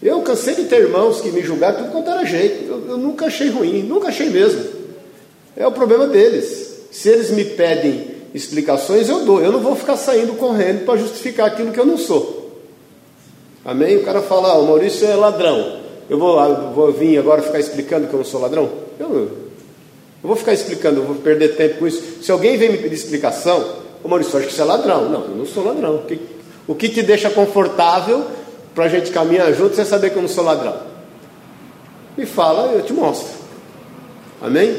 Eu 0.02 0.22
cansei 0.22 0.54
de 0.54 0.64
ter 0.64 0.80
irmãos 0.80 1.20
que 1.20 1.30
me 1.30 1.42
julgaram 1.42 1.76
tudo 1.76 1.92
quanto 1.92 2.08
era 2.08 2.24
jeito. 2.24 2.64
Eu, 2.66 2.88
eu 2.88 2.96
nunca 2.96 3.26
achei 3.26 3.50
ruim, 3.50 3.82
nunca 3.82 4.08
achei 4.08 4.30
mesmo. 4.30 4.64
É 5.54 5.66
o 5.66 5.70
problema 5.70 6.06
deles. 6.06 6.78
Se 6.90 7.10
eles 7.10 7.30
me 7.30 7.44
pedem 7.44 8.06
explicações, 8.32 9.10
eu 9.10 9.26
dou. 9.26 9.38
Eu 9.38 9.52
não 9.52 9.60
vou 9.60 9.76
ficar 9.76 9.98
saindo 9.98 10.32
correndo 10.32 10.86
para 10.86 10.98
justificar 10.98 11.48
aquilo 11.48 11.72
que 11.72 11.78
eu 11.78 11.84
não 11.84 11.98
sou. 11.98 12.62
Amém? 13.62 13.98
O 13.98 14.02
cara 14.02 14.22
fala, 14.22 14.52
ah, 14.52 14.58
o 14.58 14.66
Maurício 14.66 15.06
é 15.06 15.14
ladrão. 15.14 15.80
Eu 16.08 16.18
vou, 16.18 16.40
eu 16.40 16.72
vou 16.72 16.90
vir 16.90 17.18
agora 17.18 17.42
ficar 17.42 17.60
explicando 17.60 18.06
que 18.06 18.14
eu 18.14 18.18
não 18.18 18.24
sou 18.24 18.40
ladrão? 18.40 18.70
Eu, 18.98 19.10
eu 19.10 19.30
vou 20.22 20.36
ficar 20.36 20.54
explicando, 20.54 21.00
eu 21.00 21.04
vou 21.04 21.16
perder 21.16 21.54
tempo 21.54 21.80
com 21.80 21.86
isso. 21.86 22.22
Se 22.22 22.32
alguém 22.32 22.56
vem 22.56 22.72
me 22.72 22.78
pedir 22.78 22.94
explicação, 22.94 23.62
ô 24.02 24.08
Maurício, 24.08 24.38
acho 24.38 24.48
que 24.48 24.54
você 24.54 24.62
é 24.62 24.64
ladrão. 24.64 25.10
Não, 25.10 25.24
eu 25.24 25.36
não 25.36 25.44
sou 25.44 25.62
ladrão. 25.62 25.96
O 25.96 26.04
que, 26.04 26.18
o 26.66 26.74
que 26.74 26.88
te 26.88 27.02
deixa 27.02 27.30
confortável 27.30 28.26
para 28.74 28.84
a 28.84 28.88
gente 28.88 29.10
caminhar 29.10 29.52
junto 29.52 29.76
sem 29.76 29.84
saber 29.84 30.10
que 30.10 30.16
eu 30.16 30.22
não 30.22 30.28
sou 30.28 30.44
ladrão? 30.44 30.76
Me 32.16 32.26
fala, 32.26 32.72
eu 32.72 32.82
te 32.82 32.92
mostro. 32.92 33.28
Amém? 34.40 34.76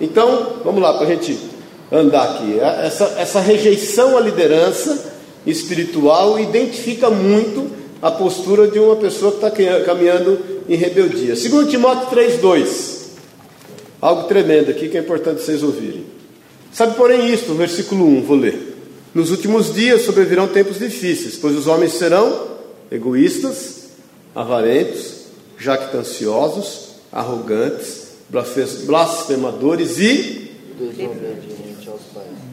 Então, 0.00 0.60
vamos 0.64 0.80
lá, 0.80 0.94
para 0.94 1.06
a 1.06 1.10
gente 1.10 1.38
andar 1.90 2.22
aqui. 2.22 2.58
Essa, 2.60 3.04
essa 3.18 3.40
rejeição 3.40 4.16
à 4.16 4.20
liderança 4.20 5.12
espiritual 5.46 6.38
identifica 6.38 7.10
muito 7.10 7.70
a 8.00 8.10
postura 8.10 8.68
de 8.68 8.78
uma 8.78 8.96
pessoa 8.96 9.32
que 9.32 9.62
está 9.62 9.80
caminhando 9.84 10.38
em 10.68 10.76
rebeldia. 10.76 11.34
Segundo 11.34 11.68
Timóteo 11.68 12.06
3,2. 12.16 12.98
algo 14.00 14.24
tremendo 14.24 14.70
aqui 14.70 14.88
que 14.88 14.96
é 14.96 15.00
importante 15.00 15.42
vocês 15.42 15.62
ouvirem. 15.62 16.04
Sabe, 16.70 16.94
porém, 16.94 17.32
isto, 17.32 17.54
versículo 17.54 18.06
1, 18.06 18.22
vou 18.22 18.36
ler. 18.36 18.67
Nos 19.14 19.30
últimos 19.30 19.74
dias 19.74 20.02
sobrevirão 20.02 20.48
tempos 20.48 20.78
difíceis, 20.78 21.36
pois 21.36 21.56
os 21.56 21.66
homens 21.66 21.94
serão 21.94 22.48
egoístas, 22.90 23.88
avarentos, 24.34 25.18
jactanciosos, 25.58 26.88
arrogantes, 27.10 28.08
blasfemadores 28.84 29.98
e 29.98 30.48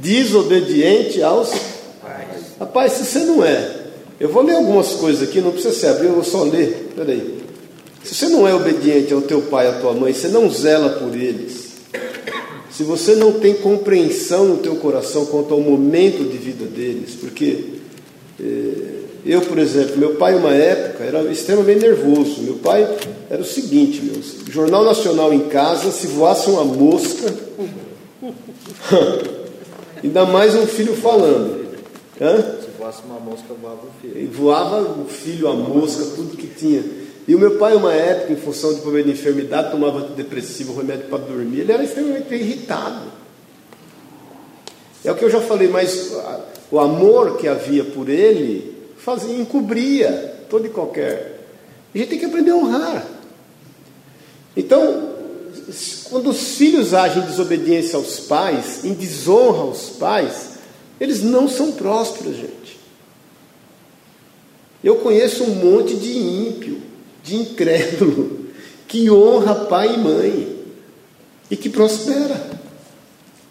Desobediente 0.01 1.21
aos 1.21 1.49
pais. 2.01 2.43
Rapaz, 2.59 2.93
se 2.93 3.05
você 3.05 3.19
não 3.19 3.43
é, 3.43 3.85
eu 4.19 4.29
vou 4.29 4.43
ler 4.43 4.55
algumas 4.55 4.93
coisas 4.93 5.27
aqui, 5.27 5.41
não 5.41 5.51
precisa 5.51 5.73
se 5.73 5.85
abrir, 5.85 6.07
eu 6.07 6.13
vou 6.13 6.23
só 6.23 6.43
ler. 6.43 6.91
Peraí. 6.95 7.39
Se 8.03 8.15
você 8.15 8.29
não 8.29 8.47
é 8.47 8.53
obediente 8.53 9.13
ao 9.13 9.21
teu 9.21 9.41
pai 9.43 9.65
e 9.65 9.69
à 9.69 9.79
tua 9.79 9.93
mãe, 9.93 10.13
você 10.13 10.27
não 10.27 10.49
zela 10.49 10.89
por 10.89 11.15
eles. 11.15 11.65
Se 12.75 12.83
você 12.83 13.15
não 13.15 13.31
tem 13.31 13.53
compreensão 13.53 14.45
no 14.45 14.57
teu 14.57 14.75
coração 14.75 15.25
quanto 15.27 15.53
ao 15.53 15.61
momento 15.61 16.29
de 16.29 16.37
vida 16.37 16.65
deles, 16.65 17.15
porque 17.15 17.75
eh, 18.37 18.95
eu, 19.25 19.39
por 19.41 19.57
exemplo, 19.57 19.97
meu 19.97 20.15
pai, 20.15 20.35
uma 20.35 20.53
época, 20.53 21.05
era 21.05 21.21
extremamente 21.31 21.79
nervoso. 21.79 22.41
Meu 22.41 22.55
pai 22.55 22.85
era 23.29 23.41
o 23.41 23.45
seguinte, 23.45 24.01
meu, 24.01 24.21
Jornal 24.51 24.83
Nacional 24.83 25.33
em 25.33 25.47
casa, 25.47 25.89
se 25.89 26.07
voasse 26.07 26.49
uma 26.49 26.65
mosca, 26.65 27.33
ainda 30.03 30.25
mais 30.25 30.53
um 30.53 30.67
filho 30.67 30.95
falando. 30.97 31.65
Hã? 32.19 32.37
Se 32.59 32.67
fosse 32.77 33.03
uma 33.05 33.21
mosca, 33.21 33.53
voava 33.61 33.83
o 33.83 34.01
filho. 34.01 34.21
E 34.21 34.25
voava 34.25 34.81
o 34.81 35.05
filho, 35.05 35.47
a 35.47 35.53
mosca, 35.53 36.03
tudo 36.13 36.35
que 36.35 36.47
tinha. 36.47 36.83
E 37.27 37.33
o 37.33 37.39
meu 37.39 37.57
pai, 37.57 37.75
uma 37.75 37.93
época, 37.93 38.33
em 38.33 38.35
função 38.35 38.73
de 38.73 38.81
problema 38.81 39.07
de 39.07 39.13
enfermidade, 39.13 39.71
tomava 39.71 39.99
antidepressivo, 39.99 40.75
remédio 40.75 41.07
para 41.07 41.17
dormir. 41.17 41.61
Ele 41.61 41.71
era 41.71 41.83
extremamente 41.83 42.33
irritado. 42.33 43.11
É 45.03 45.11
o 45.11 45.15
que 45.15 45.25
eu 45.25 45.29
já 45.29 45.41
falei, 45.41 45.67
mas 45.67 46.11
o 46.71 46.79
amor 46.79 47.37
que 47.37 47.47
havia 47.47 47.83
por 47.83 48.09
ele 48.09 48.75
fazia, 48.97 49.35
encobria 49.35 50.35
todo 50.49 50.65
e 50.65 50.69
qualquer. 50.69 51.47
A 51.93 51.97
gente 51.97 52.09
tem 52.09 52.19
que 52.19 52.25
aprender 52.25 52.51
a 52.51 52.55
honrar. 52.55 53.07
Então, 54.57 55.15
quando 56.09 56.29
os 56.29 56.55
filhos 56.55 56.93
agem 56.93 57.23
em 57.23 57.25
desobediência 57.25 57.97
aos 57.97 58.19
pais, 58.19 58.83
em 58.83 58.93
desonra 58.93 59.61
aos 59.61 59.89
pais, 59.89 60.49
eles 60.99 61.21
não 61.21 61.47
são 61.47 61.71
prósperos, 61.71 62.35
gente. 62.35 62.79
Eu 64.83 64.97
conheço 64.97 65.43
um 65.43 65.55
monte 65.55 65.95
de 65.95 66.17
ímpio, 66.17 66.81
de 67.25 67.35
incrédulo, 67.35 68.45
que 68.87 69.09
honra 69.09 69.55
pai 69.65 69.95
e 69.95 69.97
mãe 69.97 70.57
e 71.49 71.57
que 71.57 71.69
prospera, 71.69 72.39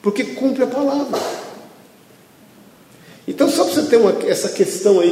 porque 0.00 0.24
cumpre 0.24 0.62
a 0.62 0.66
palavra. 0.66 1.20
Então, 3.26 3.50
só 3.50 3.64
para 3.64 3.74
você 3.74 3.82
ter 3.82 3.96
uma, 3.96 4.14
essa 4.26 4.50
questão 4.50 5.00
aí 5.00 5.10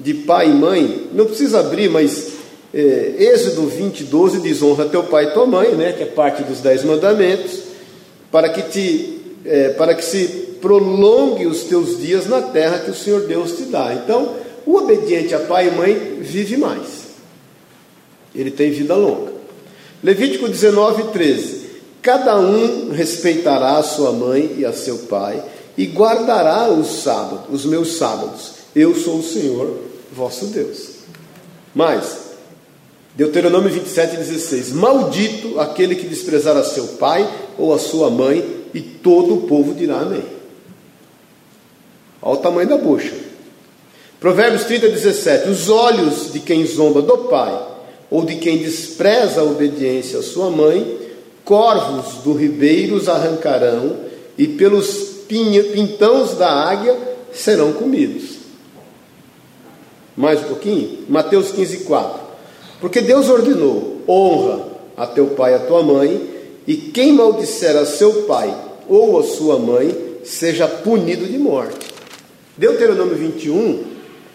de, 0.00 0.14
de 0.14 0.20
pai 0.24 0.50
e 0.50 0.54
mãe, 0.54 1.08
não 1.12 1.26
precisa 1.26 1.60
abrir, 1.60 1.88
mas 1.88 2.32
é, 2.74 3.14
Êxodo 3.18 3.66
20, 3.66 4.04
12 4.04 4.40
diz: 4.40 4.62
honra 4.62 4.86
teu 4.86 5.04
pai 5.04 5.26
e 5.26 5.30
tua 5.32 5.46
mãe, 5.46 5.74
né, 5.74 5.92
que 5.92 6.02
é 6.02 6.06
parte 6.06 6.42
dos 6.42 6.60
dez 6.60 6.82
mandamentos, 6.82 7.60
para 8.32 8.48
que, 8.48 8.62
te, 8.62 9.20
é, 9.44 9.68
para 9.70 9.94
que 9.94 10.04
se 10.04 10.26
prolongue 10.60 11.46
os 11.46 11.64
teus 11.64 12.00
dias 12.00 12.26
na 12.26 12.40
terra 12.40 12.78
que 12.78 12.90
o 12.90 12.94
Senhor 12.94 13.22
Deus 13.22 13.52
te 13.52 13.64
dá. 13.64 13.92
Então, 13.94 14.36
o 14.64 14.76
obediente 14.76 15.34
a 15.34 15.40
pai 15.40 15.68
e 15.68 15.70
mãe 15.72 16.18
vive 16.20 16.56
mais, 16.56 17.01
ele 18.34 18.50
tem 18.50 18.70
vida 18.70 18.94
longa. 18.94 19.32
Levítico 20.02 20.48
19, 20.48 21.04
13: 21.12 21.66
Cada 22.00 22.38
um 22.38 22.90
respeitará 22.90 23.78
a 23.78 23.82
sua 23.82 24.12
mãe 24.12 24.56
e 24.58 24.64
a 24.64 24.72
seu 24.72 24.98
pai, 24.98 25.42
e 25.76 25.86
guardará 25.86 26.68
os 26.70 27.02
sábados, 27.02 27.46
os 27.50 27.64
meus 27.64 27.92
sábados. 27.92 28.52
Eu 28.74 28.94
sou 28.94 29.18
o 29.18 29.22
Senhor 29.22 29.78
vosso 30.12 30.46
Deus. 30.46 30.88
Mas, 31.74 32.18
Deuteronômio 33.14 33.70
27, 33.70 34.16
16: 34.16 34.72
Maldito 34.72 35.60
aquele 35.60 35.94
que 35.94 36.06
desprezar 36.06 36.56
a 36.56 36.64
seu 36.64 36.86
pai 36.98 37.28
ou 37.58 37.72
a 37.72 37.78
sua 37.78 38.10
mãe, 38.10 38.62
e 38.74 38.80
todo 38.80 39.34
o 39.34 39.42
povo 39.42 39.74
dirá 39.74 40.00
amém. 40.00 40.24
Olha 42.20 42.38
o 42.38 42.42
tamanho 42.42 42.68
da 42.68 42.76
bucha. 42.76 43.14
Provérbios 44.18 44.64
30, 44.64 44.88
17: 44.88 45.48
Os 45.48 45.68
olhos 45.68 46.32
de 46.32 46.40
quem 46.40 46.64
zomba 46.66 47.02
do 47.02 47.18
pai, 47.28 47.71
ou 48.12 48.26
de 48.26 48.36
quem 48.36 48.58
despreza 48.58 49.40
a 49.40 49.44
obediência 49.44 50.18
à 50.18 50.22
sua 50.22 50.50
mãe, 50.50 50.98
corvos 51.46 52.22
do 52.22 52.34
ribeiro 52.34 52.94
os 52.94 53.08
arrancarão, 53.08 53.96
e 54.36 54.46
pelos 54.46 55.22
pintãos 55.26 56.34
da 56.34 56.46
águia 56.46 56.94
serão 57.32 57.72
comidos. 57.72 58.32
Mais 60.14 60.40
um 60.40 60.44
pouquinho? 60.44 61.06
Mateus 61.08 61.52
15, 61.52 61.78
4. 61.78 62.20
Porque 62.82 63.00
Deus 63.00 63.30
ordenou: 63.30 64.02
honra 64.06 64.66
a 64.94 65.06
teu 65.06 65.28
pai 65.28 65.52
e 65.52 65.54
a 65.54 65.60
tua 65.60 65.82
mãe, 65.82 66.20
e 66.66 66.76
quem 66.76 67.14
maldisser 67.14 67.74
a 67.78 67.86
seu 67.86 68.24
pai 68.24 68.54
ou 68.86 69.18
a 69.18 69.22
sua 69.22 69.58
mãe, 69.58 70.18
seja 70.22 70.68
punido 70.68 71.24
de 71.24 71.38
morte. 71.38 71.88
Deuteronômio 72.58 73.16
21 73.16 73.84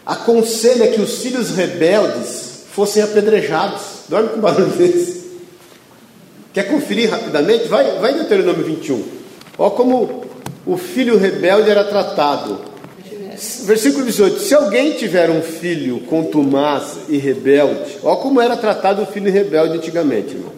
aconselha 0.03 0.87
que 0.87 0.99
os 0.99 1.19
filhos 1.19 1.51
rebeldes 1.51 2.56
fossem 2.77 3.01
apedrejados. 3.01 3.81
Dorme 4.07 4.29
com 4.29 4.39
barulho 4.39 4.67
desse. 4.67 5.25
Quer 6.53 6.69
conferir 6.69 7.09
rapidamente? 7.09 7.67
Vai, 7.67 7.97
vai 7.97 8.11
em 8.11 8.17
Deuteronômio 8.17 8.63
21. 8.63 9.03
Olha 9.57 9.71
como 9.71 10.23
o 10.63 10.77
filho 10.77 11.17
rebelde 11.17 11.71
era 11.71 11.83
tratado. 11.83 12.59
Versículo 13.65 14.05
18: 14.05 14.39
Se 14.39 14.53
alguém 14.53 14.91
tiver 14.91 15.31
um 15.31 15.41
filho 15.41 16.01
contumaz 16.01 16.97
e 17.09 17.17
rebelde, 17.17 17.97
olha 18.03 18.17
como 18.17 18.39
era 18.39 18.55
tratado 18.55 19.01
o 19.01 19.07
filho 19.07 19.31
rebelde 19.31 19.77
antigamente, 19.77 20.35
irmãos, 20.35 20.53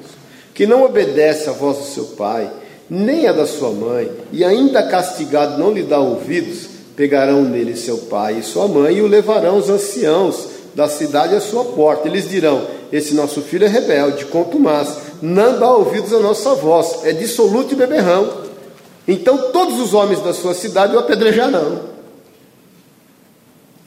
que 0.54 0.68
não 0.68 0.84
obedece 0.84 1.50
à 1.50 1.54
voz 1.54 1.78
do 1.78 1.86
seu 1.86 2.04
pai, 2.18 2.52
nem 2.90 3.28
a 3.28 3.32
da 3.32 3.46
sua 3.46 3.72
mãe, 3.72 4.12
e 4.34 4.44
ainda 4.44 4.84
castigado 4.84 5.58
não 5.58 5.72
lhe 5.72 5.84
dá 5.84 6.00
ouvidos, 6.00 6.68
pegarão 6.98 7.44
nele 7.44 7.78
seu 7.78 7.98
pai 7.98 8.40
e 8.40 8.44
sua 8.44 8.68
mãe 8.68 8.98
e 8.98 9.02
o 9.02 9.08
levarão 9.08 9.58
os 9.58 9.70
anciãos 9.70 10.49
da 10.74 10.88
cidade 10.88 11.36
à 11.36 11.42
sua 11.42 11.66
porta. 11.66 12.08
Eles 12.08 12.30
dirão: 12.30 12.68
Esse 12.92 13.14
nosso 13.14 13.42
filho 13.42 13.66
é 13.66 13.68
rebelde, 13.68 14.26
contumaz, 14.26 14.98
não 15.22 15.60
dá 15.60 15.72
ouvidos 15.72 16.14
à 16.14 16.20
nossa 16.20 16.56
voz, 16.56 17.04
é 17.04 17.12
dissoluto 17.12 17.74
e 17.74 17.78
beberrão. 17.78 18.50
Então 19.08 19.52
todos 19.52 19.80
os 19.80 19.94
homens 19.94 20.22
da 20.22 20.34
sua 20.34 20.54
cidade 20.54 20.96
o 20.96 21.00
apedrejarão. 21.00 21.82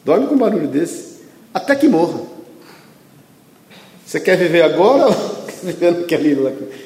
Dorme 0.04 0.26
com 0.26 0.34
um 0.34 0.38
barulho 0.38 0.66
desse, 0.66 1.20
até 1.54 1.76
que 1.76 1.86
morra. 1.86 2.20
Você 4.04 4.18
quer 4.20 4.36
viver 4.36 4.62
agora 4.62 5.06
ou? 5.06 5.14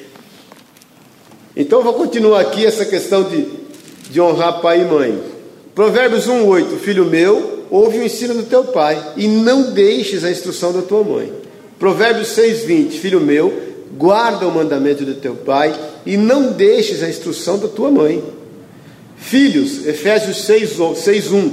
Então 1.59 1.79
eu 1.79 1.83
vou 1.83 1.95
continuar 1.95 2.39
aqui 2.39 2.63
essa 2.63 2.85
questão 2.85 3.23
de, 3.23 3.47
de 4.11 4.21
honrar 4.21 4.61
pai 4.61 4.81
e 4.81 4.85
mãe. 4.85 5.23
Provérbios 5.73 6.27
1,8: 6.27 6.77
Filho 6.77 7.05
meu, 7.05 7.56
ouve 7.69 7.99
o 7.99 8.03
ensino 8.03 8.33
do 8.33 8.43
teu 8.43 8.65
pai, 8.65 9.13
e 9.15 9.27
não 9.27 9.71
deixes 9.71 10.23
a 10.23 10.31
instrução 10.31 10.71
da 10.71 10.81
tua 10.81 11.03
mãe. 11.03 11.31
Provérbios 11.79 12.29
6,20: 12.29 12.91
Filho 12.91 13.21
meu, 13.21 13.53
guarda 13.97 14.47
o 14.47 14.51
mandamento 14.51 15.05
do 15.05 15.15
teu 15.15 15.35
pai, 15.35 15.73
e 16.05 16.17
não 16.17 16.51
deixes 16.51 17.03
a 17.03 17.09
instrução 17.09 17.57
da 17.57 17.67
tua 17.67 17.91
mãe. 17.91 18.23
Filhos, 19.17 19.85
Efésios 19.85 20.47
6,1: 20.47 21.51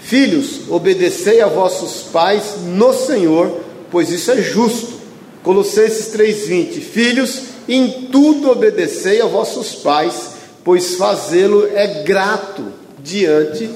Filhos, 0.00 0.60
obedecei 0.68 1.40
a 1.40 1.46
vossos 1.46 2.02
pais 2.10 2.56
no 2.64 2.92
Senhor, 2.92 3.60
pois 3.90 4.10
isso 4.10 4.30
é 4.30 4.40
justo. 4.40 4.98
Colossenses 5.42 6.12
3,20: 6.14 6.80
Filhos, 6.80 7.42
em 7.68 8.08
tudo 8.10 8.50
obedecei 8.50 9.20
a 9.20 9.26
vossos 9.26 9.74
pais, 9.74 10.30
pois 10.64 10.94
fazê-lo 10.94 11.68
é 11.74 12.02
grato 12.02 12.64
diante 13.02 13.68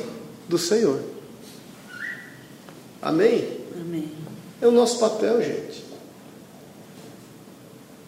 do 0.48 0.58
Senhor. 0.58 1.11
Amém? 3.02 3.58
Amém. 3.74 4.08
É 4.60 4.66
o 4.66 4.70
nosso 4.70 5.00
papel, 5.00 5.42
gente. 5.42 5.84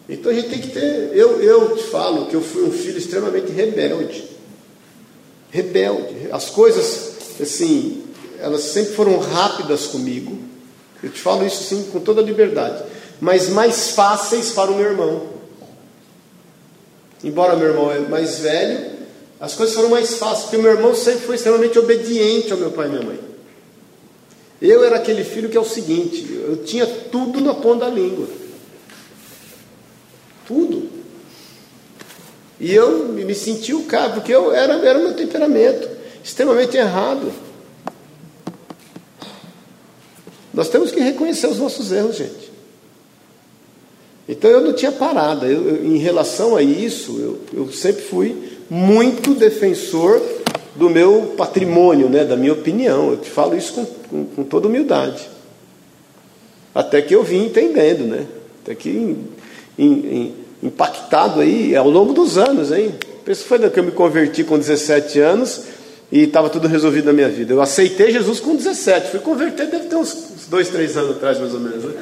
Então 0.07 0.31
a 0.31 0.35
gente 0.35 0.49
tem 0.49 0.61
que 0.61 0.69
ter. 0.69 1.11
Eu, 1.13 1.41
eu 1.41 1.75
te 1.75 1.83
falo 1.83 2.27
que 2.27 2.35
eu 2.35 2.41
fui 2.41 2.63
um 2.63 2.71
filho 2.71 2.97
extremamente 2.97 3.51
rebelde. 3.51 4.23
Rebelde. 5.51 6.29
As 6.31 6.49
coisas, 6.49 7.41
assim, 7.41 8.03
elas 8.39 8.61
sempre 8.61 8.93
foram 8.93 9.19
rápidas 9.19 9.87
comigo. 9.87 10.37
Eu 11.03 11.09
te 11.09 11.19
falo 11.19 11.45
isso 11.45 11.63
assim 11.63 11.89
com 11.91 11.99
toda 11.99 12.21
liberdade. 12.21 12.83
Mas 13.19 13.49
mais 13.49 13.91
fáceis 13.91 14.51
para 14.51 14.71
o 14.71 14.75
meu 14.75 14.85
irmão. 14.85 15.27
Embora 17.23 17.55
meu 17.55 17.67
irmão 17.67 17.91
é 17.91 17.99
mais 17.99 18.39
velho, 18.39 18.91
as 19.39 19.55
coisas 19.55 19.75
foram 19.75 19.89
mais 19.89 20.15
fáceis, 20.15 20.43
porque 20.43 20.57
meu 20.57 20.71
irmão 20.71 20.93
sempre 20.95 21.25
foi 21.25 21.35
extremamente 21.35 21.77
obediente 21.79 22.51
ao 22.51 22.57
meu 22.57 22.71
pai 22.71 22.87
e 22.87 22.89
minha 22.89 23.01
mãe. 23.01 23.34
Eu 24.65 24.83
era 24.83 24.95
aquele 24.97 25.23
filho 25.23 25.49
que 25.49 25.57
é 25.57 25.59
o 25.59 25.65
seguinte: 25.65 26.27
eu 26.31 26.63
tinha 26.63 26.85
tudo 26.85 27.39
na 27.41 27.53
ponta 27.53 27.85
da 27.85 27.91
língua. 27.91 28.27
Tudo. 30.47 30.89
E 32.59 32.73
eu 32.73 33.09
me 33.09 33.35
senti 33.35 33.73
o 33.73 33.83
cara, 33.83 34.13
porque 34.13 34.33
eu 34.33 34.51
era, 34.53 34.73
era 34.75 34.99
meu 34.99 35.13
temperamento, 35.13 35.89
extremamente 36.23 36.77
errado. 36.77 37.31
Nós 40.53 40.69
temos 40.69 40.91
que 40.91 41.01
reconhecer 41.01 41.47
os 41.47 41.59
nossos 41.59 41.91
erros, 41.91 42.15
gente. 42.15 42.45
Então 44.27 44.49
eu 44.49 44.61
não 44.61 44.73
tinha 44.73 44.91
parada. 44.91 45.45
Eu, 45.45 45.67
eu, 45.67 45.85
em 45.85 45.97
relação 45.97 46.55
a 46.55 46.61
isso, 46.61 47.19
eu, 47.19 47.61
eu 47.65 47.71
sempre 47.71 48.01
fui 48.01 48.57
muito 48.69 49.35
defensor 49.35 50.21
do 50.75 50.89
meu 50.89 51.33
patrimônio, 51.37 52.09
né, 52.09 52.23
da 52.23 52.35
minha 52.35 52.53
opinião. 52.53 53.11
Eu 53.11 53.17
te 53.17 53.29
falo 53.29 53.55
isso 53.55 53.73
com, 53.73 53.85
com, 54.15 54.25
com 54.25 54.43
toda 54.43 54.67
humildade. 54.67 55.27
Até 56.73 57.01
que 57.01 57.13
eu 57.13 57.23
vim 57.23 57.45
entendendo, 57.45 58.05
né? 58.05 58.25
Até 58.63 58.75
que 58.75 59.17
impactado 60.63 61.41
aí 61.41 61.75
ao 61.75 61.89
longo 61.89 62.13
dos 62.13 62.37
anos, 62.37 62.71
hein? 62.71 62.95
Pensa 63.25 63.43
foi 63.43 63.69
que 63.69 63.79
eu 63.79 63.83
me 63.83 63.91
converti 63.91 64.43
com 64.43 64.57
17 64.57 65.19
anos 65.19 65.63
e 66.11 66.23
estava 66.23 66.49
tudo 66.49 66.67
resolvido 66.67 67.05
na 67.05 67.13
minha 67.13 67.29
vida. 67.29 67.53
Eu 67.53 67.61
aceitei 67.61 68.11
Jesus 68.11 68.39
com 68.39 68.55
17, 68.55 69.11
fui 69.11 69.19
converter, 69.19 69.67
deve 69.67 69.85
ter 69.85 69.95
uns, 69.95 70.13
uns 70.13 70.47
dois, 70.47 70.69
três 70.69 70.95
anos 70.95 71.17
atrás, 71.17 71.39
mais 71.39 71.53
ou 71.53 71.59
menos. 71.59 71.83
Né? 71.83 71.93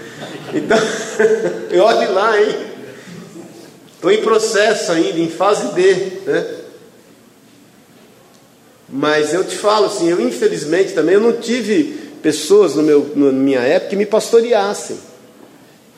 Então, 0.54 0.78
eu 1.72 1.84
olhe 1.84 2.08
lá, 2.08 2.40
hein? 2.40 2.56
Estou 3.96 4.12
em 4.12 4.22
processo 4.22 4.92
ainda, 4.92 5.18
em 5.20 5.30
fase 5.30 5.74
D, 5.74 5.94
né? 6.26 6.46
Mas 8.90 9.34
eu 9.34 9.44
te 9.44 9.56
falo 9.56 9.86
assim, 9.86 10.10
eu 10.10 10.22
infelizmente 10.22 10.94
também 10.94 11.16
eu 11.16 11.22
não 11.22 11.34
tive 11.34 12.03
pessoas 12.24 12.74
no 12.74 12.82
meu, 12.82 13.12
na 13.16 13.32
minha 13.34 13.60
época 13.60 13.90
que 13.90 13.96
me 13.98 14.06
pastoreassem, 14.06 14.98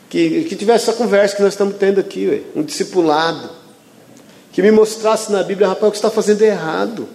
que, 0.10 0.44
que 0.46 0.56
tivesse 0.56 0.90
essa 0.90 0.98
conversa 0.98 1.36
que 1.36 1.44
nós 1.44 1.54
estamos 1.54 1.76
tendo 1.78 2.00
aqui, 2.00 2.28
ué, 2.28 2.42
um 2.60 2.64
discipulado, 2.64 3.50
que 4.52 4.62
me 4.62 4.72
mostrasse 4.72 5.32
na 5.32 5.44
Bíblia, 5.44 5.68
rapaz, 5.68 5.88
o 5.88 5.92
que 5.92 5.98
está 5.98 6.10
fazendo 6.10 6.42
errado. 6.42 7.08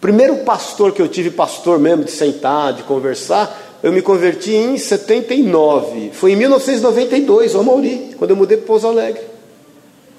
Primeiro 0.00 0.38
pastor 0.38 0.92
que 0.92 1.02
eu 1.02 1.08
tive, 1.08 1.30
pastor 1.30 1.78
mesmo, 1.78 2.04
de 2.04 2.10
sentar, 2.10 2.72
de 2.72 2.82
conversar, 2.82 3.78
eu 3.82 3.92
me 3.92 4.00
converti 4.00 4.52
em 4.52 4.78
79. 4.78 6.12
Foi 6.14 6.32
em 6.32 6.36
1992, 6.36 7.54
ó 7.54 7.62
Mauri, 7.62 8.14
quando 8.16 8.30
eu 8.30 8.36
mudei 8.36 8.56
para 8.56 8.66
Pouso 8.66 8.86
Alegre. 8.86 9.22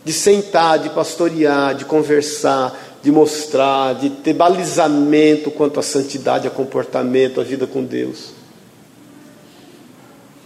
De 0.03 0.13
sentar, 0.13 0.77
de 0.77 0.89
pastorear, 0.91 1.73
de 1.73 1.85
conversar, 1.85 2.94
de 3.05 3.11
mostrar, 3.11 3.93
de 3.93 4.09
ter 4.09 4.33
balizamento 4.33 5.51
quanto 5.51 5.79
à 5.79 5.83
santidade, 5.83 6.47
a 6.47 6.49
comportamento, 6.49 7.39
a 7.39 7.43
vida 7.43 7.67
com 7.67 7.83
Deus. 7.83 8.31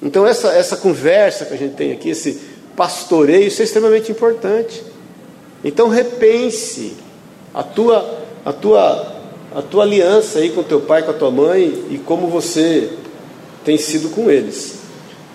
Então, 0.03 0.27
essa, 0.27 0.49
essa 0.49 0.75
conversa 0.75 1.45
que 1.45 1.53
a 1.53 1.57
gente 1.57 1.75
tem 1.75 1.93
aqui, 1.93 2.09
esse 2.09 2.37
pastoreio, 2.75 3.47
isso 3.47 3.61
é 3.61 3.63
extremamente 3.63 4.11
importante. 4.11 4.83
Então, 5.63 5.87
repense 5.87 6.97
a 7.53 7.63
tua, 7.63 8.25
a 8.43 8.51
tua, 8.51 9.15
a 9.55 9.61
tua 9.61 9.83
aliança 9.83 10.39
aí 10.39 10.49
com 10.49 10.61
teu 10.61 10.81
pai, 10.81 11.03
com 11.03 11.11
a 11.11 11.13
tua 11.13 11.31
mãe 11.31 11.85
e 11.89 11.97
como 11.97 12.27
você 12.27 12.89
tem 13.63 13.77
sido 13.77 14.09
com 14.09 14.29
eles. 14.29 14.79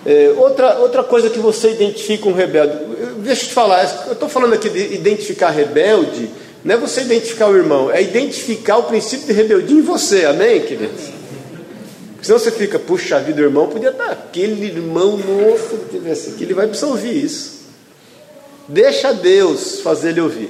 É, 0.05 0.31
outra, 0.37 0.77
outra 0.77 1.03
coisa 1.03 1.27
que 1.31 1.39
você 1.39 1.71
identifica 1.71 2.29
um 2.29 2.33
rebelde, 2.33 2.77
deixa 3.23 3.45
eu 3.45 3.47
te 3.47 3.53
falar, 3.55 4.05
eu 4.05 4.13
estou 4.13 4.29
falando 4.29 4.53
aqui 4.53 4.69
de 4.69 4.93
identificar 4.93 5.49
rebelde 5.49 6.29
não 6.65 6.73
é 6.73 6.77
você 6.79 7.01
identificar 7.01 7.47
o 7.47 7.55
irmão, 7.55 7.91
é 7.91 8.01
identificar 8.01 8.77
o 8.77 8.83
princípio 8.85 9.27
de 9.27 9.33
rebeldia 9.33 9.77
em 9.77 9.83
você, 9.83 10.25
amém, 10.25 10.61
queridos? 10.61 11.03
Porque 12.13 12.25
senão 12.25 12.39
você 12.39 12.49
fica, 12.49 12.79
puxa 12.79 13.19
vida, 13.19 13.39
o 13.39 13.45
irmão 13.45 13.67
podia 13.67 13.91
estar, 13.91 14.09
aquele 14.09 14.65
irmão 14.65 15.15
novo 15.15 15.77
que 15.77 15.91
tivesse 15.91 16.31
aqui, 16.31 16.43
ele 16.43 16.55
vai 16.55 16.65
precisar 16.65 16.87
ouvir 16.87 17.23
isso. 17.23 17.65
Deixa 18.67 19.13
Deus 19.13 19.81
fazer 19.81 20.09
ele 20.09 20.21
ouvir. 20.21 20.49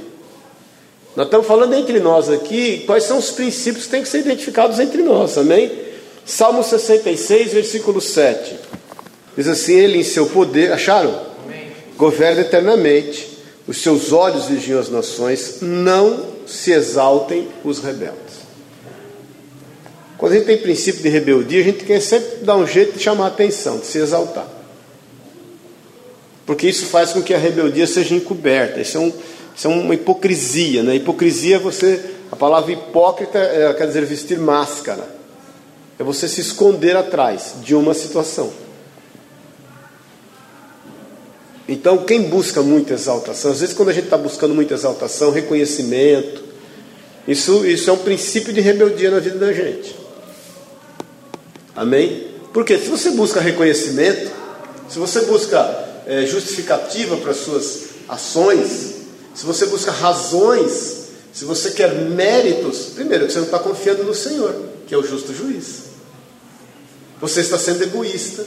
Nós 1.17 1.25
estamos 1.25 1.45
falando 1.45 1.73
entre 1.73 1.99
nós 1.99 2.29
aqui, 2.29 2.83
quais 2.85 3.03
são 3.03 3.17
os 3.17 3.31
princípios 3.31 3.83
que 3.83 3.91
têm 3.91 4.01
que 4.01 4.07
ser 4.07 4.19
identificados 4.19 4.79
entre 4.79 5.03
nós, 5.03 5.37
amém? 5.37 5.69
Salmo 6.25 6.63
66, 6.63 7.51
versículo 7.51 7.99
7. 7.99 8.55
Diz 9.35 9.49
assim: 9.49 9.73
Ele 9.73 9.97
em 9.97 10.03
seu 10.03 10.27
poder, 10.27 10.71
acharam? 10.71 11.13
Amém. 11.45 11.67
Governa 11.97 12.39
eternamente 12.39 13.34
os 13.67 13.81
seus 13.81 14.11
olhos 14.11 14.45
vigiam 14.45 14.79
as 14.79 14.89
nações, 14.89 15.57
não 15.61 16.25
se 16.45 16.71
exaltem 16.71 17.47
os 17.63 17.79
rebeldes. 17.79 18.45
Quando 20.17 20.33
a 20.33 20.35
gente 20.35 20.45
tem 20.45 20.57
princípio 20.57 21.01
de 21.01 21.09
rebeldia, 21.09 21.61
a 21.61 21.63
gente 21.63 21.83
quer 21.83 21.99
sempre 21.99 22.37
dar 22.43 22.55
um 22.55 22.65
jeito 22.65 22.97
de 22.97 23.03
chamar 23.03 23.25
a 23.25 23.27
atenção, 23.27 23.79
de 23.79 23.87
se 23.87 23.97
exaltar. 23.97 24.47
Porque 26.45 26.67
isso 26.67 26.85
faz 26.85 27.11
com 27.11 27.21
que 27.21 27.33
a 27.33 27.37
rebeldia 27.37 27.87
seja 27.87 28.15
encoberta. 28.15 28.79
Isso 28.79 28.97
é, 28.97 28.99
um, 28.99 29.11
isso 29.55 29.67
é 29.67 29.69
uma 29.69 29.95
hipocrisia. 29.95 30.83
Né? 30.83 30.95
Hipocrisia, 30.95 31.59
você, 31.59 31.99
a 32.31 32.35
palavra 32.35 32.71
hipócrita 32.71 33.39
é, 33.39 33.73
quer 33.73 33.87
dizer 33.87 34.05
vestir 34.05 34.37
máscara. 34.37 35.15
É 35.97 36.03
você 36.03 36.27
se 36.27 36.41
esconder 36.41 36.95
atrás 36.95 37.55
de 37.63 37.73
uma 37.73 37.93
situação. 37.93 38.53
Então, 41.67 41.97
quem 41.97 42.23
busca 42.23 42.61
muita 42.61 42.93
exaltação, 42.93 43.51
às 43.51 43.59
vezes 43.59 43.75
quando 43.75 43.89
a 43.89 43.93
gente 43.93 44.05
está 44.05 44.17
buscando 44.17 44.53
muita 44.53 44.75
exaltação, 44.75 45.31
reconhecimento, 45.31 46.43
isso, 47.27 47.65
isso 47.65 47.89
é 47.89 47.93
um 47.93 47.97
princípio 47.97 48.53
de 48.53 48.61
rebeldia 48.61 49.09
na 49.09 49.19
vida 49.19 49.37
da 49.37 49.51
gente. 49.51 49.95
Amém? 51.75 52.27
Porque 52.53 52.77
se 52.77 52.87
você 52.87 53.11
busca 53.11 53.41
reconhecimento, 53.41 54.31
se 54.87 54.99
você 54.99 55.21
busca 55.21 56.03
é, 56.05 56.25
justificativa 56.25 57.17
para 57.17 57.31
as 57.31 57.37
suas 57.37 57.85
ações, 58.07 58.93
se 59.33 59.45
você 59.45 59.65
busca 59.65 59.91
razões, 59.91 61.05
se 61.33 61.43
você 61.43 61.71
quer 61.71 61.93
méritos, 61.93 62.91
primeiro 62.93 63.29
você 63.29 63.39
não 63.39 63.45
está 63.45 63.59
confiando 63.59 64.03
no 64.03 64.13
Senhor, 64.13 64.55
que 64.87 64.93
é 64.93 64.97
o 64.97 65.03
justo 65.03 65.33
juiz. 65.33 65.85
Você 67.19 67.41
está 67.41 67.57
sendo 67.57 67.83
egoísta 67.83 68.45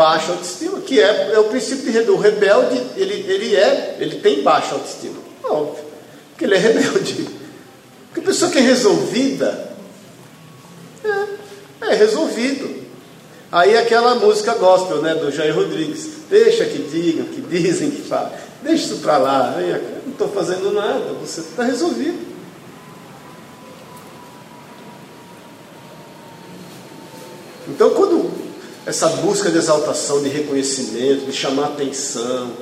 baixa 0.00 0.32
autoestima, 0.32 0.80
que 0.80 0.98
é, 0.98 1.32
é 1.34 1.38
o 1.38 1.44
princípio 1.44 1.92
de 1.92 2.16
rebelde, 2.16 2.80
ele, 2.96 3.12
ele 3.30 3.54
é, 3.54 3.98
ele 4.00 4.16
tem 4.16 4.42
baixa 4.42 4.74
autoestima. 4.74 5.18
Óbvio, 5.44 5.84
porque 6.30 6.46
ele 6.46 6.54
é 6.54 6.58
rebelde. 6.58 7.28
Porque 8.06 8.20
a 8.20 8.22
pessoa 8.22 8.50
que 8.50 8.56
é 8.56 8.62
resolvida 8.62 9.76
é, 11.04 11.90
é 11.92 11.94
resolvido. 11.94 12.80
Aí 13.52 13.76
aquela 13.76 14.14
música 14.14 14.54
gospel 14.54 15.02
né, 15.02 15.14
do 15.16 15.30
Jair 15.30 15.54
Rodrigues, 15.54 16.08
deixa 16.30 16.64
que 16.64 16.78
digam, 16.78 17.26
que 17.26 17.42
dizem, 17.42 17.90
que 17.90 18.00
falam, 18.00 18.32
deixa 18.62 18.86
isso 18.86 18.96
para 19.02 19.18
lá, 19.18 19.54
não 20.06 20.12
estou 20.12 20.28
fazendo 20.28 20.72
nada, 20.72 21.12
você 21.20 21.40
está 21.42 21.62
resolvido. 21.62 22.30
Então 27.68 27.90
quando 27.90 28.30
essa 28.90 29.08
busca 29.08 29.50
de 29.50 29.56
exaltação, 29.56 30.20
de 30.20 30.28
reconhecimento, 30.28 31.24
de 31.24 31.32
chamar 31.32 31.66
atenção. 31.66 32.52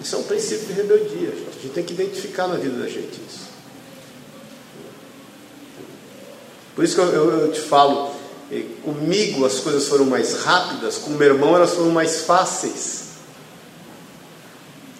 Isso 0.00 0.16
é 0.16 0.18
um 0.18 0.22
princípio 0.22 0.66
de 0.66 0.72
rebeldia. 0.72 1.28
A 1.28 1.62
gente 1.62 1.74
tem 1.74 1.84
que 1.84 1.92
identificar 1.92 2.48
na 2.48 2.56
vida 2.56 2.78
da 2.78 2.88
gente 2.88 3.20
isso. 3.28 3.52
Por 6.74 6.82
isso 6.82 6.94
que 6.94 7.00
eu, 7.02 7.12
eu, 7.12 7.30
eu 7.40 7.52
te 7.52 7.60
falo, 7.60 8.12
eh, 8.50 8.64
comigo 8.82 9.44
as 9.44 9.60
coisas 9.60 9.86
foram 9.86 10.06
mais 10.06 10.42
rápidas, 10.42 10.96
com 10.96 11.10
meu 11.10 11.28
irmão 11.34 11.54
elas 11.54 11.74
foram 11.74 11.90
mais 11.90 12.22
fáceis. 12.22 13.10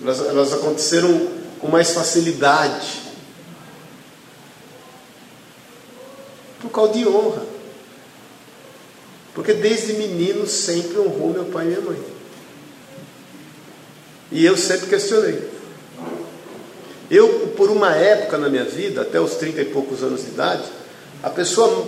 Elas, 0.02 0.20
elas 0.20 0.52
aconteceram 0.52 1.28
com 1.60 1.68
mais 1.68 1.92
facilidade. 1.92 3.00
Por 6.60 6.70
causa 6.70 6.92
de 6.92 7.08
honra. 7.08 7.51
Porque 9.34 9.54
desde 9.54 9.94
menino 9.94 10.46
sempre 10.46 10.98
honrou 10.98 11.30
meu 11.30 11.44
pai 11.46 11.64
e 11.64 11.68
minha 11.68 11.80
mãe. 11.80 11.98
E 14.30 14.44
eu 14.44 14.56
sempre 14.56 14.86
questionei. 14.86 15.50
Eu, 17.10 17.52
por 17.56 17.70
uma 17.70 17.94
época 17.94 18.38
na 18.38 18.48
minha 18.48 18.64
vida, 18.64 19.02
até 19.02 19.20
os 19.20 19.34
30 19.34 19.60
e 19.60 19.64
poucos 19.66 20.02
anos 20.02 20.22
de 20.22 20.28
idade, 20.28 20.62
a 21.22 21.30
pessoa 21.30 21.86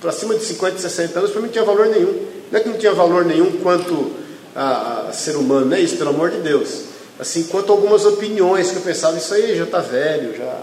para 0.00 0.12
cima 0.12 0.34
de 0.34 0.44
50, 0.44 0.78
60 0.78 1.18
anos, 1.18 1.30
para 1.30 1.40
mim 1.40 1.46
não 1.46 1.52
tinha 1.52 1.64
valor 1.64 1.86
nenhum. 1.86 2.26
Não 2.50 2.58
é 2.58 2.62
que 2.62 2.68
não 2.68 2.78
tinha 2.78 2.92
valor 2.92 3.24
nenhum 3.24 3.58
quanto 3.58 4.12
a, 4.54 5.08
a 5.08 5.12
ser 5.12 5.36
humano, 5.36 5.66
não 5.66 5.76
é 5.76 5.80
isso, 5.80 5.96
pelo 5.96 6.10
amor 6.10 6.30
de 6.30 6.38
Deus. 6.38 6.84
Assim, 7.18 7.44
quanto 7.44 7.70
algumas 7.70 8.04
opiniões 8.04 8.70
que 8.70 8.76
eu 8.76 8.82
pensava, 8.82 9.16
isso 9.16 9.32
aí 9.32 9.56
já 9.56 9.64
está 9.64 9.80
velho, 9.80 10.36
já 10.36 10.62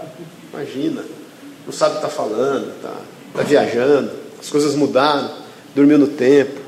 imagina, 0.52 1.02
não 1.64 1.72
sabe 1.72 1.96
o 1.96 2.00
que 2.00 2.06
está 2.06 2.14
falando, 2.14 2.70
está 2.76 2.94
tá 3.34 3.42
viajando, 3.42 4.10
as 4.38 4.50
coisas 4.50 4.74
mudaram 4.74 5.39
dormiu 5.74 5.98
no 5.98 6.08
tempo. 6.08 6.60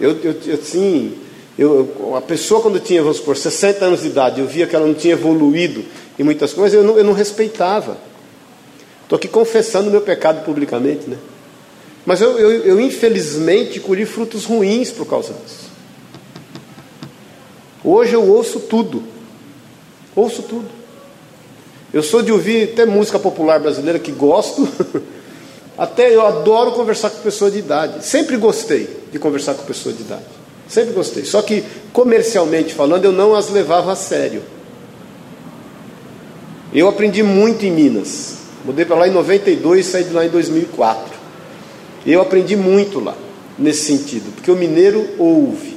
Eu, 0.00 0.16
eu, 0.22 0.54
assim, 0.54 1.16
eu, 1.58 2.14
a 2.16 2.20
pessoa 2.20 2.60
quando 2.60 2.78
tinha, 2.78 3.02
vamos 3.02 3.18
supor, 3.18 3.36
60 3.36 3.84
anos 3.84 4.02
de 4.02 4.08
idade, 4.08 4.40
eu 4.40 4.46
via 4.46 4.66
que 4.66 4.76
ela 4.76 4.86
não 4.86 4.94
tinha 4.94 5.14
evoluído 5.14 5.84
em 6.18 6.22
muitas 6.22 6.52
coisas, 6.52 6.74
eu 6.78 6.84
não, 6.84 6.98
eu 6.98 7.04
não 7.04 7.12
respeitava. 7.12 7.96
Estou 9.02 9.16
aqui 9.16 9.28
confessando 9.28 9.90
meu 9.90 10.00
pecado 10.00 10.44
publicamente, 10.44 11.08
né? 11.08 11.16
Mas 12.04 12.20
eu, 12.20 12.38
eu, 12.38 12.50
eu, 12.64 12.80
infelizmente 12.80 13.80
colhi 13.80 14.04
frutos 14.04 14.44
ruins 14.44 14.90
por 14.90 15.06
causa 15.06 15.32
disso. 15.32 15.70
Hoje 17.82 18.14
eu 18.14 18.22
ouço 18.28 18.60
tudo. 18.60 19.02
Ouço 20.14 20.42
tudo. 20.42 20.68
Eu 21.92 22.02
sou 22.02 22.22
de 22.22 22.30
ouvir 22.30 22.70
até 22.72 22.84
música 22.84 23.18
popular 23.18 23.58
brasileira 23.58 23.98
que 23.98 24.12
gosto. 24.12 24.68
Até 25.76 26.14
eu 26.14 26.26
adoro 26.26 26.72
conversar 26.72 27.10
com 27.10 27.20
pessoa 27.20 27.50
de 27.50 27.58
idade. 27.58 28.04
Sempre 28.04 28.36
gostei 28.36 28.88
de 29.12 29.18
conversar 29.18 29.54
com 29.54 29.64
pessoa 29.64 29.94
de 29.94 30.02
idade. 30.02 30.24
Sempre 30.68 30.94
gostei. 30.94 31.24
Só 31.24 31.42
que 31.42 31.62
comercialmente 31.92 32.74
falando, 32.74 33.04
eu 33.04 33.12
não 33.12 33.34
as 33.34 33.50
levava 33.50 33.92
a 33.92 33.96
sério. 33.96 34.42
Eu 36.72 36.88
aprendi 36.88 37.22
muito 37.22 37.64
em 37.64 37.70
Minas. 37.70 38.36
Mudei 38.64 38.84
para 38.84 38.96
lá 38.96 39.08
em 39.08 39.12
92 39.12 39.86
e 39.86 39.90
saí 39.90 40.04
de 40.04 40.12
lá 40.12 40.24
em 40.24 40.28
2004. 40.28 41.14
Eu 42.06 42.20
aprendi 42.20 42.56
muito 42.56 43.00
lá, 43.00 43.16
nesse 43.58 43.84
sentido, 43.84 44.32
porque 44.34 44.50
o 44.50 44.56
mineiro 44.56 45.08
ouve. 45.18 45.76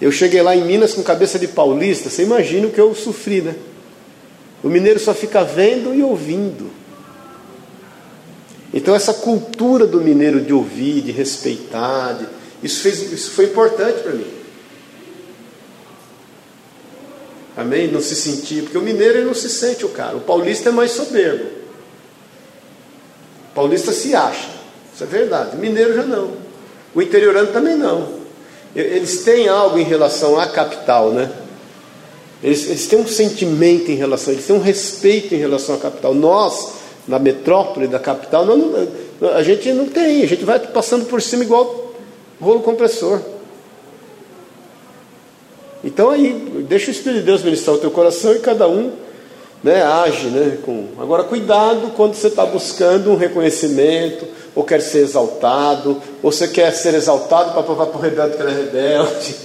Eu 0.00 0.12
cheguei 0.12 0.42
lá 0.42 0.54
em 0.54 0.64
Minas 0.64 0.94
com 0.94 1.02
cabeça 1.02 1.38
de 1.38 1.48
paulista, 1.48 2.10
você 2.10 2.22
imagina 2.22 2.66
o 2.66 2.70
que 2.70 2.80
eu 2.80 2.94
sofri, 2.94 3.40
né? 3.40 3.54
O 4.62 4.68
mineiro 4.68 4.98
só 4.98 5.14
fica 5.14 5.44
vendo 5.44 5.94
e 5.94 6.02
ouvindo. 6.02 6.70
Então, 8.76 8.92
essa 8.92 9.14
cultura 9.14 9.86
do 9.86 10.00
mineiro 10.00 10.40
de 10.40 10.52
ouvir, 10.52 11.00
de 11.00 11.12
respeitar, 11.12 12.14
de, 12.14 12.26
isso, 12.60 12.80
fez, 12.80 13.12
isso 13.12 13.30
foi 13.30 13.44
importante 13.44 14.02
para 14.02 14.12
mim. 14.12 14.26
Amém? 17.56 17.86
Não 17.86 18.00
se 18.00 18.16
sentir, 18.16 18.64
porque 18.64 18.76
o 18.76 18.82
mineiro 18.82 19.18
ele 19.18 19.26
não 19.26 19.34
se 19.34 19.48
sente 19.48 19.84
o 19.84 19.90
cara, 19.90 20.16
o 20.16 20.20
paulista 20.20 20.70
é 20.70 20.72
mais 20.72 20.90
soberbo. 20.90 21.44
O 23.52 23.54
paulista 23.54 23.92
se 23.92 24.12
acha, 24.12 24.48
isso 24.92 25.04
é 25.04 25.06
verdade. 25.06 25.54
O 25.56 25.60
mineiro 25.60 25.94
já 25.94 26.02
não. 26.02 26.32
O 26.92 27.00
interiorano 27.00 27.52
também 27.52 27.76
não. 27.76 28.24
Eles 28.74 29.22
têm 29.22 29.46
algo 29.46 29.78
em 29.78 29.84
relação 29.84 30.36
à 30.36 30.48
capital, 30.48 31.12
né? 31.12 31.30
Eles, 32.42 32.66
eles 32.66 32.88
têm 32.88 32.98
um 32.98 33.06
sentimento 33.06 33.88
em 33.92 33.94
relação, 33.94 34.32
eles 34.32 34.46
têm 34.46 34.56
um 34.56 34.60
respeito 34.60 35.32
em 35.32 35.38
relação 35.38 35.76
à 35.76 35.78
capital. 35.78 36.12
Nós, 36.12 36.72
na 37.06 37.18
metrópole 37.18 37.86
da 37.86 37.98
capital, 37.98 38.44
não, 38.46 38.88
a 39.34 39.42
gente 39.42 39.72
não 39.72 39.86
tem, 39.86 40.22
a 40.22 40.26
gente 40.26 40.44
vai 40.44 40.58
passando 40.58 41.06
por 41.06 41.20
cima 41.20 41.44
igual 41.44 41.92
rolo 42.40 42.60
compressor. 42.60 43.20
Então 45.82 46.10
aí, 46.10 46.64
deixa 46.66 46.88
o 46.88 46.90
Espírito 46.90 47.20
de 47.20 47.26
Deus 47.26 47.42
ministrar 47.42 47.76
o 47.76 47.78
teu 47.78 47.90
coração 47.90 48.34
e 48.34 48.38
cada 48.38 48.66
um 48.66 48.92
né, 49.62 49.82
age. 49.82 50.28
Né, 50.28 50.58
com... 50.64 50.88
Agora, 50.98 51.24
cuidado 51.24 51.92
quando 51.96 52.14
você 52.14 52.28
está 52.28 52.46
buscando 52.46 53.10
um 53.10 53.16
reconhecimento, 53.16 54.26
ou 54.54 54.64
quer 54.64 54.80
ser 54.80 54.98
exaltado, 54.98 56.00
ou 56.22 56.32
você 56.32 56.48
quer 56.48 56.72
ser 56.72 56.94
exaltado 56.94 57.52
para 57.52 57.62
provar 57.62 57.86
para 57.86 57.98
o 57.98 58.00
rebelde 58.00 58.36
que 58.36 58.42
ele 58.42 58.50
é 58.50 58.54
rebelde, 58.54 59.36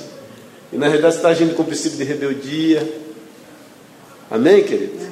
e 0.72 0.78
na 0.78 0.86
realidade 0.86 1.16
você 1.16 1.20
está 1.20 1.30
agindo 1.30 1.56
com 1.56 1.64
o 1.64 1.66
princípio 1.66 1.98
de 1.98 2.04
rebeldia. 2.04 2.88
Amém, 4.30 4.64
querido? 4.64 5.09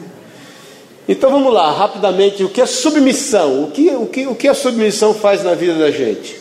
Então 1.08 1.32
vamos 1.32 1.54
lá, 1.54 1.72
rapidamente, 1.72 2.44
o 2.44 2.50
que 2.50 2.60
é 2.60 2.66
submissão? 2.66 3.64
O 3.64 3.72
que, 3.72 3.90
o 3.92 4.06
que, 4.06 4.28
o 4.28 4.36
que 4.36 4.48
a 4.48 4.54
submissão 4.54 5.14
faz 5.14 5.42
na 5.42 5.54
vida 5.54 5.76
da 5.76 5.90
gente? 5.90 6.38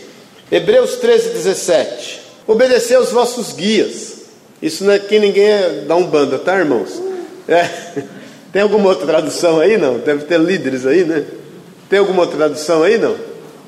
Hebreus 0.51 0.97
13, 0.97 1.31
17. 1.31 2.21
Obedecer 2.49 2.97
aos 2.97 3.13
vossos 3.13 3.53
guias. 3.53 4.17
Isso 4.61 4.85
não 4.85 4.93
é 4.93 4.99
que 4.99 5.19
ninguém 5.21 5.47
é 5.47 5.85
da 5.87 5.95
Umbanda, 5.95 6.39
tá, 6.39 6.59
irmãos? 6.59 7.01
É. 7.47 7.69
Tem 8.53 8.63
alguma 8.63 8.89
outra 8.89 9.07
tradução 9.07 9.61
aí? 9.61 9.79
Não? 9.79 9.99
Deve 9.99 10.25
ter 10.25 10.41
líderes 10.41 10.85
aí, 10.85 11.05
né? 11.05 11.25
Tem 11.89 12.01
alguma 12.01 12.23
outra 12.23 12.37
tradução 12.37 12.83
aí? 12.83 12.99
Não? 12.99 13.17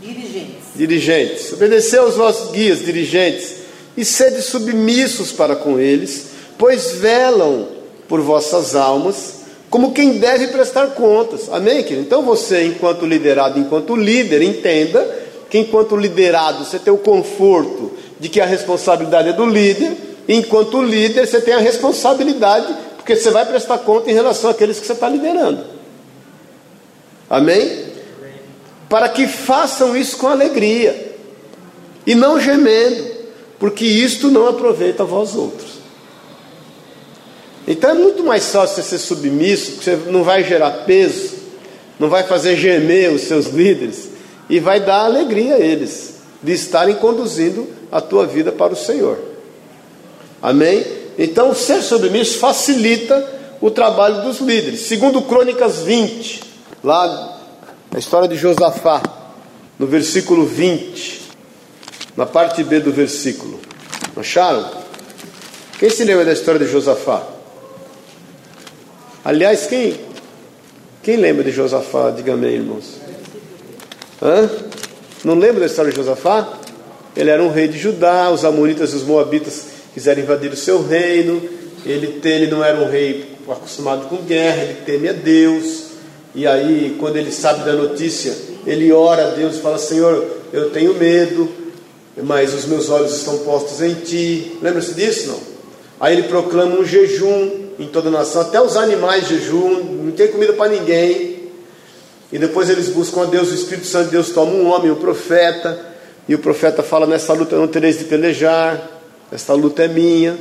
Dirigentes. 0.01 0.65
Dirigentes. 0.75 1.53
Obedecer 1.53 2.01
aos 2.01 2.15
vossos 2.15 2.51
guias, 2.51 2.81
dirigentes, 2.81 3.55
e 3.97 4.05
sede 4.05 4.43
submissos 4.43 5.31
para 5.31 5.55
com 5.55 5.79
eles, 5.79 6.27
pois 6.57 6.93
velam 6.93 7.69
por 8.09 8.21
vossas 8.21 8.75
almas 8.75 9.38
como 9.71 9.93
quem 9.93 10.19
deve 10.19 10.49
prestar 10.49 10.89
contas. 10.89 11.49
Amém, 11.53 11.83
querido? 11.83 12.07
Então 12.07 12.23
você, 12.23 12.65
enquanto 12.65 13.05
liderado, 13.05 13.59
enquanto 13.59 13.95
líder, 13.95 14.43
entenda 14.43 15.07
que 15.51 15.59
enquanto 15.59 15.97
liderado 15.97 16.65
você 16.65 16.79
tem 16.79 16.93
o 16.93 16.99
conforto 16.99 17.93
de 18.19 18.29
que 18.29 18.41
a 18.41 18.47
responsabilidade 18.47 19.29
é 19.29 19.33
do 19.33 19.47
líder, 19.47 19.93
e 20.27 20.35
enquanto 20.35 20.83
líder 20.83 21.27
você 21.27 21.41
tem 21.41 21.55
a 21.55 21.59
responsabilidade, 21.59 22.75
porque 22.97 23.17
você 23.17 23.31
vai 23.31 23.47
prestar 23.47 23.79
conta 23.79 24.11
em 24.11 24.15
relação 24.15 24.51
àqueles 24.51 24.79
que 24.79 24.87
você 24.87 24.93
está 24.93 25.09
liderando. 25.09 25.65
Amém? 27.29 27.85
Para 28.89 29.09
que 29.09 29.27
façam 29.27 29.97
isso 29.97 30.17
com 30.17 30.29
alegria 30.29 31.17
e 32.07 32.15
não 32.15 32.41
gemendo, 32.41 33.07
porque 33.59 33.85
isto 33.85 34.31
não 34.31 34.49
aproveita 34.49 35.05
vós 35.05 35.35
outros. 35.35 35.78
Então 37.71 37.91
é 37.91 37.95
muito 37.95 38.25
mais 38.25 38.51
fácil 38.51 38.77
você 38.77 38.83
ser 38.83 38.99
submisso, 38.99 39.73
porque 39.73 39.91
você 39.91 40.11
não 40.11 40.25
vai 40.25 40.43
gerar 40.43 40.71
peso, 40.87 41.35
não 41.99 42.09
vai 42.09 42.23
fazer 42.23 42.57
gemer 42.57 43.13
os 43.13 43.21
seus 43.23 43.49
líderes 43.49 44.09
e 44.49 44.59
vai 44.59 44.81
dar 44.81 45.05
alegria 45.05 45.57
a 45.57 45.61
eles 45.61 46.15
de 46.43 46.53
estarem 46.55 46.95
conduzindo 46.95 47.69
a 47.93 48.01
tua 48.01 48.27
vida 48.27 48.51
para 48.51 48.73
o 48.73 48.77
Senhor. 48.77 49.19
Amém? 50.41 50.83
Então, 51.19 51.55
ser 51.55 51.83
submisso 51.83 52.39
facilita 52.39 53.23
o 53.61 53.71
trabalho 53.71 54.23
dos 54.23 54.41
líderes. 54.41 54.81
Segundo 54.81 55.21
Crônicas 55.21 55.81
20, 55.81 56.43
lá 56.83 57.39
a 57.95 57.99
história 57.99 58.29
de 58.29 58.37
Josafá, 58.37 59.03
no 59.79 59.87
versículo 59.87 60.47
20, 60.47 61.21
na 62.17 62.25
parte 62.25 62.65
B 62.65 62.81
do 62.81 62.93
versículo. 62.93 63.61
Acharam? 64.17 64.71
Quem 65.79 65.91
se 65.91 66.03
lembra 66.03 66.25
da 66.25 66.33
história 66.33 66.65
de 66.65 66.73
Josafá? 66.73 67.37
Aliás, 69.29 69.67
quem, 69.67 69.95
quem 71.03 71.19
lembra 71.19 71.45
de 71.45 71.51
Josafá? 71.51 72.09
Diga 72.09 72.33
amém, 72.33 72.55
irmãos. 72.55 72.95
Hã? 74.23 74.49
Não 75.23 75.35
lembra 75.35 75.61
da 75.61 75.67
história 75.67 75.91
de 75.91 75.99
Josafá? 75.99 76.59
Ele 77.15 77.29
era 77.29 77.43
um 77.43 77.53
rei 77.53 77.69
de 77.69 77.77
Judá, 77.77 78.31
os 78.31 78.43
amonitas 78.43 78.95
e 78.95 78.97
os 78.97 79.03
moabitas 79.03 79.67
quiseram 79.93 80.23
invadir 80.23 80.51
o 80.51 80.57
seu 80.57 80.83
reino. 80.83 81.43
Ele, 81.85 82.19
ele 82.25 82.47
não 82.47 82.65
era 82.65 82.81
um 82.81 82.89
rei 82.89 83.37
acostumado 83.47 84.09
com 84.09 84.17
guerra, 84.25 84.63
ele 84.63 84.79
teme 84.87 85.11
a 85.11 85.13
Deus. 85.13 85.89
E 86.35 86.47
aí, 86.47 86.97
quando 86.99 87.19
ele 87.19 87.31
sabe 87.31 87.67
da 87.67 87.75
notícia, 87.75 88.35
ele 88.67 88.91
ora 88.91 89.27
a 89.27 89.31
Deus 89.33 89.57
e 89.57 89.61
fala: 89.61 89.77
Senhor, 89.77 90.27
eu 90.55 90.71
tenho 90.71 90.95
medo, 90.95 91.51
mas 92.23 92.55
os 92.55 92.65
meus 92.65 92.89
olhos 92.89 93.15
estão 93.15 93.37
postos 93.41 93.83
em 93.83 93.93
ti. 93.93 94.57
Lembra-se 94.63 94.95
disso? 94.95 95.29
Não? 95.29 95.41
Aí 96.01 96.17
ele 96.17 96.29
proclama 96.29 96.77
um 96.77 96.85
jejum 96.87 97.68
em 97.79 97.87
toda 97.87 98.09
a 98.09 98.13
nação, 98.13 98.43
até 98.43 98.61
os 98.61 98.77
animais 98.77 99.29
jejum, 99.29 100.05
não 100.05 100.13
tem 100.13 100.29
comida 100.29 100.53
para 100.53 100.71
ninguém. 100.71 101.39
E 102.33 102.39
depois 102.39 102.69
eles 102.69 102.89
buscam 102.89 103.23
a 103.23 103.25
Deus, 103.25 103.51
o 103.51 103.55
Espírito 103.55 103.87
Santo 103.87 104.07
de 104.07 104.13
Deus 104.13 104.31
toma 104.31 104.53
um 104.53 104.67
homem, 104.67 104.91
um 104.91 104.97
profeta, 104.97 105.79
e 106.29 106.35
o 106.35 106.39
profeta 106.39 106.83
fala: 106.83 107.07
Nessa 107.07 107.33
luta 107.33 107.57
não 107.57 107.69
tereis 107.69 107.99
de 107.99 108.05
pelejar, 108.05 108.91
esta 109.33 109.55
luta 109.55 109.85
é 109.85 109.89
minha. 109.89 110.37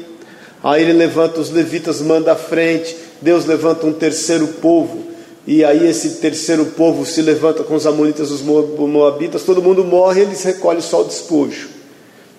Aí 0.64 0.82
ele 0.82 0.94
levanta 0.94 1.40
os 1.40 1.50
levitas, 1.50 2.02
manda 2.02 2.34
à 2.34 2.36
frente, 2.36 2.98
Deus 3.22 3.46
levanta 3.46 3.86
um 3.86 3.94
terceiro 3.94 4.48
povo, 4.48 5.06
e 5.46 5.64
aí 5.64 5.88
esse 5.88 6.16
terceiro 6.16 6.66
povo 6.66 7.06
se 7.06 7.22
levanta 7.22 7.64
com 7.64 7.76
os 7.76 7.86
amonitas, 7.86 8.32
os 8.32 8.42
moabitas, 8.42 9.44
todo 9.44 9.62
mundo 9.62 9.84
morre, 9.84 10.22
eles 10.22 10.44
recolhem 10.44 10.82
só 10.82 11.02
o 11.02 11.06
despojo. 11.06 11.77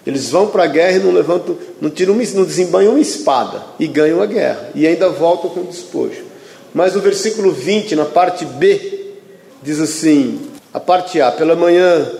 Eles 0.08 0.30
vão 0.30 0.46
para 0.46 0.64
a 0.64 0.66
guerra 0.66 0.96
e 0.96 1.00
não 1.00 1.12
levantam, 1.12 1.54
não 1.82 1.90
tiram, 1.90 2.14
não 2.14 2.44
desembanham 2.44 2.92
uma 2.92 3.00
espada 3.00 3.62
e 3.78 3.86
ganham 3.86 4.22
a 4.22 4.24
guerra 4.26 4.70
e 4.74 4.86
ainda 4.86 5.10
voltam 5.10 5.50
com 5.50 5.64
despojo. 5.64 6.22
Mas 6.72 6.96
o 6.96 7.00
versículo 7.00 7.52
20, 7.52 7.94
na 7.94 8.06
parte 8.06 8.46
B, 8.46 9.10
diz 9.62 9.78
assim: 9.78 10.40
a 10.72 10.80
parte 10.80 11.20
A, 11.20 11.30
pela 11.30 11.54
manhã 11.54 12.10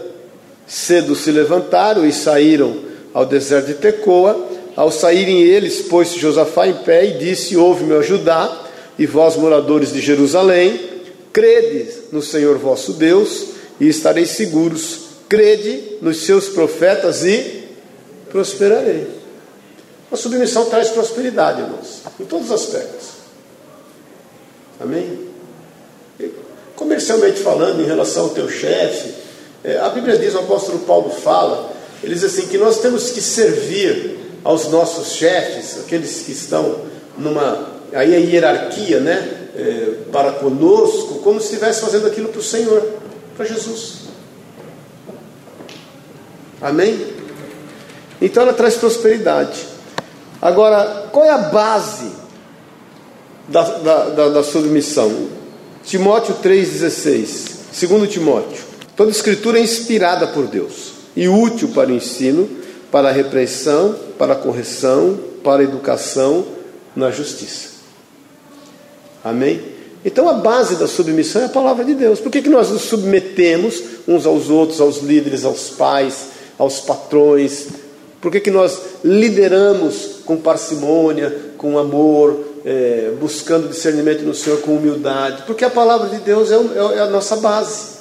cedo 0.67 1.17
se 1.17 1.31
levantaram 1.31 2.05
e 2.05 2.13
saíram 2.13 2.77
ao 3.15 3.25
deserto 3.25 3.69
de 3.69 3.75
Tecoa. 3.75 4.39
Ao 4.77 4.93
saírem 4.93 5.41
eles, 5.41 5.81
pôs-se 5.81 6.19
Josafá 6.19 6.69
em 6.69 6.75
pé 6.75 7.07
e 7.07 7.19
disse: 7.19 7.57
Ouve-me 7.57 7.95
ajudar, 7.95 8.71
e 8.99 9.07
vós, 9.07 9.35
moradores 9.35 9.95
de 9.95 10.03
Jerusalém, 10.03 10.79
crede 11.33 11.89
no 12.13 12.21
Senhor 12.21 12.59
vosso 12.59 12.93
Deus 12.93 13.47
e 13.81 13.89
estareis 13.89 14.29
seguros. 14.29 15.09
Crede 15.27 15.97
nos 16.03 16.27
seus 16.27 16.49
profetas 16.49 17.25
e 17.25 17.58
prosperarei. 18.31 19.07
A 20.11 20.17
submissão 20.17 20.67
traz 20.67 20.89
prosperidade, 20.89 21.61
irmãos, 21.61 22.03
em 22.19 22.25
todos 22.25 22.47
os 22.47 22.53
aspectos. 22.53 23.09
Amém? 24.81 25.29
Comercialmente 26.75 27.41
falando, 27.41 27.83
em 27.83 27.87
relação 27.87 28.25
ao 28.25 28.31
teu 28.31 28.49
chefe, 28.49 29.13
é, 29.65 29.79
a 29.79 29.89
Bíblia 29.91 30.17
diz, 30.17 30.35
o 30.35 30.39
apóstolo 30.39 30.79
Paulo 30.81 31.11
fala, 31.11 31.73
ele 32.03 32.15
diz 32.15 32.25
assim, 32.25 32.47
que 32.47 32.57
nós 32.57 32.81
temos 32.81 33.11
que 33.11 33.21
servir 33.21 34.19
aos 34.45 34.69
nossos 34.69 35.13
chefes, 35.13 35.81
aqueles 35.81 36.23
que 36.23 36.33
estão 36.33 36.83
numa, 37.19 37.69
aí 37.93 38.15
a 38.15 38.19
hierarquia, 38.19 39.01
né, 39.01 39.51
é, 39.57 40.11
para 40.13 40.33
conosco, 40.33 41.17
como 41.17 41.41
se 41.41 41.47
estivesse 41.47 41.81
fazendo 41.81 42.07
aquilo 42.07 42.29
para 42.29 42.41
o 42.41 42.45
Senhor, 42.45 42.89
para 43.37 43.45
Jesus. 43.45 44.09
Amém? 46.61 47.18
Então 48.21 48.43
ela 48.43 48.53
traz 48.53 48.77
prosperidade. 48.77 49.67
Agora, 50.41 51.09
qual 51.13 51.25
é 51.25 51.31
a 51.31 51.39
base 51.39 52.11
da, 53.49 53.63
da, 53.63 54.05
da, 54.11 54.29
da 54.29 54.43
submissão? 54.43 55.29
Timóteo 55.85 56.37
3,16. 56.43 57.59
Segundo 57.73 58.07
Timóteo. 58.07 58.65
Toda 58.97 59.11
escritura 59.11 59.59
é 59.59 59.63
inspirada 59.63 60.27
por 60.27 60.47
Deus 60.47 60.93
e 61.15 61.29
útil 61.29 61.69
para 61.69 61.91
o 61.91 61.95
ensino, 61.95 62.49
para 62.91 63.09
a 63.09 63.13
repreensão, 63.13 63.95
para 64.19 64.33
a 64.33 64.37
correção, 64.37 65.19
para 65.43 65.63
a 65.63 65.65
educação 65.65 66.45
na 66.95 67.11
justiça. 67.11 67.69
Amém? 69.25 69.63
Então 70.05 70.29
a 70.29 70.35
base 70.35 70.77
da 70.77 70.87
submissão 70.87 71.43
é 71.43 71.45
a 71.47 71.49
palavra 71.49 71.85
de 71.85 71.95
Deus. 71.95 72.21
Por 72.21 72.31
que, 72.31 72.43
que 72.43 72.49
nós 72.49 72.71
nos 72.71 72.83
submetemos 72.83 73.83
uns 74.07 74.27
aos 74.27 74.49
outros, 74.49 74.81
aos 74.81 74.99
líderes, 74.99 75.45
aos 75.45 75.71
pais, 75.71 76.29
aos 76.57 76.81
patrões? 76.81 77.67
Por 78.21 78.33
que, 78.33 78.41
que 78.41 78.51
nós 78.51 78.79
lideramos 79.05 80.21
com 80.25 80.37
parcimônia, 80.37 81.53
com 81.57 81.79
amor, 81.79 82.45
é, 82.65 83.13
buscando 83.21 83.69
discernimento 83.69 84.23
no 84.23 84.35
Senhor 84.35 84.61
com 84.61 84.77
humildade? 84.77 85.45
Porque 85.47 85.65
a 85.65 85.71
palavra 85.71 86.09
de 86.09 86.19
Deus 86.19 86.51
é, 86.51 86.57
é, 86.57 86.99
é 86.99 87.01
a 87.01 87.07
nossa 87.07 87.37
base. 87.37 87.99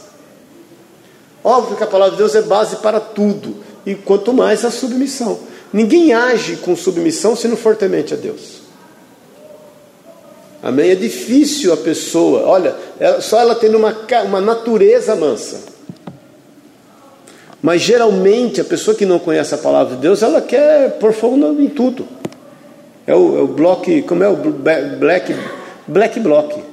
Óbvio 1.43 1.77
que 1.77 1.83
a 1.83 1.87
palavra 1.87 2.11
de 2.11 2.17
Deus 2.17 2.35
é 2.35 2.41
base 2.41 2.77
para 2.77 2.99
tudo, 2.99 3.57
e 3.85 3.95
quanto 3.95 4.33
mais 4.33 4.65
a 4.65 4.71
submissão. 4.71 5.39
Ninguém 5.71 6.13
age 6.13 6.57
com 6.57 6.75
submissão 6.75 7.35
se 7.35 7.47
não 7.47 7.55
for 7.55 7.75
temente 7.75 8.13
a 8.13 8.17
Deus. 8.17 8.61
Amém? 10.61 10.89
É 10.89 10.95
difícil 10.95 11.71
a 11.71 11.77
pessoa, 11.77 12.41
olha, 12.41 12.75
só 13.21 13.39
ela 13.39 13.53
tendo 13.53 13.77
uma, 13.77 13.95
uma 14.25 14.41
natureza 14.41 15.15
mansa. 15.15 15.76
Mas 17.61 17.81
geralmente 17.81 18.61
a 18.61 18.63
pessoa 18.63 18.95
que 18.95 19.05
não 19.05 19.19
conhece 19.19 19.53
a 19.55 19.57
palavra 19.57 19.95
de 19.95 20.01
Deus, 20.01 20.21
ela 20.21 20.41
quer 20.41 20.97
pôr 20.99 21.11
fogo 21.11 21.37
em 21.59 21.69
tudo. 21.69 22.07
É 23.05 23.15
o, 23.15 23.37
é 23.37 23.41
o 23.41 23.47
bloco, 23.47 23.85
como 24.03 24.23
é 24.23 24.27
o 24.27 24.35
black, 24.35 25.35
black 25.87 26.19
block. 26.19 26.63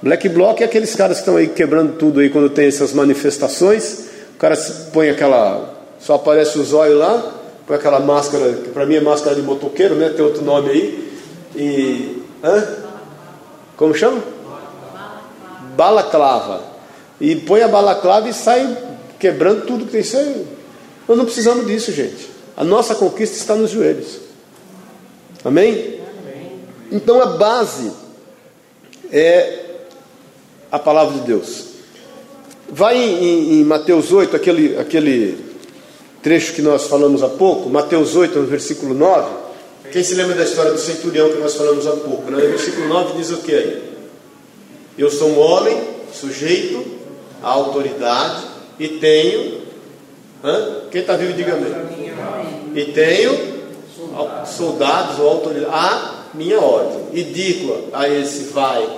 Black 0.00 0.28
block 0.28 0.62
é 0.62 0.66
aqueles 0.66 0.94
caras 0.94 1.18
que 1.18 1.22
estão 1.22 1.36
aí 1.36 1.48
quebrando 1.48 1.96
tudo 1.96 2.20
aí 2.20 2.30
quando 2.30 2.48
tem 2.48 2.66
essas 2.66 2.92
manifestações. 2.92 4.06
O 4.34 4.38
cara 4.38 4.56
põe 4.92 5.10
aquela. 5.10 5.74
Só 6.00 6.14
aparece 6.14 6.58
os 6.58 6.72
olhos 6.72 6.98
lá, 6.98 7.34
põe 7.66 7.76
aquela 7.76 8.00
máscara, 8.00 8.52
que 8.52 8.70
para 8.70 8.86
mim 8.86 8.96
é 8.96 9.00
máscara 9.00 9.34
de 9.34 9.42
motoqueiro, 9.42 9.96
né? 9.96 10.10
Tem 10.10 10.24
outro 10.24 10.42
nome 10.42 10.70
aí. 10.70 11.12
E. 11.56 12.22
Hã? 12.42 12.64
Como 13.76 13.94
chama? 13.94 14.22
Balaclava. 15.76 16.62
E 17.20 17.34
põe 17.36 17.62
a 17.62 17.68
balaclava 17.68 18.28
e 18.28 18.32
sai 18.32 18.87
quebrando 19.18 19.66
tudo 19.66 19.86
que 19.86 19.92
tem. 19.92 20.20
Aí. 20.20 20.46
Nós 21.06 21.16
não 21.16 21.24
precisamos 21.24 21.66
disso, 21.66 21.92
gente. 21.92 22.30
A 22.56 22.64
nossa 22.64 22.94
conquista 22.94 23.36
está 23.36 23.54
nos 23.54 23.70
joelhos. 23.70 24.18
Amém? 25.44 26.00
Então 26.90 27.20
a 27.20 27.26
base 27.26 27.92
é 29.12 29.64
a 30.70 30.78
palavra 30.78 31.20
de 31.20 31.26
Deus. 31.26 31.64
Vai 32.68 32.96
em, 32.96 33.24
em, 33.24 33.60
em, 33.60 33.64
Mateus 33.64 34.12
8, 34.12 34.36
aquele, 34.36 34.76
aquele 34.76 35.38
trecho 36.22 36.52
que 36.52 36.60
nós 36.60 36.86
falamos 36.86 37.22
há 37.22 37.28
pouco, 37.28 37.70
Mateus 37.70 38.14
8, 38.14 38.38
no 38.38 38.46
versículo 38.46 38.92
9. 38.92 39.48
Quem 39.90 40.02
se 40.02 40.14
lembra 40.14 40.34
da 40.34 40.44
história 40.44 40.72
do 40.72 40.78
centurião 40.78 41.30
que 41.30 41.38
nós 41.38 41.54
falamos 41.54 41.86
há 41.86 41.92
pouco? 41.92 42.30
Né? 42.30 42.42
No 42.42 42.48
versículo 42.50 42.86
9 42.88 43.16
diz 43.16 43.30
o 43.30 43.38
que 43.38 43.54
aí? 43.54 43.82
Eu 44.98 45.10
sou 45.10 45.30
um 45.30 45.38
homem 45.38 45.80
sujeito 46.12 46.84
à 47.42 47.48
autoridade 47.48 48.47
e 48.78 48.88
tenho. 48.88 49.62
Hã? 50.42 50.82
Quem 50.90 51.00
está 51.00 51.16
vivo, 51.16 51.32
diga 51.32 51.54
amém. 51.54 51.72
E 52.74 52.84
tenho 52.92 53.58
soldados 54.46 55.18
ou 55.18 55.28
autoridade 55.28 55.74
a 55.74 56.24
minha 56.34 56.60
ordem. 56.60 57.00
E 57.12 57.22
digo 57.22 57.88
a 57.92 58.08
esse 58.08 58.44
vai, 58.44 58.88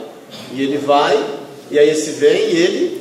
e 0.53 0.63
ele 0.63 0.79
vai, 0.79 1.19
e 1.71 1.79
aí 1.79 1.91
esse 1.91 2.11
vem 2.13 2.51
e 2.51 2.57
ele. 2.57 3.01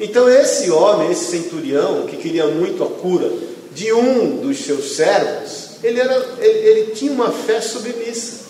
Então 0.00 0.28
esse 0.28 0.70
homem, 0.70 1.10
esse 1.10 1.24
centurião, 1.24 2.06
que 2.06 2.16
queria 2.16 2.46
muito 2.46 2.84
a 2.84 2.86
cura 2.86 3.30
de 3.72 3.92
um 3.92 4.36
dos 4.36 4.58
seus 4.58 4.96
servos, 4.96 5.70
ele, 5.82 6.00
era, 6.00 6.26
ele, 6.40 6.58
ele 6.68 6.90
tinha 6.92 7.12
uma 7.12 7.30
fé 7.30 7.60
submissa. 7.60 8.48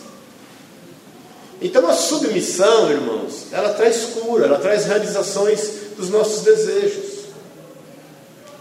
Então 1.60 1.88
a 1.88 1.92
submissão, 1.92 2.90
irmãos, 2.90 3.46
ela 3.50 3.70
traz 3.70 4.04
cura, 4.14 4.46
ela 4.46 4.58
traz 4.58 4.84
realizações 4.84 5.70
dos 5.96 6.08
nossos 6.08 6.42
desejos. 6.42 7.07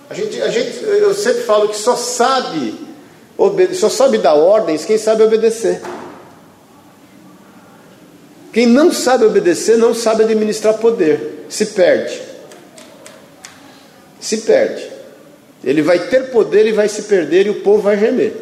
A 0.09 0.13
gente, 0.13 0.41
a 0.41 0.49
gente, 0.49 0.83
eu 0.83 1.13
sempre 1.13 1.43
falo 1.43 1.67
que 1.67 1.77
só 1.77 1.95
sabe, 1.95 2.73
só 3.73 3.89
sabe 3.89 4.17
dar 4.17 4.35
ordens 4.35 4.85
quem 4.85 4.97
sabe 4.97 5.23
obedecer. 5.23 5.81
Quem 8.53 8.65
não 8.65 8.91
sabe 8.91 9.25
obedecer 9.25 9.77
não 9.77 9.93
sabe 9.93 10.23
administrar 10.23 10.75
poder, 10.75 11.45
se 11.49 11.67
perde. 11.67 12.21
Se 14.19 14.37
perde. 14.37 14.89
Ele 15.63 15.81
vai 15.81 16.07
ter 16.07 16.31
poder 16.31 16.65
e 16.65 16.71
vai 16.71 16.87
se 16.87 17.03
perder 17.03 17.47
e 17.47 17.49
o 17.49 17.61
povo 17.61 17.81
vai 17.81 17.99
gemer. 17.99 18.33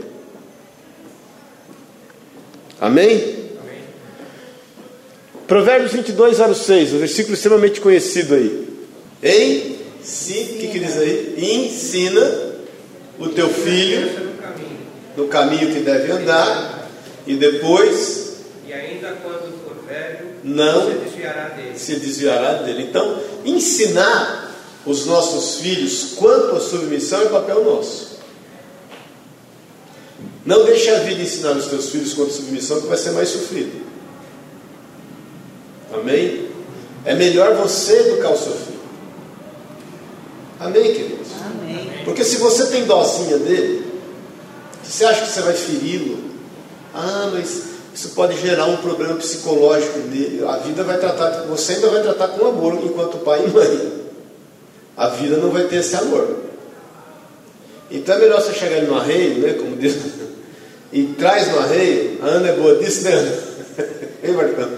Amém? 2.79 3.49
Amém. 3.59 3.81
Provérbios 5.47 5.91
22, 5.93 6.37
06, 6.37 6.93
um 6.93 6.99
versículo 6.99 7.33
extremamente 7.33 7.81
conhecido 7.81 8.35
aí. 8.35 8.67
Em 9.23 9.74
si, 9.74 9.74
o 10.05 10.57
que, 10.59 10.67
que 10.67 10.79
diz 10.79 10.97
aí? 10.97 11.35
Ensina 11.37 12.55
o 13.17 13.29
teu 13.29 13.49
filho 13.49 14.35
no 15.17 15.27
caminho 15.27 15.73
que 15.73 15.79
deve 15.79 16.11
andar, 16.11 16.89
e 17.25 17.35
depois. 17.35 18.35
E 18.67 18.73
ainda 18.73 19.17
quando 19.23 19.55
não 20.45 20.91
se 20.91 20.97
desviará 20.99 21.49
dele. 21.49 21.79
Se 21.79 21.95
desviará 21.95 22.53
dele. 22.61 22.83
Então, 22.83 23.19
ensinar 23.43 24.53
os 24.85 25.07
nossos 25.07 25.59
filhos 25.59 26.13
quanto 26.15 26.55
à 26.55 26.59
submissão 26.59 27.23
é 27.23 27.25
papel 27.25 27.63
nosso. 27.63 28.19
Não 30.45 30.63
deixe 30.63 30.91
a 30.91 30.99
vida 30.99 31.21
ensinar 31.21 31.53
os 31.53 31.65
teus 31.65 31.89
filhos 31.89 32.13
quanto 32.13 32.29
à 32.29 32.33
submissão, 32.33 32.79
que 32.79 32.87
vai 32.87 32.97
ser 32.97 33.11
mais 33.11 33.29
sofrido. 33.29 33.83
Amém? 35.91 36.47
É 37.03 37.15
melhor 37.15 37.55
você 37.55 38.11
educar 38.11 38.29
o 38.29 38.37
seu 38.37 38.53
filho. 38.53 38.74
Amém, 40.59 40.93
queridos? 40.93 41.27
Amém. 41.45 41.91
Porque 42.05 42.23
se 42.23 42.37
você 42.37 42.67
tem 42.67 42.85
dozinha 42.85 43.37
dele, 43.37 43.85
você 44.83 45.05
acha 45.05 45.25
que 45.25 45.31
você 45.31 45.41
vai 45.41 45.53
feri-lo? 45.53 46.17
Ah, 46.93 47.29
mas 47.33 47.63
isso 47.93 48.09
pode 48.09 48.39
gerar 48.39 48.65
um 48.65 48.77
problema 48.77 49.15
psicológico 49.15 49.99
dele. 49.99 50.43
A 50.47 50.57
vida 50.57 50.83
vai 50.83 50.97
tratar, 50.97 51.43
você 51.43 51.73
ainda 51.73 51.89
vai 51.89 52.01
tratar 52.01 52.29
com 52.29 52.45
amor 52.47 52.75
enquanto 52.83 53.17
pai 53.17 53.45
e 53.45 53.49
mãe. 53.49 54.05
A 54.95 55.09
vida 55.09 55.37
não 55.37 55.49
vai 55.49 55.63
ter 55.65 55.77
esse 55.77 55.95
amor. 55.95 56.45
Então 57.91 58.15
é 58.15 58.19
melhor 58.19 58.41
você 58.41 58.53
chegar 58.53 58.81
no 58.83 58.97
arreio, 58.97 59.39
né, 59.39 59.53
como 59.53 59.75
diz, 59.75 59.95
e 60.91 61.03
traz 61.17 61.51
no 61.51 61.59
arreio, 61.59 62.17
a 62.21 62.25
Ana 62.25 62.49
é 62.49 62.53
boa 62.53 62.75
disso, 62.75 63.03
né, 63.03 63.13
Ana? 63.13 63.55
Hein, 64.23 64.33
Marcão? 64.33 64.69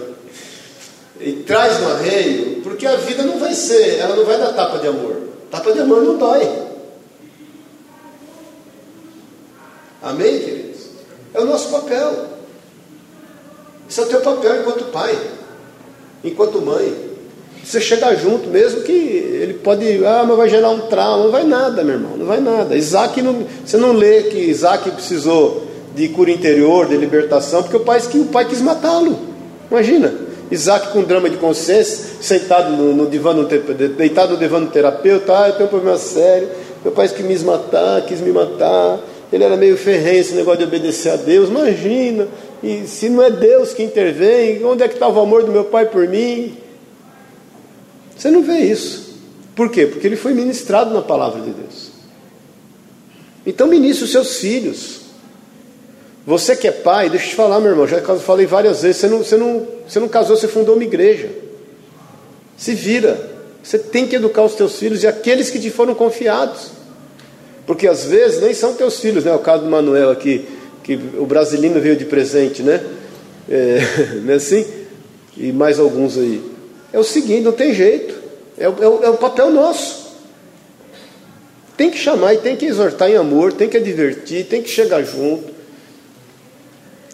E 1.21 1.31
traz 1.47 1.79
no 1.79 1.89
arreio, 1.91 2.61
porque 2.63 2.85
a 2.85 2.97
vida 2.97 3.23
não 3.23 3.39
vai 3.39 3.53
ser, 3.53 3.97
ela 3.97 4.15
não 4.15 4.25
vai 4.25 4.37
dar 4.37 4.53
tapa 4.53 4.79
de 4.79 4.87
amor. 4.87 5.16
Tapa 5.49 5.71
de 5.71 5.79
amor 5.79 6.03
não 6.03 6.17
dói. 6.17 6.67
Amém, 10.01 10.39
queridos? 10.39 10.81
É 11.33 11.41
o 11.41 11.45
nosso 11.45 11.69
papel. 11.69 12.27
Isso 13.89 14.01
é 14.01 14.03
o 14.03 14.07
teu 14.07 14.21
papel 14.21 14.61
enquanto 14.61 14.85
pai, 14.91 15.17
enquanto 16.23 16.61
mãe. 16.61 17.07
Você 17.63 17.81
chegar 17.81 18.15
junto, 18.15 18.49
mesmo 18.49 18.81
que 18.81 18.91
ele 18.91 19.55
pode, 19.55 20.05
ah, 20.05 20.23
mas 20.25 20.37
vai 20.37 20.49
gerar 20.49 20.69
um 20.69 20.87
trauma, 20.87 21.25
não 21.25 21.31
vai 21.31 21.43
nada, 21.43 21.83
meu 21.83 21.95
irmão, 21.95 22.15
não 22.15 22.25
vai 22.25 22.39
nada. 22.39 22.77
Isaac, 22.77 23.21
não, 23.21 23.45
você 23.65 23.75
não 23.75 23.91
lê 23.91 24.23
que 24.23 24.37
Isaac 24.37 24.89
precisou 24.91 25.67
de 25.93 26.07
cura 26.09 26.31
interior, 26.31 26.87
de 26.87 26.95
libertação, 26.95 27.63
porque 27.63 27.75
o 27.75 27.81
pai, 27.81 27.99
o 27.99 28.25
pai 28.25 28.45
quis 28.45 28.61
matá-lo. 28.61 29.19
Imagina, 29.69 30.13
Isaac 30.49 30.93
com 30.93 31.03
drama 31.03 31.29
de 31.29 31.37
consciência, 31.37 32.21
sentado 32.21 32.71
no, 32.71 32.93
no 32.93 33.09
divã, 33.09 33.33
no, 33.33 33.45
deitado 33.45 34.33
no 34.33 34.37
divã 34.37 34.61
do 34.61 34.71
terapeuta, 34.71 35.37
ah, 35.37 35.49
eu 35.49 35.53
tenho 35.53 35.65
um 35.65 35.69
problema 35.69 35.97
sério, 35.97 36.49
meu 36.83 36.93
pai 36.93 37.07
quis 37.09 37.25
me 37.25 37.37
matar, 37.39 38.01
quis 38.05 38.21
me 38.21 38.31
matar, 38.31 38.99
ele 39.31 39.43
era 39.43 39.57
meio 39.57 39.75
ferrenho 39.75 40.19
esse 40.19 40.33
negócio 40.33 40.59
de 40.59 40.63
obedecer 40.63 41.09
a 41.09 41.15
Deus, 41.17 41.49
imagina, 41.49 42.27
e 42.63 42.87
se 42.87 43.09
não 43.09 43.21
é 43.21 43.29
Deus 43.29 43.73
que 43.73 43.83
intervém, 43.83 44.63
onde 44.63 44.83
é 44.83 44.87
que 44.87 44.93
estava 44.93 45.19
o 45.19 45.23
amor 45.23 45.43
do 45.43 45.51
meu 45.51 45.65
pai 45.65 45.85
por 45.85 46.07
mim? 46.07 46.57
Você 48.15 48.31
não 48.31 48.41
vê 48.41 48.57
isso. 48.59 49.15
Por 49.55 49.69
quê? 49.69 49.85
Porque 49.85 50.07
ele 50.07 50.15
foi 50.15 50.33
ministrado 50.33 50.93
na 50.93 51.01
palavra 51.01 51.41
de 51.41 51.51
Deus. 51.51 51.91
Então 53.45 53.67
ministre 53.67 54.05
os 54.05 54.11
seus 54.11 54.37
filhos. 54.37 55.06
Você 56.27 56.57
que 56.57 56.67
é 56.67 56.71
pai, 56.71 57.09
deixa 57.09 57.27
eu 57.27 57.29
te 57.29 57.35
falar, 57.35 57.61
meu 57.61 57.71
irmão, 57.71 57.87
já 57.87 58.01
falei 58.19 58.45
várias 58.45 58.81
vezes, 58.81 58.97
você 58.97 59.07
não, 59.07 59.19
você 59.19 59.37
não, 59.37 59.67
você 59.87 59.97
não 59.97 60.09
casou, 60.09 60.35
você 60.35 60.45
fundou 60.45 60.75
uma 60.75 60.83
igreja. 60.83 61.29
Se 62.57 62.75
vira. 62.75 63.37
Você 63.63 63.79
tem 63.79 64.05
que 64.05 64.17
educar 64.17 64.43
os 64.43 64.53
teus 64.53 64.77
filhos 64.77 65.03
e 65.03 65.07
aqueles 65.07 65.49
que 65.49 65.57
te 65.57 65.69
foram 65.69 65.95
confiados. 65.95 66.71
Porque 67.65 67.87
às 67.87 68.03
vezes 68.03 68.41
nem 68.41 68.53
são 68.53 68.73
teus 68.73 68.99
filhos, 68.99 69.23
né? 69.23 69.33
O 69.33 69.39
caso 69.39 69.63
do 69.63 69.69
Manuel 69.69 70.09
aqui 70.09 70.45
que 70.83 70.99
o 71.17 71.25
brasileiro 71.25 71.79
veio 71.79 71.95
de 71.95 72.03
presente, 72.03 72.61
né? 72.61 72.83
É, 73.49 73.79
não 74.21 74.33
é 74.33 74.35
assim? 74.35 74.65
E 75.37 75.53
mais 75.53 75.79
alguns 75.79 76.17
aí. 76.17 76.41
É 76.91 76.99
o 76.99 77.05
seguinte, 77.05 77.43
não 77.43 77.53
tem 77.53 77.73
jeito. 77.73 78.15
É, 78.57 78.65
é 78.65 78.67
é 78.67 79.09
o 79.09 79.17
papel 79.17 79.49
nosso. 79.49 80.13
Tem 81.77 81.89
que 81.89 81.97
chamar 81.97 82.33
e 82.33 82.37
tem 82.39 82.57
que 82.57 82.65
exortar 82.65 83.09
em 83.09 83.15
amor, 83.15 83.53
tem 83.53 83.69
que 83.69 83.77
advertir, 83.77 84.45
tem 84.45 84.61
que 84.61 84.69
chegar 84.69 85.03
junto. 85.03 85.56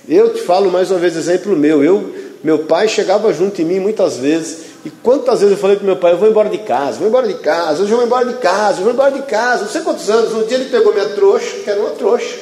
Eu 0.07 0.33
te 0.33 0.41
falo 0.41 0.69
mais 0.69 0.91
uma 0.91 0.99
vez 0.99 1.15
exemplo 1.15 1.55
meu. 1.55 1.83
Eu, 1.83 2.13
meu 2.43 2.59
pai 2.59 2.87
chegava 2.87 3.31
junto 3.33 3.61
em 3.61 3.65
mim 3.65 3.79
muitas 3.79 4.17
vezes. 4.17 4.73
E 4.85 4.89
quantas 4.89 5.39
vezes 5.39 5.55
eu 5.55 5.61
falei 5.61 5.77
para 5.77 5.85
meu 5.85 5.95
pai, 5.95 6.11
eu 6.11 6.17
vou 6.17 6.27
embora 6.27 6.49
de 6.49 6.57
casa, 6.57 6.99
vou 6.99 7.07
embora 7.07 7.25
de 7.25 7.35
casa, 7.35 7.83
hoje 7.83 7.91
eu 7.91 7.97
vou 7.97 8.05
embora 8.05 8.25
de 8.25 8.33
casa, 8.33 8.79
eu 8.79 8.83
vou 8.83 8.91
embora 8.91 9.11
de 9.11 9.21
casa, 9.21 9.63
não 9.63 9.71
sei 9.71 9.79
quantos 9.81 10.09
anos. 10.09 10.33
Um 10.33 10.45
dia 10.45 10.57
ele 10.57 10.69
pegou 10.69 10.93
minha 10.93 11.07
trouxa, 11.09 11.59
que 11.63 11.69
era 11.69 11.79
uma 11.79 11.91
trouxa, 11.91 12.35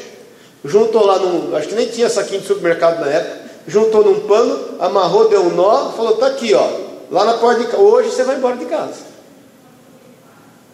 juntou 0.65 1.05
lá 1.05 1.19
num, 1.19 1.55
acho 1.55 1.67
que 1.67 1.75
nem 1.75 1.87
tinha 1.87 2.09
saquinho 2.09 2.41
de 2.41 2.47
supermercado 2.47 2.99
na 2.99 3.05
época, 3.05 3.41
juntou 3.67 4.03
num 4.03 4.21
pano, 4.21 4.59
amarrou, 4.79 5.29
deu 5.29 5.43
um 5.43 5.51
nó, 5.51 5.91
falou, 5.91 6.17
tá 6.17 6.25
aqui, 6.27 6.51
ó, 6.55 6.67
lá 7.11 7.25
na 7.25 7.33
porta 7.35 7.59
de 7.59 7.67
casa, 7.67 7.83
hoje 7.83 8.09
você 8.09 8.23
vai 8.23 8.37
embora 8.37 8.57
de 8.57 8.65
casa. 8.65 9.11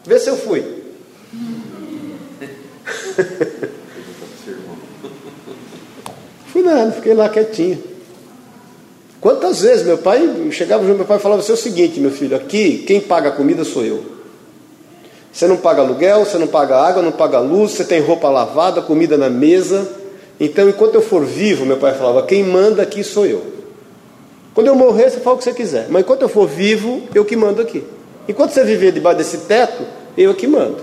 Vê 0.06 0.18
se 0.20 0.30
eu 0.30 0.38
fui. 0.38 0.84
Fui 6.58 6.64
nada, 6.64 6.92
fiquei 6.92 7.14
lá 7.14 7.30
quietinho. 7.30 7.78
Quantas 9.22 9.62
vezes 9.62 9.86
meu 9.86 10.00
pai 10.00 10.50
chegava 10.50 10.84
junto, 10.84 10.98
meu 10.98 11.06
pai 11.06 11.20
falava 11.20 11.40
assim, 11.40 11.52
é 11.52 11.54
o 11.54 11.58
seguinte, 11.58 12.00
meu 12.00 12.10
filho, 12.10 12.36
aqui 12.36 12.80
quem 12.80 13.00
paga 13.00 13.30
a 13.30 13.32
comida 13.32 13.64
sou 13.64 13.86
eu. 13.86 14.04
Você 15.32 15.48
não 15.48 15.58
paga 15.58 15.84
aluguel, 15.84 16.26
você 16.26 16.40
não 16.40 16.48
paga 16.48 16.78
água, 16.78 17.04
não 17.04 17.12
paga 17.12 17.38
luz, 17.38 17.74
você 17.74 17.84
tem 17.84 18.02
roupa 18.02 18.28
lavada, 18.28 18.82
comida 18.82 19.16
na 19.16 19.30
mesa. 19.30 19.88
Então, 20.40 20.68
enquanto 20.68 20.96
eu 20.96 21.02
for 21.04 21.24
vivo, 21.24 21.64
meu 21.64 21.78
pai 21.78 21.94
falava, 21.94 22.26
quem 22.26 22.44
manda 22.44 22.82
aqui 22.82 23.04
sou 23.04 23.28
eu. 23.28 23.44
Quando 24.56 24.66
eu 24.66 24.74
morrer, 24.74 25.12
você 25.12 25.20
fala 25.20 25.36
o 25.36 25.38
que 25.38 25.44
você 25.44 25.54
quiser. 25.54 25.86
Mas 25.92 26.02
enquanto 26.02 26.24
eu 26.24 26.30
for 26.30 26.48
vivo, 26.48 27.04
eu 27.14 27.24
que 27.24 27.36
mando 27.36 27.62
aqui. 27.62 27.84
Enquanto 28.28 28.50
você 28.50 28.64
viver 28.64 28.92
debaixo 28.92 29.20
desse 29.20 29.38
teto, 29.46 29.84
eu 30.18 30.34
que 30.34 30.48
mando. 30.48 30.80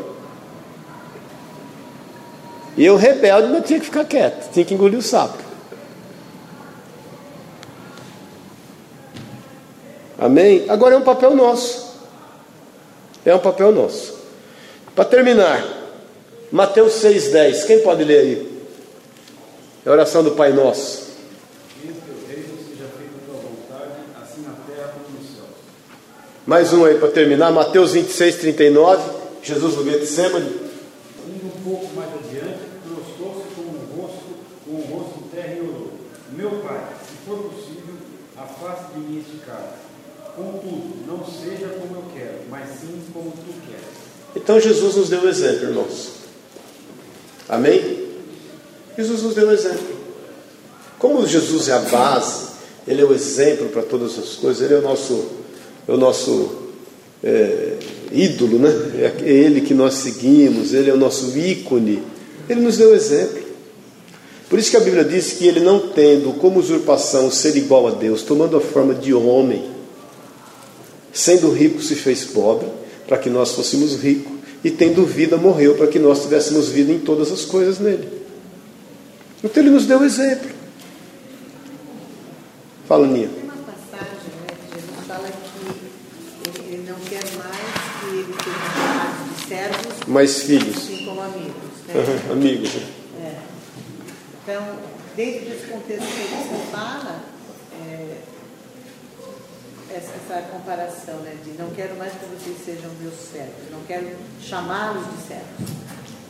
E 2.76 2.86
eu 2.86 2.94
rebelde, 2.94 3.48
mas 3.48 3.66
tinha 3.66 3.80
que 3.80 3.86
ficar 3.86 4.04
quieto, 4.04 4.52
tinha 4.52 4.64
que 4.64 4.72
engolir 4.72 5.00
o 5.00 5.02
sapo. 5.02 5.43
Amém? 10.18 10.64
Agora 10.68 10.94
é 10.94 10.98
um 10.98 11.02
papel 11.02 11.34
nosso. 11.34 11.94
É 13.24 13.34
um 13.34 13.38
papel 13.38 13.72
nosso. 13.72 14.14
Para 14.94 15.04
terminar, 15.04 15.66
Mateus 16.52 16.94
6,10. 17.02 17.66
Quem 17.66 17.80
pode 17.80 18.04
ler 18.04 18.18
aí? 18.18 18.54
É 19.84 19.88
a 19.88 19.92
oração 19.92 20.22
do 20.22 20.32
Pai 20.32 20.52
Nosso. 20.52 21.04
Mais 26.46 26.74
um 26.74 26.84
aí 26.84 26.98
para 26.98 27.08
terminar. 27.08 27.50
Mateus 27.50 27.92
26, 27.92 28.36
39. 28.36 29.02
Jesus 29.42 29.76
no 29.76 29.84
Getsemane. 29.84 30.46
Indo 31.26 31.46
um 31.46 31.62
pouco 31.64 31.94
mais 31.96 32.10
adiante, 32.14 32.60
prostou-se 32.86 33.54
com 33.54 33.62
o 33.62 34.00
rosto, 34.00 34.36
com 34.64 34.72
o 34.72 34.96
rosto 34.96 35.20
em 35.20 35.28
terra 35.28 35.54
e 35.54 35.60
orou. 35.60 35.92
Meu 36.36 36.50
pai, 36.60 36.80
se 37.08 37.26
for 37.26 37.38
possível, 37.50 37.94
afaste 38.36 38.92
de 38.94 39.00
mim 39.00 39.20
este 39.20 39.38
cálice. 39.44 39.83
Contudo, 40.36 41.06
não 41.06 41.24
seja 41.24 41.68
como 41.68 41.96
eu 41.96 42.04
quero, 42.12 42.38
mas 42.50 42.68
sim 42.80 43.00
como 43.12 43.30
tu 43.30 43.54
queres. 43.66 43.84
Então 44.34 44.58
Jesus 44.58 44.96
nos 44.96 45.08
deu 45.08 45.20
o 45.20 45.28
exemplo, 45.28 45.68
irmãos. 45.68 46.08
Amém? 47.48 48.08
Jesus 48.96 49.22
nos 49.22 49.34
deu 49.34 49.48
o 49.48 49.52
exemplo. 49.52 49.94
Como 50.98 51.26
Jesus 51.26 51.68
é 51.68 51.72
a 51.72 51.78
base, 51.78 52.48
Ele 52.86 53.02
é 53.02 53.04
o 53.04 53.14
exemplo 53.14 53.68
para 53.68 53.82
todas 53.82 54.18
as 54.18 54.30
coisas, 54.36 54.62
Ele 54.62 54.74
é 54.74 54.78
o 54.78 54.82
nosso, 54.82 55.24
é 55.86 55.92
o 55.92 55.96
nosso 55.96 56.64
é, 57.22 57.76
ídolo, 58.10 58.58
né? 58.58 58.70
É 58.98 59.28
Ele 59.28 59.60
que 59.60 59.74
nós 59.74 59.94
seguimos, 59.94 60.74
Ele 60.74 60.90
é 60.90 60.94
o 60.94 60.98
nosso 60.98 61.36
ícone. 61.38 62.02
Ele 62.48 62.60
nos 62.60 62.76
deu 62.76 62.90
o 62.90 62.94
exemplo. 62.94 63.44
Por 64.48 64.58
isso 64.58 64.70
que 64.70 64.76
a 64.76 64.80
Bíblia 64.80 65.04
diz 65.04 65.32
que 65.32 65.46
Ele 65.46 65.60
não 65.60 65.88
tendo 65.88 66.32
como 66.38 66.58
usurpação 66.58 67.30
ser 67.30 67.56
igual 67.56 67.86
a 67.86 67.90
Deus, 67.90 68.22
tomando 68.22 68.56
a 68.56 68.60
forma 68.60 68.94
de 68.94 69.12
homem, 69.14 69.73
sendo 71.14 71.50
rico 71.52 71.80
se 71.80 71.94
fez 71.94 72.24
pobre, 72.24 72.66
para 73.06 73.16
que 73.16 73.30
nós 73.30 73.52
fôssemos 73.52 73.94
ricos, 73.96 74.32
e 74.64 74.70
tendo 74.70 75.06
vida 75.06 75.36
morreu 75.36 75.74
para 75.76 75.86
que 75.86 75.98
nós 75.98 76.22
tivéssemos 76.22 76.68
vida 76.68 76.90
em 76.92 76.98
todas 76.98 77.30
as 77.30 77.44
coisas 77.44 77.78
nele. 77.78 78.08
Então 79.42 79.62
ele 79.62 79.70
nos 79.70 79.86
deu 79.86 80.02
exemplo. 80.02 80.50
Fala, 82.88 83.06
Nia. 83.06 83.28
Tem 83.28 83.44
uma 83.44 83.52
passagem 83.54 84.30
né, 84.40 84.56
que 84.70 84.74
Jesus 84.80 85.06
fala 85.06 85.28
que 85.28 86.60
ele, 86.60 86.74
ele 86.74 86.90
não 86.90 86.96
quer 87.00 87.22
mais 87.36 87.84
que 88.00 88.44
chamados 88.44 89.36
de 89.36 89.46
servos, 89.48 90.06
Mais 90.08 90.42
filhos. 90.42 90.76
assim 90.76 91.04
como 91.04 91.20
amigos. 91.20 91.54
Né? 91.88 91.94
Aham, 91.94 92.32
amigos. 92.32 92.74
né? 92.74 92.86
É. 93.20 93.36
Então, 94.42 94.62
dentro 95.16 95.50
desse 95.50 95.66
contexto 95.66 96.06
que 96.06 96.34
você 96.34 96.70
fala, 96.72 97.22
é, 97.86 98.16
essa, 99.96 100.42
comparação 100.50 101.14
né, 101.20 101.34
de 101.44 101.52
não 101.52 101.70
quero 101.70 101.96
mais 101.96 102.12
que 102.12 102.26
vocês 102.26 102.56
sejam 102.64 102.90
meus 103.00 103.14
servos, 103.14 103.70
não 103.70 103.80
quero 103.86 104.08
chamá-los 104.42 105.04
de 105.04 105.28
servos. 105.28 105.74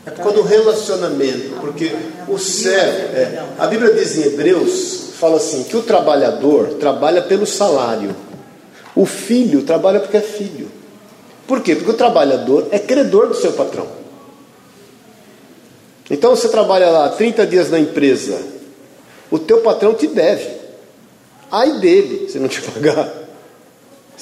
É 0.06 0.10
por 0.10 0.18
causa 0.18 0.36
do 0.36 0.42
relacionamento, 0.42 1.60
porque 1.60 1.90
o 2.28 2.38
servo, 2.38 3.16
é, 3.16 3.42
a 3.58 3.66
Bíblia 3.66 3.94
diz 3.94 4.18
em 4.18 4.24
Hebreus, 4.24 5.14
fala 5.18 5.36
assim, 5.36 5.64
que 5.64 5.76
o 5.76 5.82
trabalhador 5.82 6.74
trabalha 6.74 7.22
pelo 7.22 7.46
salário, 7.46 8.14
o 8.94 9.06
filho 9.06 9.62
trabalha 9.62 10.00
porque 10.00 10.18
é 10.18 10.20
filho. 10.20 10.70
Por 11.46 11.62
quê? 11.62 11.74
Porque 11.74 11.90
o 11.90 11.94
trabalhador 11.94 12.68
é 12.70 12.78
credor 12.78 13.28
do 13.28 13.34
seu 13.34 13.52
patrão. 13.52 13.86
Então 16.10 16.36
você 16.36 16.48
trabalha 16.48 16.90
lá 16.90 17.08
30 17.08 17.46
dias 17.46 17.70
na 17.70 17.78
empresa, 17.78 18.42
o 19.30 19.38
teu 19.38 19.60
patrão 19.60 19.94
te 19.94 20.06
deve. 20.06 20.50
Ai 21.50 21.78
dele 21.78 22.28
se 22.28 22.38
não 22.38 22.48
te 22.48 22.60
pagar. 22.60 23.13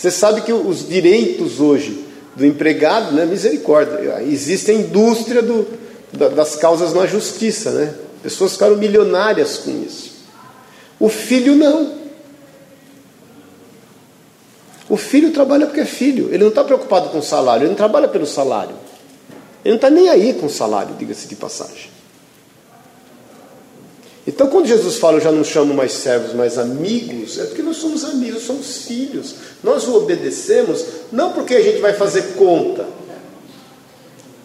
Você 0.03 0.11
sabe 0.11 0.41
que 0.41 0.53
os 0.53 0.89
direitos 0.89 1.61
hoje 1.61 2.05
do 2.35 2.45
empregado, 2.45 3.13
né, 3.13 3.25
misericórdia, 3.25 4.21
existe 4.21 4.73
a 4.73 4.75
indústria 4.75 5.41
do, 5.41 5.65
da- 6.13 6.27
das 6.29 6.57
causas 6.57 6.93
na 6.93 7.07
justiça, 7.07 7.71
né? 7.71 7.95
Pessoas 8.21 8.55
ficaram 8.55 8.77
milionárias 8.77 9.59
com 9.59 9.71
isso. 9.87 10.11
O 10.99 11.09
filho 11.09 11.55
não. 11.55 11.93
O 14.89 14.97
filho 14.97 15.31
trabalha 15.31 15.67
porque 15.67 15.83
é 15.83 15.85
filho, 15.87 16.31
ele 16.31 16.39
não 16.43 16.49
está 16.49 16.65
preocupado 16.65 17.11
com 17.11 17.19
o 17.19 17.23
salário, 17.23 17.63
ele 17.63 17.69
não 17.71 17.77
trabalha 17.77 18.09
pelo 18.09 18.27
salário. 18.27 18.75
Ele 19.65 19.71
não 19.71 19.77
está 19.77 19.89
nem 19.89 20.09
aí 20.09 20.35
com 20.35 20.47
o 20.47 20.51
salário, 20.51 20.97
diga-se 20.99 21.29
de 21.29 21.37
passagem. 21.37 21.91
Então, 24.27 24.47
quando 24.47 24.67
Jesus 24.67 24.99
fala, 24.99 25.17
eu 25.17 25.21
já 25.21 25.33
não 25.33 25.43
chamo 25.43 25.75
mais 25.75 25.93
servos, 25.93 26.33
mas 26.33 26.57
amigos, 26.57 27.39
é 27.39 27.45
porque 27.45 27.63
nós 27.63 27.77
somos 27.77 28.05
amigos, 28.05 28.45
somos 28.45 28.83
filhos. 28.83 29.35
Nós 29.65 29.87
o 29.89 29.97
obedecemos, 29.97 30.85
não 31.11 31.33
porque 31.33 31.55
a 31.55 31.61
gente 31.61 31.81
vai 31.81 31.93
fazer 31.93 32.35
conta. 32.37 32.87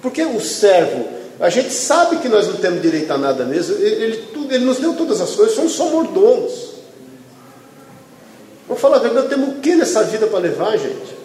Porque 0.02 0.24
o 0.24 0.40
servo, 0.42 1.08
a 1.40 1.50
gente 1.50 1.72
sabe 1.72 2.18
que 2.18 2.28
nós 2.28 2.48
não 2.48 2.56
temos 2.56 2.82
direito 2.82 3.12
a 3.12 3.18
nada 3.18 3.46
mesmo, 3.46 3.76
ele, 3.76 4.04
ele, 4.04 4.30
ele 4.50 4.66
nos 4.66 4.78
deu 4.78 4.96
todas 4.96 5.22
as 5.22 5.36
coisas, 5.36 5.56
somos 5.56 5.74
só 5.74 5.86
mordomos. 5.90 6.78
Vamos 8.68 8.82
falar 8.82 8.98
a 8.98 9.00
verdade, 9.00 9.30
temos 9.30 9.50
o 9.50 9.60
que 9.60 9.76
nessa 9.76 10.04
vida 10.04 10.26
para 10.26 10.40
levar, 10.40 10.76
gente? 10.78 11.16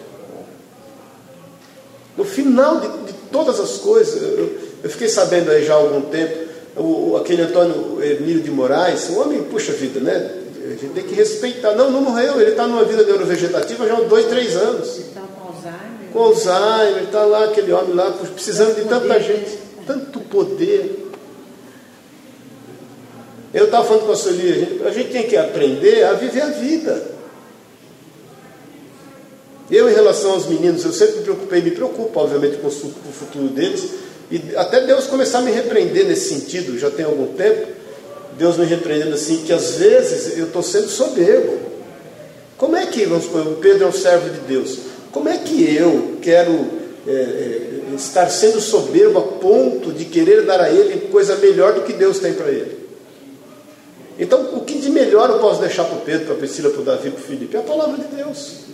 No 2.15 2.23
final 2.23 2.79
de, 2.79 2.87
de 2.87 3.13
todas 3.31 3.59
as 3.59 3.77
coisas, 3.79 4.21
eu, 4.21 4.59
eu 4.83 4.89
fiquei 4.89 5.09
sabendo 5.09 5.49
aí 5.49 5.65
já 5.65 5.73
há 5.73 5.77
algum 5.77 6.01
tempo, 6.01 6.52
o, 6.75 7.17
aquele 7.17 7.43
Antônio 7.43 8.03
Emílio 8.03 8.41
de 8.41 8.51
Moraes, 8.51 9.09
um 9.09 9.21
homem, 9.21 9.43
puxa 9.43 9.71
vida, 9.73 9.99
né? 9.99 10.39
A 10.65 10.69
gente 10.69 10.93
tem 10.93 11.03
que 11.03 11.13
respeitar. 11.13 11.75
Não, 11.75 11.91
não 11.91 12.01
morreu, 12.01 12.39
ele 12.39 12.51
está 12.51 12.65
numa 12.65 12.83
vida 12.83 13.03
neurovegetativa 13.03 13.87
já 13.87 13.97
há 13.97 14.01
dois, 14.01 14.25
três 14.27 14.55
anos. 14.55 14.97
Então, 14.99 15.23
com 15.27 15.47
Alzheimer. 15.47 16.11
Com 16.11 16.19
Alzheimer, 16.19 17.03
está 17.03 17.23
lá 17.25 17.45
aquele 17.45 17.71
homem 17.71 17.93
lá, 17.93 18.11
precisando 18.11 18.75
de 18.75 18.87
tanta 18.87 19.19
gente, 19.19 19.57
tanto 19.85 20.19
poder. 20.21 21.11
Eu 23.53 23.65
estava 23.65 23.85
falando 23.85 24.05
com 24.07 24.11
a 24.13 24.15
Sueli, 24.15 24.49
a 24.49 24.55
gente, 24.55 24.83
a 24.83 24.91
gente 24.91 25.11
tem 25.11 25.27
que 25.27 25.37
aprender 25.37 26.03
a 26.05 26.13
viver 26.13 26.41
a 26.41 26.47
vida. 26.47 27.13
Eu, 29.69 29.89
em 29.89 29.93
relação 29.93 30.31
aos 30.31 30.47
meninos, 30.47 30.83
eu 30.83 30.91
sempre 30.91 31.17
me 31.17 31.23
preocupei, 31.23 31.61
me 31.61 31.71
preocupo, 31.71 32.19
obviamente, 32.19 32.57
com 32.57 32.67
o 32.67 32.71
futuro 32.71 33.47
deles, 33.49 33.91
e 34.31 34.55
até 34.55 34.81
Deus 34.85 35.05
começar 35.05 35.39
a 35.39 35.41
me 35.41 35.51
repreender 35.51 36.05
nesse 36.05 36.33
sentido, 36.33 36.77
já 36.77 36.89
tem 36.89 37.05
algum 37.05 37.33
tempo, 37.33 37.67
Deus 38.37 38.57
me 38.57 38.65
repreendendo 38.65 39.13
assim, 39.13 39.43
que 39.45 39.53
às 39.53 39.75
vezes 39.75 40.37
eu 40.37 40.45
estou 40.45 40.63
sendo 40.63 40.89
soberbo. 40.89 41.59
Como 42.57 42.75
é 42.75 42.85
que, 42.85 43.05
vamos 43.05 43.25
supor, 43.25 43.41
o 43.47 43.55
Pedro 43.55 43.85
é 43.85 43.87
um 43.87 43.93
servo 43.93 44.29
de 44.29 44.39
Deus, 44.41 44.79
como 45.11 45.29
é 45.29 45.37
que 45.37 45.75
eu 45.75 46.17
quero 46.21 46.67
é, 47.07 47.11
é, 47.11 47.95
estar 47.95 48.29
sendo 48.29 48.59
soberbo 48.59 49.19
a 49.19 49.21
ponto 49.21 49.91
de 49.91 50.05
querer 50.05 50.45
dar 50.45 50.61
a 50.61 50.69
ele 50.69 51.07
coisa 51.11 51.35
melhor 51.35 51.73
do 51.73 51.81
que 51.81 51.93
Deus 51.93 52.19
tem 52.19 52.33
para 52.33 52.49
ele? 52.49 52.83
Então, 54.17 54.55
o 54.55 54.61
que 54.61 54.77
de 54.77 54.89
melhor 54.89 55.29
eu 55.29 55.39
posso 55.39 55.59
deixar 55.59 55.85
para 55.85 55.97
o 55.97 56.01
Pedro, 56.01 56.25
para 56.25 56.35
a 56.35 56.37
Priscila, 56.37 56.69
para 56.69 56.81
o 56.81 56.85
Davi, 56.85 57.09
para 57.09 57.19
o 57.19 57.23
Felipe? 57.23 57.55
É 57.55 57.59
a 57.59 57.63
palavra 57.63 57.97
de 57.97 58.15
Deus. 58.15 58.72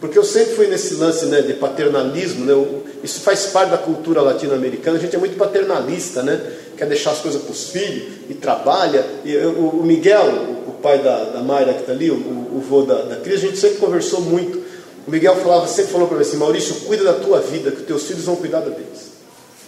Porque 0.00 0.16
eu 0.16 0.24
sempre 0.24 0.54
fui 0.54 0.68
nesse 0.68 0.94
lance 0.94 1.26
né, 1.26 1.42
de 1.42 1.54
paternalismo, 1.54 2.44
né, 2.44 2.54
isso 3.02 3.20
faz 3.20 3.46
parte 3.46 3.70
da 3.70 3.78
cultura 3.78 4.20
latino-americana, 4.22 4.96
a 4.96 5.00
gente 5.00 5.16
é 5.16 5.18
muito 5.18 5.36
paternalista, 5.36 6.22
né, 6.22 6.40
quer 6.76 6.86
deixar 6.86 7.10
as 7.10 7.18
coisas 7.18 7.42
para 7.42 7.50
os 7.50 7.70
filhos 7.70 8.12
e 8.28 8.34
trabalha. 8.34 9.04
E 9.24 9.32
eu- 9.32 9.50
o, 9.50 9.82
Miguel, 9.82 10.26
o, 10.68 10.72
pai 10.80 11.02
da, 11.02 11.24
da 11.24 11.40
Mayra 11.40 11.74
que 11.74 11.80
está 11.80 11.92
ali, 11.92 12.10
o, 12.10 12.14
o 12.14 12.64
vô 12.66 12.82
da, 12.82 13.02
da 13.02 13.16
Cris, 13.16 13.38
a 13.42 13.46
gente 13.46 13.58
sempre 13.58 13.78
conversou 13.78 14.20
muito. 14.20 14.62
O 15.06 15.10
Miguel 15.10 15.34
falava, 15.36 15.66
sempre 15.66 15.90
falou 15.90 16.06
para 16.06 16.18
mim 16.18 16.22
assim: 16.22 16.36
Maurício, 16.36 16.74
cuida 16.86 17.02
da 17.02 17.14
tua 17.14 17.40
vida, 17.40 17.70
que 17.70 17.82
teus 17.82 18.04
filhos 18.04 18.24
vão 18.24 18.36
cuidar 18.36 18.60
da 18.60 18.70
deles. 18.70 19.08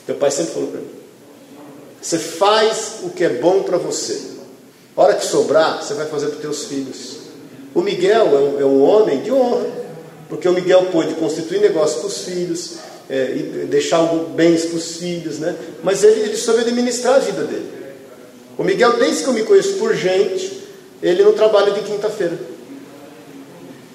Teu 0.07 0.15
pai 0.15 0.31
sempre 0.31 0.53
falou 0.53 0.69
para 0.69 0.81
mim. 0.81 0.87
Você 2.01 2.19
faz 2.19 3.01
o 3.03 3.11
que 3.11 3.25
é 3.25 3.29
bom 3.31 3.63
para 3.63 3.79
você. 3.79 4.21
A 4.97 5.03
hora 5.03 5.15
que 5.15 5.25
sobrar, 5.25 5.83
você 5.83 5.95
vai 5.95 6.07
fazer 6.07 6.27
para 6.27 6.37
os 6.37 6.41
teus 6.43 6.65
filhos. 6.65 7.17
O 7.75 7.81
Miguel 7.81 8.27
é 8.27 8.39
um, 8.39 8.61
é 8.61 8.65
um 8.65 8.83
homem 8.83 9.23
de 9.23 9.33
honra, 9.33 9.67
porque 10.31 10.49
o 10.49 10.53
Miguel 10.53 10.87
pôde 10.93 11.15
constituir 11.15 11.61
negócio 11.61 11.99
para 11.99 12.07
os 12.07 12.19
filhos, 12.19 12.77
é, 13.11 13.35
e 13.35 13.67
deixar 13.67 14.01
bens 14.37 14.67
para 14.67 14.77
os 14.77 14.97
filhos, 14.97 15.41
né? 15.41 15.57
mas 15.83 16.05
ele, 16.05 16.21
ele 16.21 16.37
soube 16.37 16.61
administrar 16.61 17.17
a 17.17 17.19
vida 17.19 17.43
dele. 17.43 17.69
O 18.57 18.63
Miguel, 18.63 18.97
desde 18.99 19.25
que 19.25 19.29
eu 19.29 19.33
me 19.33 19.43
conheço 19.43 19.75
por 19.75 19.95
gente, 19.95 20.63
ele 21.03 21.25
não 21.25 21.33
trabalha 21.33 21.73
de 21.73 21.81
quinta-feira. 21.81 22.39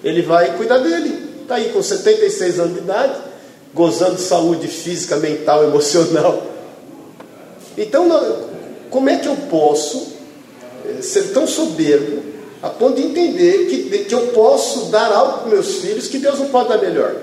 Ele 0.04 0.22
vai 0.22 0.58
cuidar 0.58 0.80
dele. 0.80 1.24
Está 1.42 1.56
aí 1.56 1.70
com 1.70 1.82
76 1.82 2.60
anos 2.60 2.74
de 2.74 2.80
idade, 2.80 3.14
gozando 3.74 4.16
de 4.16 4.22
saúde 4.22 4.68
física, 4.68 5.16
mental, 5.18 5.64
emocional. 5.64 6.46
Então, 7.78 8.10
como 8.90 9.10
é 9.10 9.18
que 9.18 9.28
eu 9.28 9.36
posso 9.50 10.14
eh, 10.86 11.02
ser 11.02 11.32
tão 11.32 11.48
soberbo 11.48 12.35
a 12.62 12.70
ponto 12.70 12.96
de 12.96 13.08
entender 13.08 13.68
que, 13.68 14.06
que 14.06 14.16
eu 14.16 14.28
posso 14.28 14.86
dar 14.86 15.12
algo 15.12 15.40
para 15.40 15.52
meus 15.52 15.76
filhos 15.76 16.08
que 16.08 16.18
Deus 16.18 16.40
não 16.40 16.48
pode 16.48 16.70
dar 16.70 16.78
melhor? 16.78 17.16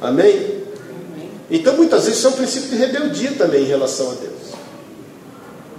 Amém? 0.00 0.58
Então, 1.50 1.74
muitas 1.76 2.04
vezes, 2.04 2.18
isso 2.18 2.26
é 2.26 2.30
um 2.30 2.34
princípio 2.34 2.68
de 2.68 2.76
rebeldia 2.76 3.32
também 3.32 3.62
em 3.62 3.66
relação 3.66 4.10
a 4.10 4.14
Deus. 4.14 4.38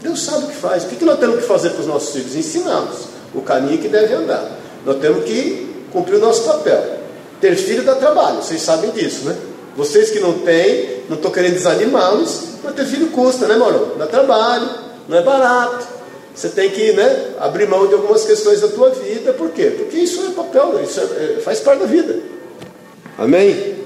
Deus 0.02 0.22
sabe 0.22 0.46
o 0.46 0.48
que 0.48 0.56
faz. 0.56 0.84
O 0.84 0.88
que 0.88 1.06
nós 1.06 1.20
temos 1.20 1.38
que 1.38 1.46
fazer 1.46 1.70
para 1.72 1.82
os 1.82 1.88
nossos 1.88 2.14
filhos? 2.14 2.36
Ensiná-los 2.36 3.20
o 3.34 3.42
caminho 3.42 3.78
que 3.78 3.88
deve 3.88 4.14
andar. 4.14 4.52
Nós 4.86 4.98
temos 5.00 5.24
que 5.26 5.86
cumprir 5.92 6.16
o 6.16 6.20
nosso 6.20 6.44
papel. 6.44 7.00
Ter 7.40 7.56
filho 7.56 7.84
dá 7.84 7.96
trabalho, 7.96 8.42
vocês 8.42 8.62
sabem 8.62 8.92
disso, 8.92 9.26
né? 9.26 9.36
Vocês 9.76 10.10
que 10.10 10.20
não 10.20 10.40
têm, 10.40 11.04
não 11.08 11.16
estou 11.16 11.32
querendo 11.32 11.54
desanimá-los, 11.54 12.42
mas 12.64 12.76
ter 12.76 12.86
filho 12.86 13.08
custa, 13.12 13.48
né, 13.48 13.56
Mauro? 13.56 13.96
Dá 13.98 14.08
trabalho, 14.08 14.68
não 15.10 15.18
é 15.18 15.22
barato. 15.22 15.88
Você 16.34 16.50
tem 16.50 16.70
que 16.70 16.94
né, 16.94 17.32
abrir 17.40 17.68
mão 17.68 17.88
de 17.88 17.96
algumas 17.96 18.24
questões 18.24 18.62
da 18.62 18.70
tua 18.70 18.92
vida. 18.92 19.34
Por 19.34 19.50
quê? 19.50 19.74
Porque 19.76 19.98
isso 19.98 20.22
é 20.26 20.30
papel, 20.32 20.80
isso 20.82 21.00
é- 21.02 21.04
é- 21.04 21.42
faz 21.42 21.60
parte 21.60 21.80
da 21.80 21.86
vida. 21.86 22.18
Amém? 23.18 23.79